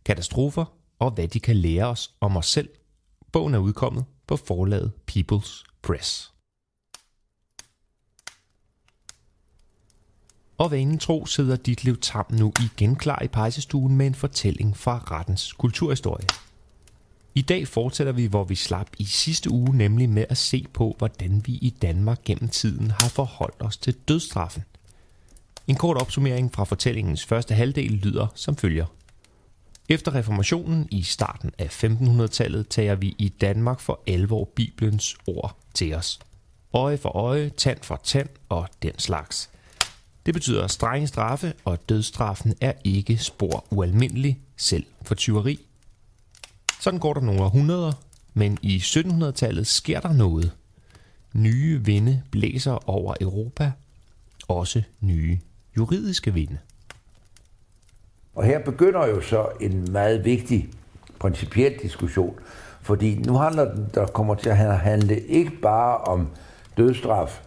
Katastrofer 0.05 0.65
og 0.99 1.11
hvad 1.11 1.27
de 1.27 1.39
kan 1.39 1.55
lære 1.55 1.85
os 1.85 2.11
om 2.21 2.37
os 2.37 2.47
selv. 2.47 2.69
Bogen 3.31 3.53
er 3.53 3.57
udkommet 3.57 4.05
på 4.27 4.35
forlaget 4.35 4.91
People's 5.11 5.63
Press. 5.81 6.33
Og 10.57 10.71
vanen 10.71 10.99
tro 10.99 11.25
sidder 11.25 11.55
dit 11.55 11.83
liv 11.83 11.97
tam 12.01 12.25
nu 12.29 12.53
igen 12.59 12.95
klar 12.95 13.21
i 13.21 13.27
pejsestuen 13.27 13.95
med 13.95 14.07
en 14.07 14.15
fortælling 14.15 14.77
fra 14.77 14.97
rettens 15.11 15.53
kulturhistorie. 15.53 16.46
I 17.37 17.41
dag 17.41 17.67
fortsætter 17.67 18.13
vi, 18.13 18.25
hvor 18.25 18.43
vi 18.43 18.55
slap 18.55 18.87
i 18.97 19.05
sidste 19.05 19.51
uge, 19.51 19.77
nemlig 19.77 20.09
med 20.09 20.25
at 20.29 20.37
se 20.37 20.65
på, 20.73 20.95
hvordan 20.97 21.41
vi 21.45 21.51
i 21.51 21.69
Danmark 21.81 22.23
gennem 22.25 22.49
tiden 22.49 22.91
har 22.91 23.09
forholdt 23.09 23.55
os 23.59 23.77
til 23.77 23.93
dødstraffen. 23.93 24.63
En 25.67 25.75
kort 25.75 25.97
opsummering 25.97 26.53
fra 26.53 26.63
fortællingens 26.63 27.25
første 27.25 27.53
halvdel 27.53 27.91
lyder 27.91 28.27
som 28.35 28.55
følger. 28.55 28.85
Efter 29.89 30.15
reformationen 30.15 30.87
i 30.91 31.03
starten 31.03 31.51
af 31.57 31.83
1500-tallet 31.83 32.69
tager 32.69 32.95
vi 32.95 33.15
i 33.17 33.29
Danmark 33.29 33.79
for 33.79 33.99
alvor 34.07 34.49
Bibelens 34.55 35.15
ord 35.27 35.57
til 35.73 35.93
os. 35.93 36.19
Øje 36.73 36.97
for 36.97 37.09
øje, 37.09 37.49
tand 37.49 37.79
for 37.81 38.01
tand 38.03 38.29
og 38.49 38.67
den 38.81 38.99
slags. 38.99 39.49
Det 40.25 40.33
betyder 40.33 40.67
strenge 40.67 41.07
straffe, 41.07 41.53
og 41.65 41.89
dødstraffen 41.89 42.53
er 42.61 42.73
ikke 42.83 43.17
spor 43.17 43.65
ualmindelig, 43.69 44.39
selv 44.55 44.85
for 45.01 45.15
tyveri. 45.15 45.66
Sådan 46.79 46.99
går 46.99 47.13
der 47.13 47.21
nogle 47.21 47.41
århundreder, 47.41 47.91
men 48.33 48.57
i 48.61 48.77
1700-tallet 48.77 49.67
sker 49.67 49.99
der 49.99 50.13
noget. 50.13 50.51
Nye 51.33 51.85
vinde 51.85 52.21
blæser 52.31 52.89
over 52.89 53.15
Europa, 53.21 53.71
også 54.47 54.81
nye 55.01 55.39
juridiske 55.77 56.33
vinde. 56.33 56.57
Og 58.35 58.43
her 58.43 58.59
begynder 58.59 59.07
jo 59.07 59.21
så 59.21 59.47
en 59.61 59.91
meget 59.91 60.25
vigtig 60.25 60.69
principiel 61.19 61.79
diskussion, 61.81 62.39
fordi 62.81 63.15
nu 63.15 63.33
handler 63.37 63.73
den, 63.73 63.87
der 63.93 64.07
kommer 64.07 64.35
til 64.35 64.49
at 64.49 64.79
handle 64.79 65.19
ikke 65.19 65.51
bare 65.61 65.97
om 65.97 66.27
dødstraf 66.77 67.41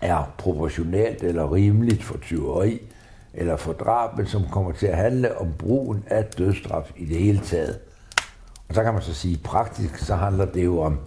er 0.00 0.34
proportionalt 0.38 1.22
eller 1.22 1.54
rimeligt 1.54 2.02
for 2.02 2.18
tyveri 2.18 2.80
eller 3.34 3.56
for 3.56 3.72
drab, 3.72 4.16
men 4.16 4.26
som 4.26 4.42
kommer 4.52 4.72
til 4.72 4.86
at 4.86 4.96
handle 4.96 5.38
om 5.38 5.52
brugen 5.58 6.04
af 6.06 6.24
dødstraf 6.24 6.92
i 6.96 7.04
det 7.04 7.16
hele 7.16 7.38
taget. 7.38 7.78
Og 8.68 8.74
så 8.74 8.82
kan 8.82 8.92
man 8.92 9.02
så 9.02 9.14
sige, 9.14 9.38
praktisk 9.44 9.98
så 9.98 10.14
handler 10.14 10.44
det 10.44 10.64
jo 10.64 10.80
om, 10.80 10.98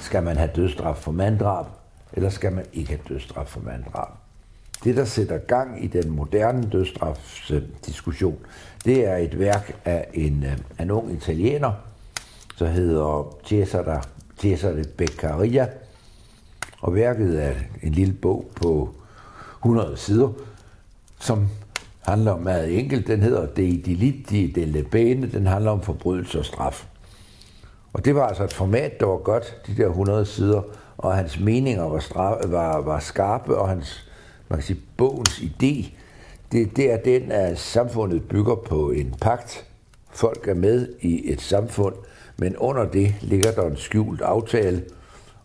skal 0.00 0.22
man 0.22 0.36
have 0.36 0.50
dødstraf 0.56 0.96
for 0.96 1.12
manddrab, 1.12 1.66
eller 2.12 2.30
skal 2.30 2.52
man 2.52 2.64
ikke 2.72 2.88
have 2.88 3.00
dødstraf 3.08 3.46
for 3.46 3.60
manddrab. 3.60 4.08
Det, 4.84 4.96
der 4.96 5.04
sætter 5.04 5.38
gang 5.38 5.84
i 5.84 5.86
den 5.86 6.10
moderne 6.10 6.70
dødsstrafsdiskussion, 6.70 8.38
det 8.84 9.06
er 9.06 9.16
et 9.16 9.38
værk 9.38 9.80
af 9.84 10.08
en, 10.14 10.44
af 10.78 10.82
en 10.82 10.90
ung 10.90 11.12
italiener, 11.12 11.72
der 12.58 12.66
hedder 12.66 13.36
Cesare, 13.46 14.02
Cesare 14.40 14.84
Beccaria, 14.96 15.68
og 16.80 16.94
værket 16.94 17.44
er 17.44 17.54
en 17.82 17.92
lille 17.92 18.14
bog 18.14 18.50
på 18.56 18.94
100 19.58 19.96
sider, 19.96 20.32
som 21.20 21.48
handler 22.08 22.32
om 22.32 22.40
meget 22.40 22.78
enkelt. 22.78 23.06
Den 23.06 23.22
hedder 23.22 23.46
De 23.46 23.82
Delitti 23.86 24.52
delle 24.54 24.82
Bene. 24.82 25.26
Den 25.32 25.46
handler 25.46 25.70
om 25.70 25.82
forbrydelse 25.82 26.38
og 26.38 26.44
straf. 26.44 26.86
Og 27.92 28.04
det 28.04 28.14
var 28.14 28.26
altså 28.26 28.44
et 28.44 28.52
format, 28.52 29.00
der 29.00 29.06
var 29.06 29.16
godt, 29.16 29.56
de 29.66 29.76
der 29.76 29.88
100 29.88 30.26
sider, 30.26 30.62
og 30.98 31.16
hans 31.16 31.40
meninger 31.40 31.84
var, 31.84 31.98
straf, 31.98 32.36
var, 32.46 32.80
var 32.80 32.98
skarpe, 33.00 33.56
og 33.56 33.68
hans, 33.68 34.10
man 34.48 34.58
kan 34.58 34.66
sige, 34.66 34.80
bogens 34.96 35.38
idé, 35.38 35.90
det, 36.52 36.76
det 36.76 36.92
er 36.92 36.96
den, 36.96 37.32
at 37.32 37.58
samfundet 37.58 38.28
bygger 38.28 38.54
på 38.54 38.90
en 38.90 39.14
pagt. 39.20 39.66
Folk 40.10 40.48
er 40.48 40.54
med 40.54 40.88
i 41.00 41.32
et 41.32 41.40
samfund, 41.40 41.94
men 42.36 42.56
under 42.56 42.84
det 42.84 43.14
ligger 43.20 43.52
der 43.52 43.66
en 43.66 43.76
skjult 43.76 44.20
aftale, 44.20 44.84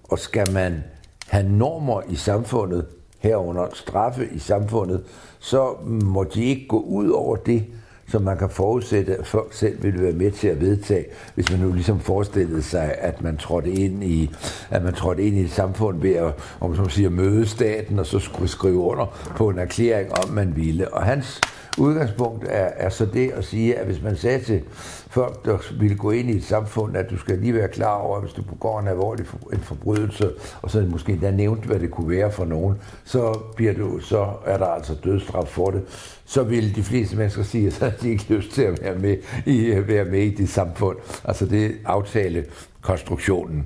og 0.03 0.19
skal 0.19 0.51
man 0.51 0.83
have 1.27 1.49
normer 1.49 2.01
i 2.09 2.15
samfundet, 2.15 2.85
herunder 3.23 3.67
straffe 3.73 4.27
i 4.31 4.39
samfundet, 4.39 5.03
så 5.39 5.73
må 5.85 6.23
de 6.23 6.43
ikke 6.43 6.67
gå 6.67 6.79
ud 6.79 7.09
over 7.09 7.35
det, 7.35 7.63
som 8.07 8.21
man 8.21 8.37
kan 8.37 8.49
forudsætte, 8.49 9.15
at 9.15 9.27
folk 9.27 9.53
selv 9.53 9.83
ville 9.83 10.03
være 10.03 10.13
med 10.13 10.31
til 10.31 10.47
at 10.47 10.61
vedtage, 10.61 11.05
hvis 11.35 11.51
man 11.51 11.59
nu 11.59 11.71
ligesom 11.71 11.99
forestillede 11.99 12.63
sig, 12.63 12.95
at 12.97 13.21
man 13.21 13.37
trådte 13.37 13.71
ind 13.71 14.03
i, 14.03 14.31
at 14.69 14.83
man 14.83 14.93
trådte 14.93 15.23
ind 15.23 15.37
i 15.37 15.41
et 15.41 15.51
samfund 15.51 16.01
ved 16.01 16.15
at, 16.15 16.33
om 16.59 16.75
som 16.75 16.89
siger, 16.89 17.09
møde 17.09 17.47
staten, 17.47 17.99
og 17.99 18.05
så 18.05 18.19
skulle 18.19 18.49
skrive 18.49 18.77
under 18.77 19.05
på 19.35 19.49
en 19.49 19.59
erklæring 19.59 20.11
om, 20.11 20.29
man 20.29 20.55
ville. 20.55 20.93
Og 20.93 21.03
hans 21.03 21.41
udgangspunkt 21.77 22.45
er, 22.49 22.69
er 22.75 22.89
så 22.89 23.05
det 23.05 23.31
at 23.31 23.45
sige, 23.45 23.75
at 23.75 23.85
hvis 23.85 24.01
man 24.01 24.15
sagde 24.15 24.43
til 24.43 24.61
folk, 25.09 25.45
der 25.45 25.57
ville 25.79 25.97
gå 25.97 26.11
ind 26.11 26.29
i 26.29 26.35
et 26.37 26.43
samfund, 26.43 26.97
at 26.97 27.09
du 27.09 27.17
skal 27.17 27.37
lige 27.37 27.53
være 27.53 27.67
klar 27.67 27.95
over, 27.95 28.17
at 28.17 28.23
hvis 28.23 28.33
du 28.33 28.41
begår 28.41 28.79
en 28.79 28.87
alvorlig 28.87 29.27
for, 29.27 29.37
en 29.53 29.59
forbrydelse, 29.59 30.31
og 30.61 30.71
så 30.71 30.81
måske 30.81 31.11
endda 31.11 31.31
nævnt, 31.31 31.65
hvad 31.65 31.79
det 31.79 31.91
kunne 31.91 32.09
være 32.09 32.31
for 32.31 32.45
nogen, 32.45 32.77
så, 33.03 33.39
bliver 33.55 33.73
du, 33.73 33.99
så 33.99 34.29
er 34.45 34.57
der 34.57 34.65
altså 34.65 34.93
dødsstraf 35.03 35.47
for 35.47 35.71
det. 35.71 35.81
Så 36.25 36.43
vil 36.43 36.75
de 36.75 36.83
fleste 36.83 37.17
mennesker 37.17 37.43
sige, 37.43 37.67
at 37.67 37.73
så 37.73 37.85
har 37.85 37.91
de 38.01 38.09
ikke 38.09 38.25
lyst 38.33 38.51
til 38.51 38.61
at 38.61 38.81
være 38.81 38.95
med 38.95 39.17
i, 39.45 39.73
være 39.87 40.05
med 40.05 40.19
i 40.19 40.35
det 40.35 40.49
samfund. 40.49 40.97
Altså 41.23 41.45
det 41.45 41.75
aftale 41.85 42.45
konstruktionen. 42.81 43.65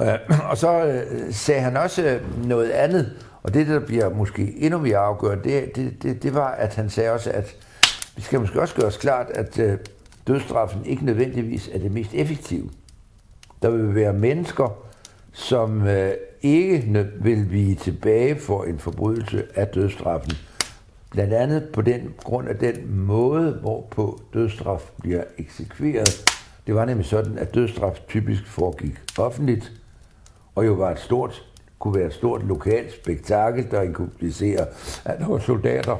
Øh, 0.00 0.06
og 0.50 0.56
så 0.56 0.84
øh, 0.86 1.32
sagde 1.32 1.60
han 1.60 1.76
også 1.76 2.18
noget 2.44 2.70
andet, 2.70 3.12
og 3.42 3.54
det, 3.54 3.66
der 3.66 3.78
bliver 3.78 4.14
måske 4.14 4.54
endnu 4.58 4.78
mere 4.78 4.98
afgørende, 4.98 5.44
det, 5.44 5.76
det, 5.76 6.02
det, 6.02 6.22
det 6.22 6.34
var, 6.34 6.50
at 6.50 6.74
han 6.74 6.90
sagde 6.90 7.10
også, 7.10 7.30
at 7.30 7.56
vi 8.16 8.22
skal 8.22 8.40
måske 8.40 8.60
også 8.60 8.74
gøre 8.74 8.86
os 8.86 8.96
klart, 8.96 9.30
at 9.30 9.58
øh, 9.58 9.78
dødstraffen 10.26 10.86
ikke 10.86 11.04
nødvendigvis 11.04 11.70
er 11.72 11.78
det 11.78 11.92
mest 11.92 12.14
effektive. 12.14 12.70
Der 13.62 13.70
vil 13.70 13.94
være 13.94 14.12
mennesker, 14.12 14.76
som 15.32 15.86
øh, 15.86 16.12
ikke 16.42 17.06
vil 17.20 17.50
vige 17.50 17.74
tilbage 17.74 18.40
for 18.40 18.64
en 18.64 18.78
forbrydelse 18.78 19.44
af 19.54 19.66
dødsstraffen. 19.68 20.32
Blandt 21.10 21.32
andet 21.32 21.68
på 21.72 21.82
den 21.82 22.14
grund 22.24 22.48
af 22.48 22.56
den 22.56 22.96
måde, 22.96 23.52
hvorpå 23.52 24.20
dødstraf 24.34 24.90
bliver 25.00 25.24
eksekveret. 25.38 26.24
Det 26.66 26.74
var 26.74 26.84
nemlig 26.84 27.06
sådan, 27.06 27.38
at 27.38 27.54
dødstraf 27.54 28.00
typisk 28.08 28.46
foregik 28.46 29.00
offentligt, 29.18 29.72
og 30.54 30.66
jo 30.66 30.72
var 30.72 30.90
et 30.90 30.98
stort, 30.98 31.49
kunne 31.80 31.94
være 31.94 32.06
et 32.06 32.14
stort 32.14 32.42
lokalt 32.48 32.92
spektakel, 32.92 33.70
der 33.70 33.82
inkluderer, 33.82 34.64
at 35.04 35.18
der 35.18 35.28
var 35.28 35.38
soldater, 35.38 35.96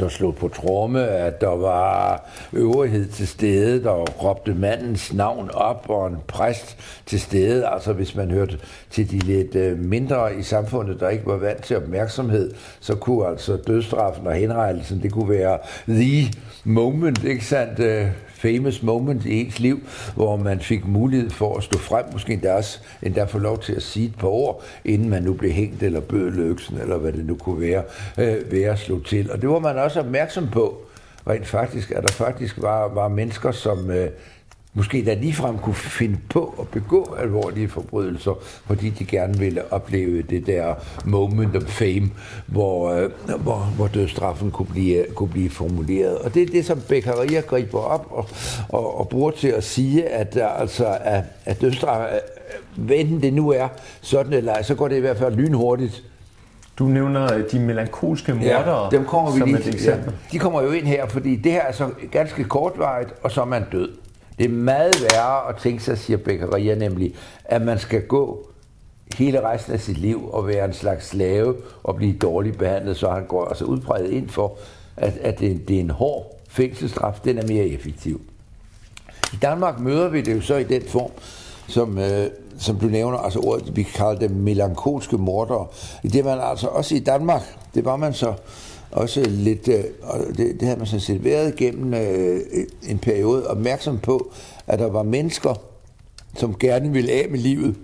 der 0.00 0.08
slog 0.08 0.36
på 0.36 0.48
tromme, 0.48 1.08
at 1.08 1.40
der 1.40 1.56
var 1.56 2.24
øvrighed 2.52 3.08
til 3.08 3.28
stede, 3.28 3.82
der 3.82 3.92
råbte 3.92 4.54
mandens 4.54 5.12
navn 5.12 5.50
op, 5.54 5.86
og 5.88 6.06
en 6.06 6.16
præst 6.28 6.76
til 7.06 7.20
stede. 7.20 7.68
Altså 7.68 7.92
hvis 7.92 8.16
man 8.16 8.30
hørte 8.30 8.58
til 8.90 9.10
de 9.10 9.18
lidt 9.18 9.54
øh, 9.54 9.78
mindre 9.78 10.36
i 10.36 10.42
samfundet, 10.42 11.00
der 11.00 11.08
ikke 11.08 11.26
var 11.26 11.36
vant 11.36 11.62
til 11.62 11.76
opmærksomhed, 11.76 12.54
så 12.80 12.94
kunne 12.94 13.26
altså 13.26 13.56
dødstraffen 13.56 14.26
og 14.26 14.34
henrettelsen, 14.34 15.02
det 15.02 15.12
kunne 15.12 15.28
være 15.28 15.58
the 15.88 16.32
moment, 16.64 17.24
ikke 17.24 17.44
sandt? 17.44 17.78
Øh? 17.78 18.06
Famous 18.44 18.82
moment 18.82 19.24
i 19.24 19.40
ens 19.40 19.58
liv, 19.58 19.80
hvor 20.14 20.36
man 20.36 20.60
fik 20.60 20.86
mulighed 20.86 21.30
for 21.30 21.56
at 21.56 21.62
stå 21.62 21.78
frem, 21.78 22.04
måske 22.12 22.32
endda, 22.32 22.52
også, 22.52 22.78
endda 23.02 23.24
få 23.24 23.38
lov 23.38 23.58
til 23.58 23.72
at 23.72 23.82
sige 23.82 24.06
et 24.06 24.14
par 24.18 24.28
ord, 24.28 24.62
inden 24.84 25.10
man 25.10 25.22
nu 25.22 25.32
blev 25.32 25.52
hængt 25.52 25.82
eller 25.82 26.00
bødeløksen, 26.00 26.78
eller 26.80 26.96
hvad 26.96 27.12
det 27.12 27.26
nu 27.26 27.34
kunne 27.34 27.60
være, 27.60 27.82
øh, 28.18 28.52
være 28.52 28.70
at 28.70 28.78
slå 28.78 29.00
til. 29.00 29.32
Og 29.32 29.42
det 29.42 29.48
var 29.48 29.58
man 29.58 29.78
også 29.78 30.00
opmærksom 30.00 30.48
på, 30.48 30.80
rent 31.28 31.46
faktisk, 31.46 31.90
at 31.90 32.02
der 32.02 32.12
faktisk 32.12 32.62
var, 32.62 32.88
var 32.94 33.08
mennesker, 33.08 33.52
som 33.52 33.90
øh, 33.90 34.08
måske 34.74 35.04
da 35.04 35.14
ligefrem 35.14 35.58
kunne 35.58 35.74
finde 35.74 36.18
på 36.30 36.54
at 36.60 36.68
begå 36.68 37.16
alvorlige 37.18 37.68
forbrydelser, 37.68 38.32
fordi 38.66 38.90
de 38.90 39.04
gerne 39.04 39.38
ville 39.38 39.72
opleve 39.72 40.22
det 40.22 40.46
der 40.46 40.74
moment 41.04 41.56
of 41.56 41.62
fame, 41.62 42.10
hvor, 42.46 42.90
øh, 42.90 43.10
hvor, 43.42 43.58
hvor 43.76 43.86
dødsstraffen 43.86 44.50
kunne 44.50 44.66
blive, 44.66 45.04
kunne 45.14 45.28
blive 45.28 45.50
formuleret. 45.50 46.18
Og 46.18 46.34
det 46.34 46.42
er 46.42 46.46
det, 46.46 46.66
som 46.66 46.80
Beccaria 46.88 47.40
griber 47.40 47.80
op 47.80 48.06
og, 48.10 48.28
og, 48.68 48.98
og 48.98 49.08
bruger 49.08 49.30
til 49.30 49.48
at 49.48 49.64
sige, 49.64 50.08
at, 50.08 50.38
altså, 50.58 50.98
at, 51.00 51.24
at 51.44 51.60
dødsstraf, 51.60 52.20
hvad 52.76 53.20
det 53.20 53.32
nu 53.32 53.50
er, 53.50 53.68
sådan 54.00 54.32
eller 54.32 54.52
ej, 54.52 54.62
så 54.62 54.74
går 54.74 54.88
det 54.88 54.96
i 54.96 55.00
hvert 55.00 55.18
fald 55.18 55.34
lynhurtigt. 55.34 56.02
Du 56.78 56.84
nævner 56.84 57.34
øh, 57.34 57.50
de 57.52 57.60
melankolske 57.60 58.34
mordere 58.34 58.84
ja, 58.84 58.90
dem 58.90 59.04
kommer 59.04 59.32
vi 59.32 59.40
lige, 59.40 59.68
et 59.68 59.86
Ja, 59.86 59.96
de 60.32 60.38
kommer 60.38 60.62
jo 60.62 60.70
ind 60.70 60.86
her, 60.86 61.06
fordi 61.06 61.36
det 61.36 61.52
her 61.52 61.62
er 61.62 61.72
så 61.72 61.90
ganske 62.10 62.44
kortvarigt, 62.44 63.14
og 63.22 63.30
så 63.30 63.40
er 63.40 63.44
man 63.44 63.64
død. 63.72 63.88
Det 64.38 64.44
er 64.44 64.48
meget 64.48 65.02
værre 65.02 65.48
at 65.48 65.56
tænke 65.56 65.82
sig, 65.82 65.98
siger 65.98 66.16
Beccaria 66.16 66.74
nemlig, 66.74 67.14
at 67.44 67.62
man 67.62 67.78
skal 67.78 68.06
gå 68.06 68.48
hele 69.14 69.48
resten 69.48 69.72
af 69.72 69.80
sit 69.80 69.98
liv 69.98 70.28
og 70.32 70.46
være 70.46 70.64
en 70.64 70.72
slags 70.72 71.08
slave 71.08 71.56
og 71.82 71.96
blive 71.96 72.12
dårligt 72.12 72.58
behandlet, 72.58 72.96
så 72.96 73.10
han 73.10 73.26
går 73.26 73.44
altså 73.44 73.64
udpræget 73.64 74.10
ind 74.10 74.28
for, 74.28 74.56
at, 74.96 75.16
at 75.20 75.38
det, 75.38 75.68
det 75.68 75.76
er 75.76 75.80
en 75.80 75.90
hård 75.90 76.40
fængselsstraf, 76.48 77.20
den 77.24 77.38
er 77.38 77.46
mere 77.46 77.66
effektiv. 77.66 78.20
I 79.32 79.36
Danmark 79.42 79.80
møder 79.80 80.08
vi 80.08 80.20
det 80.20 80.36
jo 80.36 80.40
så 80.40 80.56
i 80.56 80.64
den 80.64 80.82
form, 80.82 81.10
som, 81.68 81.98
øh, 81.98 82.26
som 82.58 82.76
du 82.76 82.86
nævner, 82.86 83.18
altså 83.18 83.38
ordet, 83.38 83.76
vi 83.76 83.82
kalder 83.82 84.14
det 84.14 84.30
melankolske 84.30 85.18
mordere. 85.18 85.66
Det 86.02 86.24
var 86.24 86.36
man 86.36 86.44
altså 86.44 86.66
også 86.66 86.94
i 86.94 86.98
Danmark, 86.98 87.42
det 87.74 87.84
var 87.84 87.96
man 87.96 88.14
så 88.14 88.34
også 88.94 89.22
lidt, 89.28 89.68
øh, 89.68 89.84
og 90.02 90.18
det, 90.36 90.60
det 90.60 90.62
havde 90.62 90.78
man 90.78 90.86
sådan 90.86 91.00
set 91.00 91.24
været 91.24 91.56
gennem 91.56 91.94
øh, 91.94 92.40
en 92.88 92.98
periode 92.98 93.46
opmærksom 93.46 93.98
på, 93.98 94.32
at 94.66 94.78
der 94.78 94.90
var 94.90 95.02
mennesker, 95.02 95.54
som 96.36 96.54
gerne 96.58 96.92
ville 96.92 97.12
af 97.12 97.26
med 97.30 97.38
livet. 97.38 97.74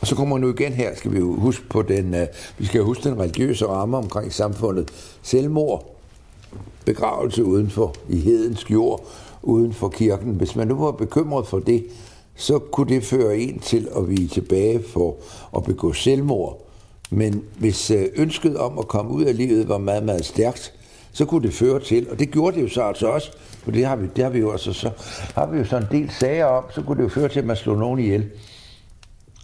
Og 0.00 0.06
så 0.06 0.16
kommer 0.16 0.38
nu 0.38 0.50
igen 0.50 0.72
her, 0.72 0.94
skal 0.96 1.12
vi 1.12 1.18
jo 1.18 1.34
huske 1.34 1.68
på 1.68 1.82
den, 1.82 2.14
øh, 2.14 2.26
vi 2.58 2.66
skal 2.66 2.82
huske 2.82 3.08
den 3.08 3.20
religiøse 3.20 3.66
ramme 3.66 3.96
omkring 3.96 4.32
samfundet. 4.32 4.90
Selvmord, 5.22 5.96
begravelse 6.84 7.44
udenfor 7.44 7.94
i 8.08 8.20
hedens 8.20 8.70
jord, 8.70 9.06
uden 9.42 9.72
for 9.72 9.88
kirken. 9.88 10.34
Hvis 10.34 10.56
man 10.56 10.68
nu 10.68 10.74
var 10.74 10.90
bekymret 10.90 11.46
for 11.46 11.58
det, 11.58 11.86
så 12.34 12.58
kunne 12.58 12.94
det 12.94 13.04
føre 13.04 13.38
en 13.38 13.58
til 13.58 13.88
at 13.96 14.08
vige 14.08 14.28
tilbage 14.28 14.82
for 14.82 15.16
at 15.56 15.64
begå 15.64 15.92
selvmord. 15.92 16.61
Men 17.14 17.44
hvis 17.58 17.90
øh, 17.90 18.06
ønsket 18.16 18.56
om 18.56 18.78
at 18.78 18.88
komme 18.88 19.10
ud 19.10 19.24
af 19.24 19.36
livet 19.36 19.68
var 19.68 19.78
meget, 19.78 20.02
meget 20.02 20.24
stærkt, 20.24 20.72
så 21.12 21.24
kunne 21.24 21.46
det 21.46 21.54
føre 21.54 21.80
til, 21.80 22.10
og 22.10 22.18
det 22.18 22.30
gjorde 22.30 22.56
det 22.56 22.62
jo 22.62 22.68
så 22.68 22.82
altså 22.82 23.06
også, 23.06 23.32
for 23.64 23.70
det 23.70 23.86
har 23.86 23.96
vi, 23.96 24.06
det 24.16 24.24
har 24.24 24.30
vi 24.30 24.38
jo 24.38 24.52
altså, 24.52 24.72
så 24.72 24.90
har 25.34 25.46
vi 25.46 25.58
jo 25.58 25.64
så 25.64 25.76
en 25.76 25.86
del 25.90 26.10
sager 26.10 26.44
om, 26.44 26.64
så 26.74 26.82
kunne 26.82 26.96
det 26.96 27.02
jo 27.02 27.08
føre 27.08 27.28
til, 27.28 27.38
at 27.38 27.46
man 27.46 27.56
slog 27.56 27.78
nogen 27.78 27.98
ihjel, 27.98 28.30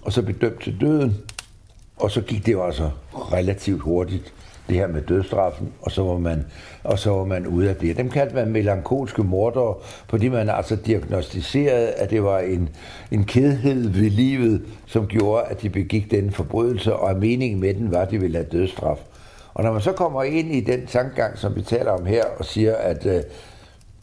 og 0.03 0.13
så 0.13 0.23
blev 0.23 0.39
dømt 0.39 0.63
til 0.63 0.81
døden, 0.81 1.17
og 1.97 2.11
så 2.11 2.21
gik 2.21 2.47
det 2.47 2.53
jo 2.53 2.65
altså 2.65 2.91
relativt 3.15 3.81
hurtigt 3.81 4.33
det 4.69 4.77
her 4.77 4.87
med 4.87 5.03
dødstraffen, 5.03 5.73
og 5.83 5.91
så 5.91 6.03
var 6.03 6.19
man, 6.19 6.47
og 6.85 6.99
så 6.99 7.11
var 7.11 7.25
man 7.25 7.47
ude 7.47 7.69
af 7.69 7.77
det. 7.77 7.97
Dem 7.97 8.11
kaldte 8.11 8.35
man 8.35 8.53
melankolske 8.53 9.23
mordere, 9.23 9.75
fordi 10.09 10.29
man 10.29 10.49
altså 10.49 10.77
diagnostiserede, 10.77 11.89
at 11.91 12.11
det 12.11 12.25
var 12.25 12.39
en, 12.39 12.69
en 13.11 13.25
kedhed 13.25 13.89
ved 13.89 14.11
livet, 14.11 14.63
som 14.87 15.07
gjorde, 15.07 15.45
at 15.45 15.63
de 15.63 15.71
begik 15.71 16.11
den 16.11 16.31
forbrydelse, 16.31 16.97
og 16.97 17.11
at 17.11 17.17
meningen 17.17 17.61
med 17.61 17.75
den 17.75 17.93
var, 17.93 18.01
at 18.01 18.11
de 18.11 18.21
ville 18.21 18.37
have 18.37 18.49
dødstraf. 18.53 18.99
Og 19.55 19.65
når 19.65 19.73
man 19.73 19.81
så 19.81 19.93
kommer 19.93 20.23
ind 20.23 20.55
i 20.55 20.61
den 20.61 20.87
tankegang, 20.87 21.39
som 21.39 21.57
vi 21.57 21.63
taler 21.63 21.91
om 21.91 22.07
her, 22.07 22.25
og 22.39 22.45
siger, 22.45 22.75
at 22.75 23.07
øh, 23.07 23.23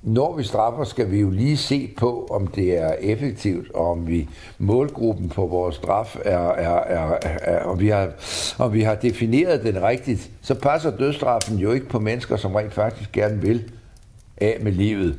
når 0.05 0.35
vi 0.35 0.43
straffer, 0.43 0.83
skal 0.83 1.11
vi 1.11 1.19
jo 1.19 1.29
lige 1.29 1.57
se 1.57 1.93
på, 1.97 2.27
om 2.31 2.47
det 2.47 2.77
er 2.77 2.93
effektivt, 3.01 3.71
og 3.71 3.91
om 3.91 4.07
vi 4.07 4.29
målgruppen 4.57 5.29
på 5.29 5.47
vores 5.47 5.75
straf 5.75 6.17
er, 6.25 6.37
er, 6.37 6.77
er, 6.77 7.17
er 7.21 7.63
og 7.63 7.79
vi 7.79 7.87
har, 7.87 8.09
og 8.57 8.73
vi 8.73 8.81
har 8.81 8.95
defineret 8.95 9.63
den 9.63 9.81
rigtigt, 9.81 10.31
så 10.41 10.55
passer 10.55 10.97
dødstraffen 10.97 11.57
jo 11.57 11.71
ikke 11.71 11.89
på 11.89 11.99
mennesker, 11.99 12.37
som 12.37 12.55
rent 12.55 12.73
faktisk 12.73 13.11
gerne 13.11 13.41
vil 13.41 13.71
af 14.37 14.57
med 14.61 14.71
livet. 14.71 15.17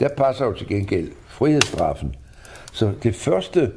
Der 0.00 0.08
passer 0.08 0.44
jo 0.44 0.52
til 0.52 0.68
gengæld 0.68 1.10
frihedsstraffen. 1.26 2.14
Så 2.72 2.92
det 3.02 3.14
første, 3.14 3.72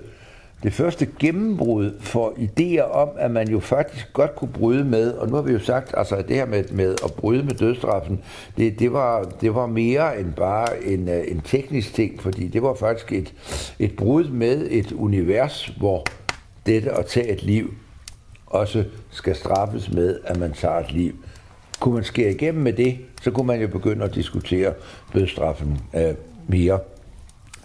det 0.65 0.73
første 0.73 1.07
gennembrud 1.19 1.91
for 1.99 2.33
idéer 2.37 2.81
om, 2.81 3.09
at 3.17 3.31
man 3.31 3.49
jo 3.49 3.59
faktisk 3.59 4.13
godt 4.13 4.35
kunne 4.35 4.51
bryde 4.53 4.83
med, 4.83 5.13
og 5.13 5.27
nu 5.27 5.35
har 5.35 5.41
vi 5.41 5.51
jo 5.51 5.59
sagt, 5.59 5.93
altså 5.97 6.23
det 6.27 6.35
her 6.35 6.45
med, 6.45 6.63
med 6.71 6.95
at 7.03 7.13
bryde 7.13 7.43
med 7.43 7.53
dødstraffen, 7.53 8.21
det, 8.57 8.79
det, 8.79 8.93
var, 8.93 9.23
det 9.41 9.55
var 9.55 9.65
mere 9.65 10.19
end 10.19 10.33
bare 10.33 10.83
en, 10.83 11.09
øh, 11.09 11.23
en 11.27 11.41
teknisk 11.41 11.93
ting, 11.93 12.21
fordi 12.21 12.47
det 12.47 12.63
var 12.63 12.73
faktisk 12.73 13.11
et, 13.11 13.33
et 13.79 13.95
brud 13.95 14.23
med 14.29 14.67
et 14.69 14.91
univers, 14.91 15.73
hvor 15.77 16.05
dette 16.65 16.91
at 16.91 17.05
tage 17.05 17.27
et 17.27 17.43
liv 17.43 17.73
også 18.45 18.83
skal 19.09 19.35
straffes 19.35 19.91
med, 19.91 20.19
at 20.23 20.39
man 20.39 20.53
tager 20.53 20.79
et 20.79 20.91
liv. 20.91 21.15
Kunne 21.79 21.93
man 21.93 22.03
skære 22.03 22.31
igennem 22.31 22.63
med 22.63 22.73
det, 22.73 22.97
så 23.21 23.31
kunne 23.31 23.47
man 23.47 23.61
jo 23.61 23.67
begynde 23.67 24.05
at 24.05 24.15
diskutere 24.15 24.73
dødstraffen 25.13 25.79
øh, 25.95 26.13
mere, 26.47 26.79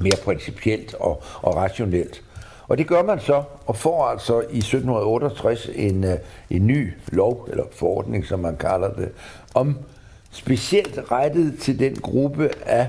mere 0.01 0.17
principielt 0.25 0.95
og, 0.95 1.23
og 1.43 1.57
rationelt. 1.57 2.23
Og 2.71 2.79
det 2.79 2.87
gør 2.87 3.03
man 3.03 3.21
så, 3.21 3.43
og 3.67 3.77
får 3.77 4.05
altså 4.05 4.41
i 4.41 4.59
1768 4.59 5.71
en, 5.75 6.05
øh, 6.05 6.19
en 6.51 6.67
ny 6.67 6.93
lov, 7.13 7.49
eller 7.51 7.65
forordning, 7.73 8.27
som 8.27 8.41
man 8.41 8.57
kalder 8.57 8.93
det, 8.93 9.09
om 9.55 9.79
specielt 10.31 11.01
rettet 11.13 11.59
til 11.61 11.79
den 11.79 11.97
gruppe 11.97 12.51
af, 12.67 12.89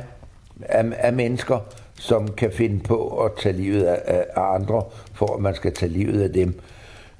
af, 0.62 0.86
af 0.98 1.14
mennesker, 1.14 1.60
som 1.96 2.28
kan 2.28 2.52
finde 2.52 2.80
på 2.84 3.24
at 3.24 3.32
tage 3.42 3.56
livet 3.56 3.84
af, 3.84 4.26
af 4.36 4.54
andre, 4.54 4.84
for 5.14 5.36
at 5.36 5.42
man 5.42 5.56
skal 5.56 5.74
tage 5.74 5.92
livet 5.92 6.22
af 6.22 6.34
dem. 6.34 6.60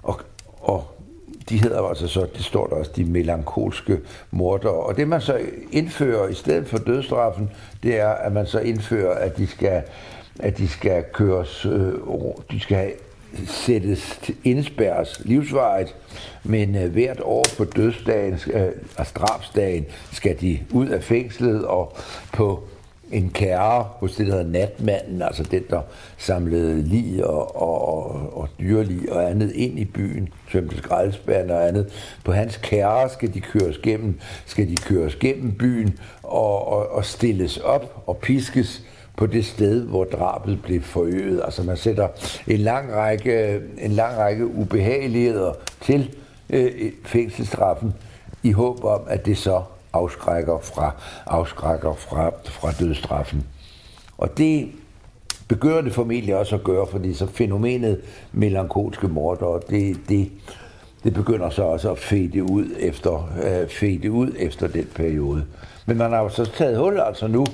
Og, 0.04 0.22
og 0.60 0.84
de 1.50 1.58
hedder 1.58 1.82
altså 1.82 2.08
så, 2.08 2.28
det 2.36 2.46
står 2.46 2.68
der 2.68 2.76
også, 2.76 2.92
de 2.96 3.06
melankolske 3.06 4.00
mordere. 4.32 4.74
Og 4.74 4.98
det 4.98 5.08
man 5.08 5.22
så 5.22 5.40
indfører 5.72 6.28
i 6.28 6.34
stedet 6.34 6.68
for 6.68 6.78
dødstraffen, 6.78 7.52
det 7.84 8.00
er, 8.00 8.10
at 8.10 8.32
man 8.32 8.46
så 8.46 8.60
indfører, 8.60 9.16
at 9.16 9.38
de 9.38 9.48
skal 9.48 9.84
at 10.40 10.58
de 10.58 10.68
skal 10.68 11.04
køres, 11.14 11.66
øh, 11.66 11.94
de 12.52 12.60
skal 12.60 12.92
sættes 13.46 14.20
til 14.24 14.36
indspærres 14.44 15.22
livsvarigt, 15.26 15.96
men 16.44 16.76
øh, 16.76 16.92
hvert 16.92 17.20
år 17.24 17.46
på 17.58 17.64
dødsdagen, 17.64 18.40
øh, 18.54 18.68
altså 18.98 19.14
drabsdagen, 19.16 19.86
skal 20.12 20.42
de 20.42 20.60
ud 20.72 20.88
af 20.88 21.04
fængslet 21.04 21.66
og 21.66 21.98
på 22.34 22.64
en 23.12 23.30
kære 23.30 23.84
hos 23.84 24.16
det, 24.16 24.28
der 24.28 24.34
hedder 24.34 24.50
natmanden, 24.52 25.22
altså 25.22 25.44
den, 25.44 25.64
der 25.70 25.82
samlede 26.18 26.84
lig 26.84 27.26
og, 27.26 27.62
og, 27.62 27.88
og, 27.88 28.38
og 28.38 28.50
dyrlig 28.60 29.12
og 29.12 29.30
andet 29.30 29.52
ind 29.52 29.80
i 29.80 29.86
byen, 29.86 30.30
tømte 30.52 30.78
skraldespand 30.78 31.52
og 31.52 31.68
andet. 31.68 32.18
På 32.24 32.32
hans 32.32 32.58
kære 32.58 33.10
skal 33.10 33.34
de 33.34 33.42
køres 33.42 33.78
gennem, 33.78 34.20
skal 34.46 34.70
de 34.70 34.76
køres 34.76 35.16
gennem 35.16 35.52
byen 35.52 36.00
og, 36.24 36.68
og, 36.68 36.92
og 36.92 37.06
stilles 37.06 37.58
op 37.58 38.04
og 38.08 38.18
piskes 38.18 38.84
på 39.18 39.26
det 39.26 39.46
sted, 39.46 39.84
hvor 39.84 40.04
drabet 40.04 40.62
blev 40.64 40.82
forøget. 40.82 41.42
Altså 41.46 41.64
man 41.64 41.78
sætter 41.78 42.08
en 42.48 42.58
lang 42.58 42.94
række, 42.94 43.60
en 43.78 43.92
lang 43.92 44.18
række 44.18 44.48
ubehageligheder 44.48 45.54
til 45.82 46.16
øh, 46.50 46.92
fængselsstraffen 47.06 47.94
i 48.44 48.52
håb 48.52 48.84
om, 48.84 49.02
at 49.08 49.26
det 49.26 49.38
så 49.38 49.62
afskrækker 49.94 50.60
fra, 50.60 50.96
afskrækker 51.26 51.94
fra, 51.94 52.32
fra 52.46 52.72
dødstraffen. 52.72 53.46
Og 54.18 54.38
det 54.38 54.72
begynder 55.48 55.82
det 55.82 55.94
formentlig 55.94 56.36
også 56.36 56.56
at 56.56 56.64
gøre, 56.64 56.88
fordi 56.88 57.14
så 57.14 57.28
fænomenet 57.28 58.02
melankolske 58.32 59.08
morder, 59.08 59.60
det, 59.70 60.00
det, 60.10 60.32
det 61.04 61.14
begynder 61.14 61.50
så 61.50 61.64
også 61.64 61.92
at 61.92 61.98
fede 61.98 62.44
ud 62.44 62.66
efter, 62.80 63.32
øh, 63.44 63.70
fede 63.70 64.12
ud 64.12 64.32
efter 64.40 64.68
den 64.68 64.88
periode. 64.96 65.46
Men 65.86 65.98
man 65.98 66.12
har 66.12 66.20
jo 66.20 66.30
så 66.30 66.46
taget 66.46 66.78
hul 66.78 67.00
altså 67.00 67.28
nu, 67.28 67.46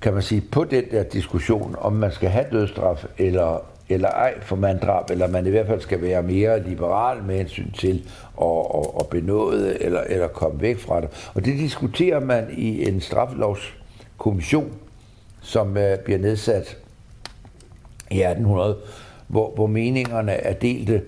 kan 0.00 0.12
man 0.12 0.22
sige, 0.22 0.40
på 0.40 0.64
den 0.64 0.84
der 0.90 1.02
diskussion, 1.02 1.76
om 1.78 1.92
man 1.92 2.12
skal 2.12 2.28
have 2.28 2.46
dødsstraf 2.52 3.04
eller, 3.18 3.64
eller 3.88 4.08
ej 4.08 4.40
for 4.40 4.56
manddrab, 4.56 5.10
eller 5.10 5.28
man 5.28 5.46
i 5.46 5.50
hvert 5.50 5.66
fald 5.66 5.80
skal 5.80 6.02
være 6.02 6.22
mere 6.22 6.62
liberal 6.68 7.22
med 7.22 7.36
hensyn 7.36 7.72
til 7.72 8.10
at, 8.40 8.66
at, 8.74 8.86
at 9.00 9.06
benåde 9.06 9.82
eller, 9.82 10.00
eller 10.00 10.28
komme 10.28 10.60
væk 10.60 10.78
fra 10.78 11.00
det. 11.00 11.30
Og 11.34 11.44
det 11.44 11.58
diskuterer 11.58 12.20
man 12.20 12.46
i 12.56 12.88
en 12.88 13.00
straffelovskommission, 13.00 14.72
som 15.40 15.76
øh, 15.76 15.98
bliver 15.98 16.18
nedsat 16.18 16.78
i 18.10 18.22
1800, 18.22 18.76
hvor, 19.28 19.50
hvor 19.54 19.66
meningerne 19.66 20.32
er 20.32 20.52
delte. 20.52 21.02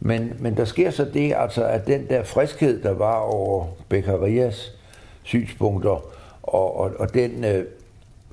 Men, 0.00 0.32
men 0.38 0.56
der 0.56 0.64
sker 0.64 0.90
så 0.90 1.04
det, 1.04 1.34
altså, 1.36 1.64
at 1.64 1.86
den 1.86 2.08
der 2.08 2.22
friskhed, 2.22 2.82
der 2.82 2.92
var 2.92 3.16
over 3.16 3.66
Beccarias 3.88 4.78
synspunkter, 5.22 6.04
og, 6.42 6.76
og, 6.76 6.92
og 6.98 7.14
den 7.14 7.44
øh, 7.44 7.64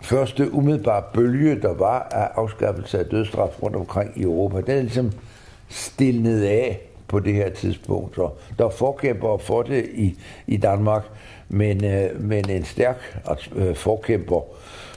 første 0.02 0.54
umiddelbare 0.54 1.04
bølge, 1.14 1.62
der 1.62 1.74
var 1.74 2.08
af 2.12 2.30
afskaffelse 2.36 3.00
af 3.00 3.06
dødsstraf 3.06 3.64
rundt 3.64 3.76
omkring 3.76 4.12
i 4.16 4.22
Europa, 4.22 4.62
den 4.62 4.78
er 4.78 4.82
ligesom 4.82 5.12
stillet 5.70 6.44
af 6.44 6.80
på 7.08 7.20
det 7.20 7.34
her 7.34 7.50
tidspunkt. 7.50 8.16
Så 8.16 8.30
der 8.58 8.66
er 8.66 8.70
forkæmpere 8.70 9.40
for 9.40 9.62
det 9.62 9.86
i, 9.94 10.16
i 10.48 10.58
Danmark, 10.58 11.04
men, 11.50 11.86
øh, 11.86 12.22
men 12.22 12.50
en 12.50 12.66
stærk 12.66 13.22
øh, 13.56 13.76
forkæmper 13.76 14.42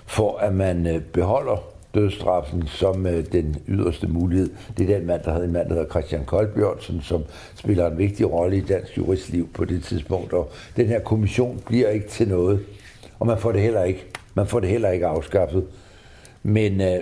for, 0.06 0.38
at 0.38 0.54
man 0.54 0.86
øh, 0.86 1.00
beholder 1.00 1.56
dødsstraffen 1.94 2.66
som 2.66 3.06
øh, 3.06 3.24
den 3.32 3.56
yderste 3.68 4.06
mulighed. 4.06 4.50
Det 4.78 4.90
er 4.90 4.98
den 4.98 5.06
mand, 5.06 5.22
der 5.22 5.32
havde 5.32 5.44
en 5.44 5.52
mand, 5.52 5.68
der 5.68 5.74
hedder 5.74 5.90
Christian 5.90 6.24
Koldbjørnsen, 6.24 7.00
som 7.02 7.24
spiller 7.54 7.90
en 7.90 7.98
vigtig 7.98 8.32
rolle 8.32 8.56
i 8.56 8.60
dansk 8.60 8.98
juristliv 8.98 9.48
på 9.54 9.64
det 9.64 9.82
tidspunkt. 9.82 10.32
Og 10.32 10.50
den 10.76 10.86
her 10.86 11.00
kommission 11.00 11.62
bliver 11.66 11.88
ikke 11.88 12.08
til 12.08 12.28
noget, 12.28 12.60
og 13.18 13.26
man 13.26 13.38
får 13.38 13.52
det 13.52 13.60
heller 13.60 13.82
ikke, 13.82 14.06
man 14.34 14.46
får 14.46 14.60
det 14.60 14.68
heller 14.68 14.90
ikke 14.90 15.06
afskaffet. 15.06 15.66
Men 16.42 16.80
øh, 16.80 17.00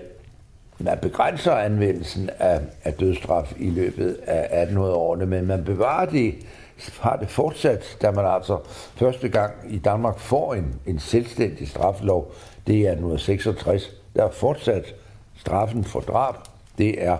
man 0.78 0.98
begrænser 1.02 1.52
anvendelsen 1.52 2.30
af, 2.38 2.60
af 2.84 2.92
dødsstraf 2.92 3.52
i 3.58 3.70
løbet 3.70 4.18
af 4.26 4.66
1800-årene, 4.66 5.26
men 5.26 5.46
man 5.46 5.64
bevarer 5.64 6.06
det, 6.06 6.34
har 7.00 7.16
det 7.16 7.28
fortsat, 7.28 7.96
da 8.02 8.10
man 8.10 8.26
altså 8.26 8.58
første 8.96 9.28
gang 9.28 9.52
i 9.68 9.78
Danmark 9.78 10.18
får 10.18 10.54
en, 10.54 10.74
en 10.86 10.98
selvstændig 10.98 11.68
straflov, 11.68 12.32
det 12.66 12.74
er 12.74 12.90
1866, 12.90 13.90
der 14.16 14.24
er 14.24 14.30
fortsat 14.30 14.94
straffen 15.36 15.84
for 15.84 16.00
drab. 16.00 16.34
Det 16.78 17.04
er 17.04 17.16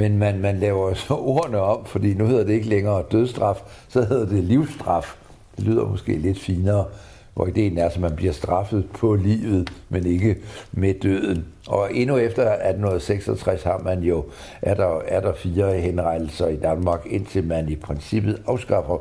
men 0.00 0.18
man, 0.18 0.38
man 0.38 0.58
laver 0.58 0.94
så 1.08 1.14
ordene 1.14 1.60
om, 1.60 1.84
fordi 1.84 2.14
nu 2.14 2.26
hedder 2.26 2.44
det 2.44 2.52
ikke 2.52 2.68
længere 2.68 3.04
dødsstraf, 3.12 3.62
så 3.88 4.04
hedder 4.04 4.26
det 4.26 4.44
livsstraf. 4.44 5.16
Det 5.56 5.64
lyder 5.64 5.86
måske 5.86 6.18
lidt 6.18 6.40
finere, 6.40 6.84
hvor 7.40 7.46
ideen 7.46 7.78
er, 7.78 7.86
at 7.86 8.00
man 8.00 8.16
bliver 8.16 8.32
straffet 8.32 8.84
på 8.98 9.14
livet, 9.14 9.72
men 9.88 10.06
ikke 10.06 10.36
med 10.72 10.94
døden. 10.94 11.46
Og 11.68 11.94
endnu 11.94 12.16
efter 12.16 12.42
1866 12.42 13.62
har 13.62 13.78
man 13.78 14.02
jo, 14.02 14.24
er 14.62 14.74
der, 14.74 15.00
er 15.06 15.20
der 15.20 15.34
fire 15.34 15.72
henrettelser 15.72 16.48
i 16.48 16.56
Danmark, 16.56 17.06
indtil 17.06 17.44
man 17.44 17.68
i 17.68 17.76
princippet 17.76 18.42
afskaffer 18.46 18.98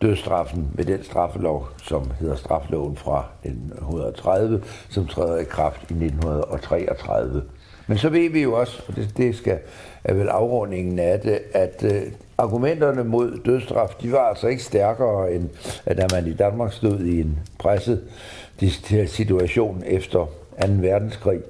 dødsstraffen 0.00 0.68
med 0.74 0.84
den 0.84 1.04
straffelov, 1.04 1.68
som 1.82 2.10
hedder 2.20 2.36
straffeloven 2.36 2.96
fra 2.96 3.24
1930, 3.44 4.62
som 4.88 5.06
træder 5.06 5.38
i 5.38 5.44
kraft 5.44 5.80
i 5.90 5.94
1933. 5.94 7.42
Men 7.86 7.98
så 7.98 8.08
ved 8.08 8.30
vi 8.30 8.42
jo 8.42 8.52
også, 8.52 8.82
for 8.82 8.92
det, 8.92 9.16
det 9.16 9.36
skal 9.36 9.58
er 10.04 10.14
vel 10.14 10.28
afrundingen 10.28 10.98
af 10.98 11.20
det, 11.20 11.38
at 11.52 11.84
øh, 11.84 12.02
argumenterne 12.42 13.04
mod 13.04 13.40
dødsstraf, 13.44 13.94
de 14.02 14.12
var 14.12 14.18
altså 14.18 14.46
ikke 14.46 14.62
stærkere 14.62 15.34
end, 15.34 15.48
at 15.86 15.96
da 15.96 16.06
man 16.12 16.26
i 16.26 16.32
Danmark 16.32 16.72
stod 16.72 17.00
i 17.00 17.20
en 17.20 17.38
presset 17.58 18.04
situation 19.06 19.82
efter 19.86 20.18
2. 20.18 20.28
verdenskrig 20.68 21.40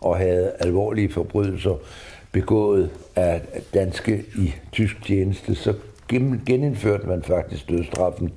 og 0.00 0.16
havde 0.16 0.52
alvorlige 0.58 1.12
forbrydelser 1.12 1.74
begået 2.32 2.90
af 3.16 3.40
danske 3.74 4.24
i 4.38 4.54
tysk 4.72 5.02
tjeneste, 5.04 5.54
så 5.54 5.74
genindførte 6.46 7.06
man 7.06 7.22
faktisk 7.22 7.68
dødsstraffen, 7.68 8.32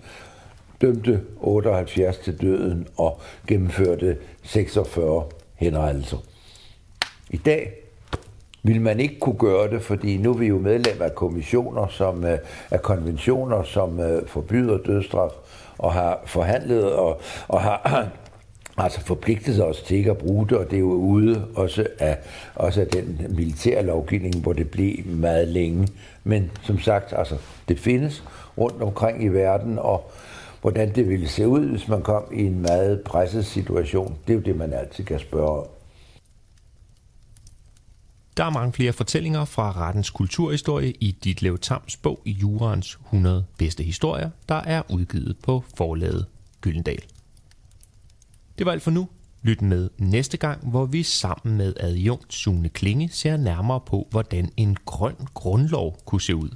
dømte 0.82 1.22
78 1.39 2.18
til 2.18 2.41
døden 2.41 2.88
og 2.97 3.20
gennemførte 3.47 4.18
46 4.43 5.24
henrettelser. 5.55 6.18
I 7.30 7.38
dag 7.38 7.87
vil 8.68 8.82
man 8.82 8.99
ikke 8.99 9.20
kunne 9.20 9.38
gøre 9.38 9.70
det, 9.70 9.82
fordi 9.82 10.18
nu 10.18 10.30
er 10.34 10.38
vi 10.38 10.47
jo 10.47 10.57
medlem 10.57 11.01
af 11.01 11.15
kommissioner, 11.15 11.88
som 11.88 12.24
øh, 12.24 12.38
er 12.72 12.78
konventioner, 12.78 13.63
som 13.63 13.99
øh, 13.99 14.28
forbyder 14.28 14.78
dødsstraf, 14.78 15.32
og 15.78 15.93
har 15.93 16.22
forhandlet 16.26 16.91
og, 16.91 17.22
og 17.47 17.61
har 17.61 18.07
altså 18.84 19.01
forpligtet 19.01 19.65
os 19.65 19.82
til 19.82 19.97
ikke 19.97 20.11
at 20.11 20.18
bruge 20.18 20.47
det, 20.49 20.57
og 20.57 20.65
det 20.65 20.76
er 20.76 20.80
jo 20.80 20.93
ude 20.93 21.45
også 21.55 21.88
af, 21.99 22.18
også 22.55 22.82
af 22.82 22.88
den 22.88 23.26
militære 23.30 23.84
lovgivning, 23.84 24.38
hvor 24.38 24.53
det 24.53 24.72
blev 24.72 24.95
meget 25.05 25.47
længe. 25.47 25.88
Men 26.24 26.51
som 26.63 26.80
sagt, 26.80 27.13
altså, 27.18 27.36
det 27.68 27.80
findes 27.80 28.24
rundt 28.57 28.82
omkring 28.82 29.24
i 29.24 29.28
verden, 29.28 29.80
og 29.80 30.11
hvordan 30.61 30.95
det 30.95 31.09
ville 31.09 31.28
se 31.28 31.47
ud, 31.47 31.65
hvis 31.65 31.88
man 31.88 32.01
kom 32.01 32.24
i 32.34 32.45
en 32.45 32.61
meget 32.61 33.01
presset 33.01 33.45
situation, 33.45 34.15
det 34.28 34.34
er 34.34 34.38
jo 34.38 34.43
det, 34.43 34.57
man 34.57 34.74
altid 34.74 35.03
kan 35.03 35.20
spørge 35.20 35.59
om. 35.59 35.65
Der 38.38 38.46
er 38.46 38.50
mange 38.50 38.74
flere 38.74 38.94
fortællinger 38.94 39.46
fra 39.46 39.72
rettens 39.72 40.10
kulturhistorie 40.10 40.92
i 40.92 41.12
Ditlev 41.12 41.60
Tams 41.60 41.98
bog 41.98 42.22
i 42.26 42.32
Jurans 42.32 42.98
100 43.06 43.46
bedste 43.58 43.84
historier, 43.84 44.30
der 44.50 44.56
er 44.56 44.82
udgivet 44.90 45.38
på 45.44 45.64
forlaget 45.78 46.26
Gyldendal. 46.62 47.02
Det 48.58 48.66
var 48.66 48.72
alt 48.72 48.82
for 48.82 48.92
nu. 48.92 49.08
Lyt 49.42 49.62
med 49.62 49.90
næste 49.98 50.38
gang, 50.38 50.70
hvor 50.70 50.86
vi 50.86 51.04
sammen 51.04 51.58
med 51.58 51.74
adjunkt 51.80 52.34
Sune 52.34 52.70
Klinge 52.70 53.10
ser 53.10 53.38
nærmere 53.38 53.80
på, 53.80 54.08
hvordan 54.12 54.52
en 54.58 54.78
grøn 54.86 55.16
grundlov 55.34 55.98
kunne 56.06 56.22
se 56.22 56.36
ud. 56.36 56.50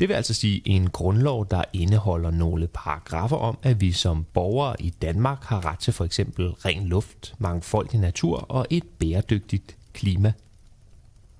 Det 0.00 0.08
vil 0.08 0.14
altså 0.14 0.34
sige 0.34 0.68
en 0.68 0.90
grundlov, 0.90 1.46
der 1.50 1.64
indeholder 1.72 2.30
nogle 2.30 2.66
paragrafer 2.66 3.36
om, 3.36 3.58
at 3.62 3.80
vi 3.80 3.92
som 3.92 4.24
borgere 4.32 4.82
i 4.82 4.90
Danmark 4.90 5.44
har 5.44 5.64
ret 5.64 5.78
til 5.78 5.92
for 5.92 6.04
eksempel 6.04 6.48
ren 6.48 6.86
luft, 6.86 7.34
mangfoldig 7.38 8.00
natur 8.00 8.36
og 8.36 8.66
et 8.70 8.84
bæredygtigt 8.98 9.76
klima. 9.92 10.32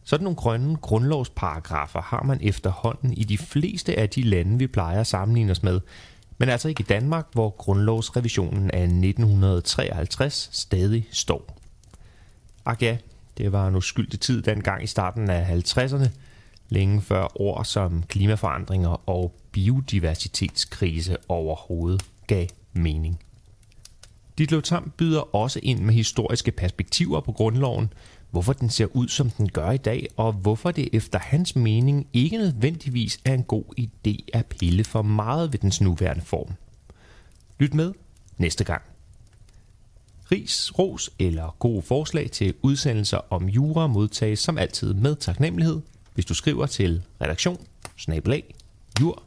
Sådan 0.04 0.24
nogle 0.24 0.36
grønne 0.36 0.76
grundlovsparagrafer 0.76 2.02
har 2.02 2.22
man 2.22 2.38
efterhånden 2.42 3.12
i 3.12 3.24
de 3.24 3.38
fleste 3.38 3.98
af 3.98 4.08
de 4.08 4.22
lande, 4.22 4.58
vi 4.58 4.66
plejer 4.66 5.00
at 5.00 5.06
sammenligne 5.06 5.50
os 5.50 5.62
med, 5.62 5.80
men 6.38 6.48
altså 6.48 6.68
ikke 6.68 6.80
i 6.80 6.86
Danmark, 6.88 7.26
hvor 7.32 7.50
grundlovsrevisionen 7.50 8.70
af 8.70 8.82
1953 8.82 10.50
stadig 10.52 11.08
står. 11.12 11.58
Ak 12.64 12.82
ja, 12.82 12.96
det 13.38 13.52
var 13.52 13.68
en 13.68 13.76
uskyldig 13.76 14.20
tid 14.20 14.42
dengang 14.42 14.82
i 14.82 14.86
starten 14.86 15.30
af 15.30 15.62
50'erne, 15.62 16.08
længe 16.68 17.02
før 17.02 17.40
ord 17.40 17.64
som 17.64 18.02
klimaforandringer 18.02 19.08
og 19.08 19.34
biodiversitetskrise 19.52 21.16
overhovedet 21.28 22.02
gav 22.26 22.46
mening. 22.72 23.20
Ditlev 24.38 24.62
Tam 24.62 24.92
byder 24.96 25.34
også 25.34 25.60
ind 25.62 25.80
med 25.80 25.94
historiske 25.94 26.50
perspektiver 26.50 27.20
på 27.20 27.32
grundloven, 27.32 27.92
hvorfor 28.30 28.52
den 28.52 28.70
ser 28.70 28.96
ud, 28.96 29.08
som 29.08 29.30
den 29.30 29.48
gør 29.48 29.70
i 29.70 29.76
dag, 29.76 30.06
og 30.16 30.32
hvorfor 30.32 30.70
det 30.70 30.88
efter 30.92 31.18
hans 31.18 31.56
mening 31.56 32.06
ikke 32.12 32.36
nødvendigvis 32.36 33.20
er 33.24 33.34
en 33.34 33.44
god 33.44 33.64
idé 33.80 34.16
at 34.32 34.46
pille 34.46 34.84
for 34.84 35.02
meget 35.02 35.52
ved 35.52 35.58
dens 35.58 35.80
nuværende 35.80 36.24
form. 36.24 36.52
Lyt 37.58 37.74
med 37.74 37.92
næste 38.38 38.64
gang. 38.64 38.82
Ris, 40.32 40.78
ros 40.78 41.10
eller 41.18 41.56
gode 41.58 41.82
forslag 41.82 42.30
til 42.30 42.54
udsendelser 42.62 43.32
om 43.32 43.48
jura 43.48 43.86
modtages 43.86 44.38
som 44.38 44.58
altid 44.58 44.94
med 44.94 45.16
taknemmelighed, 45.16 45.80
hvis 46.14 46.24
du 46.24 46.34
skriver 46.34 46.66
til 46.66 47.02
redaktion 47.20 47.66
jur.ku.dk. 49.00 49.20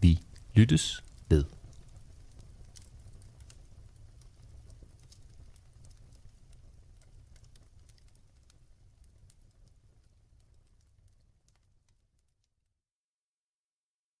Vi 0.00 0.20
lyttes 0.54 1.02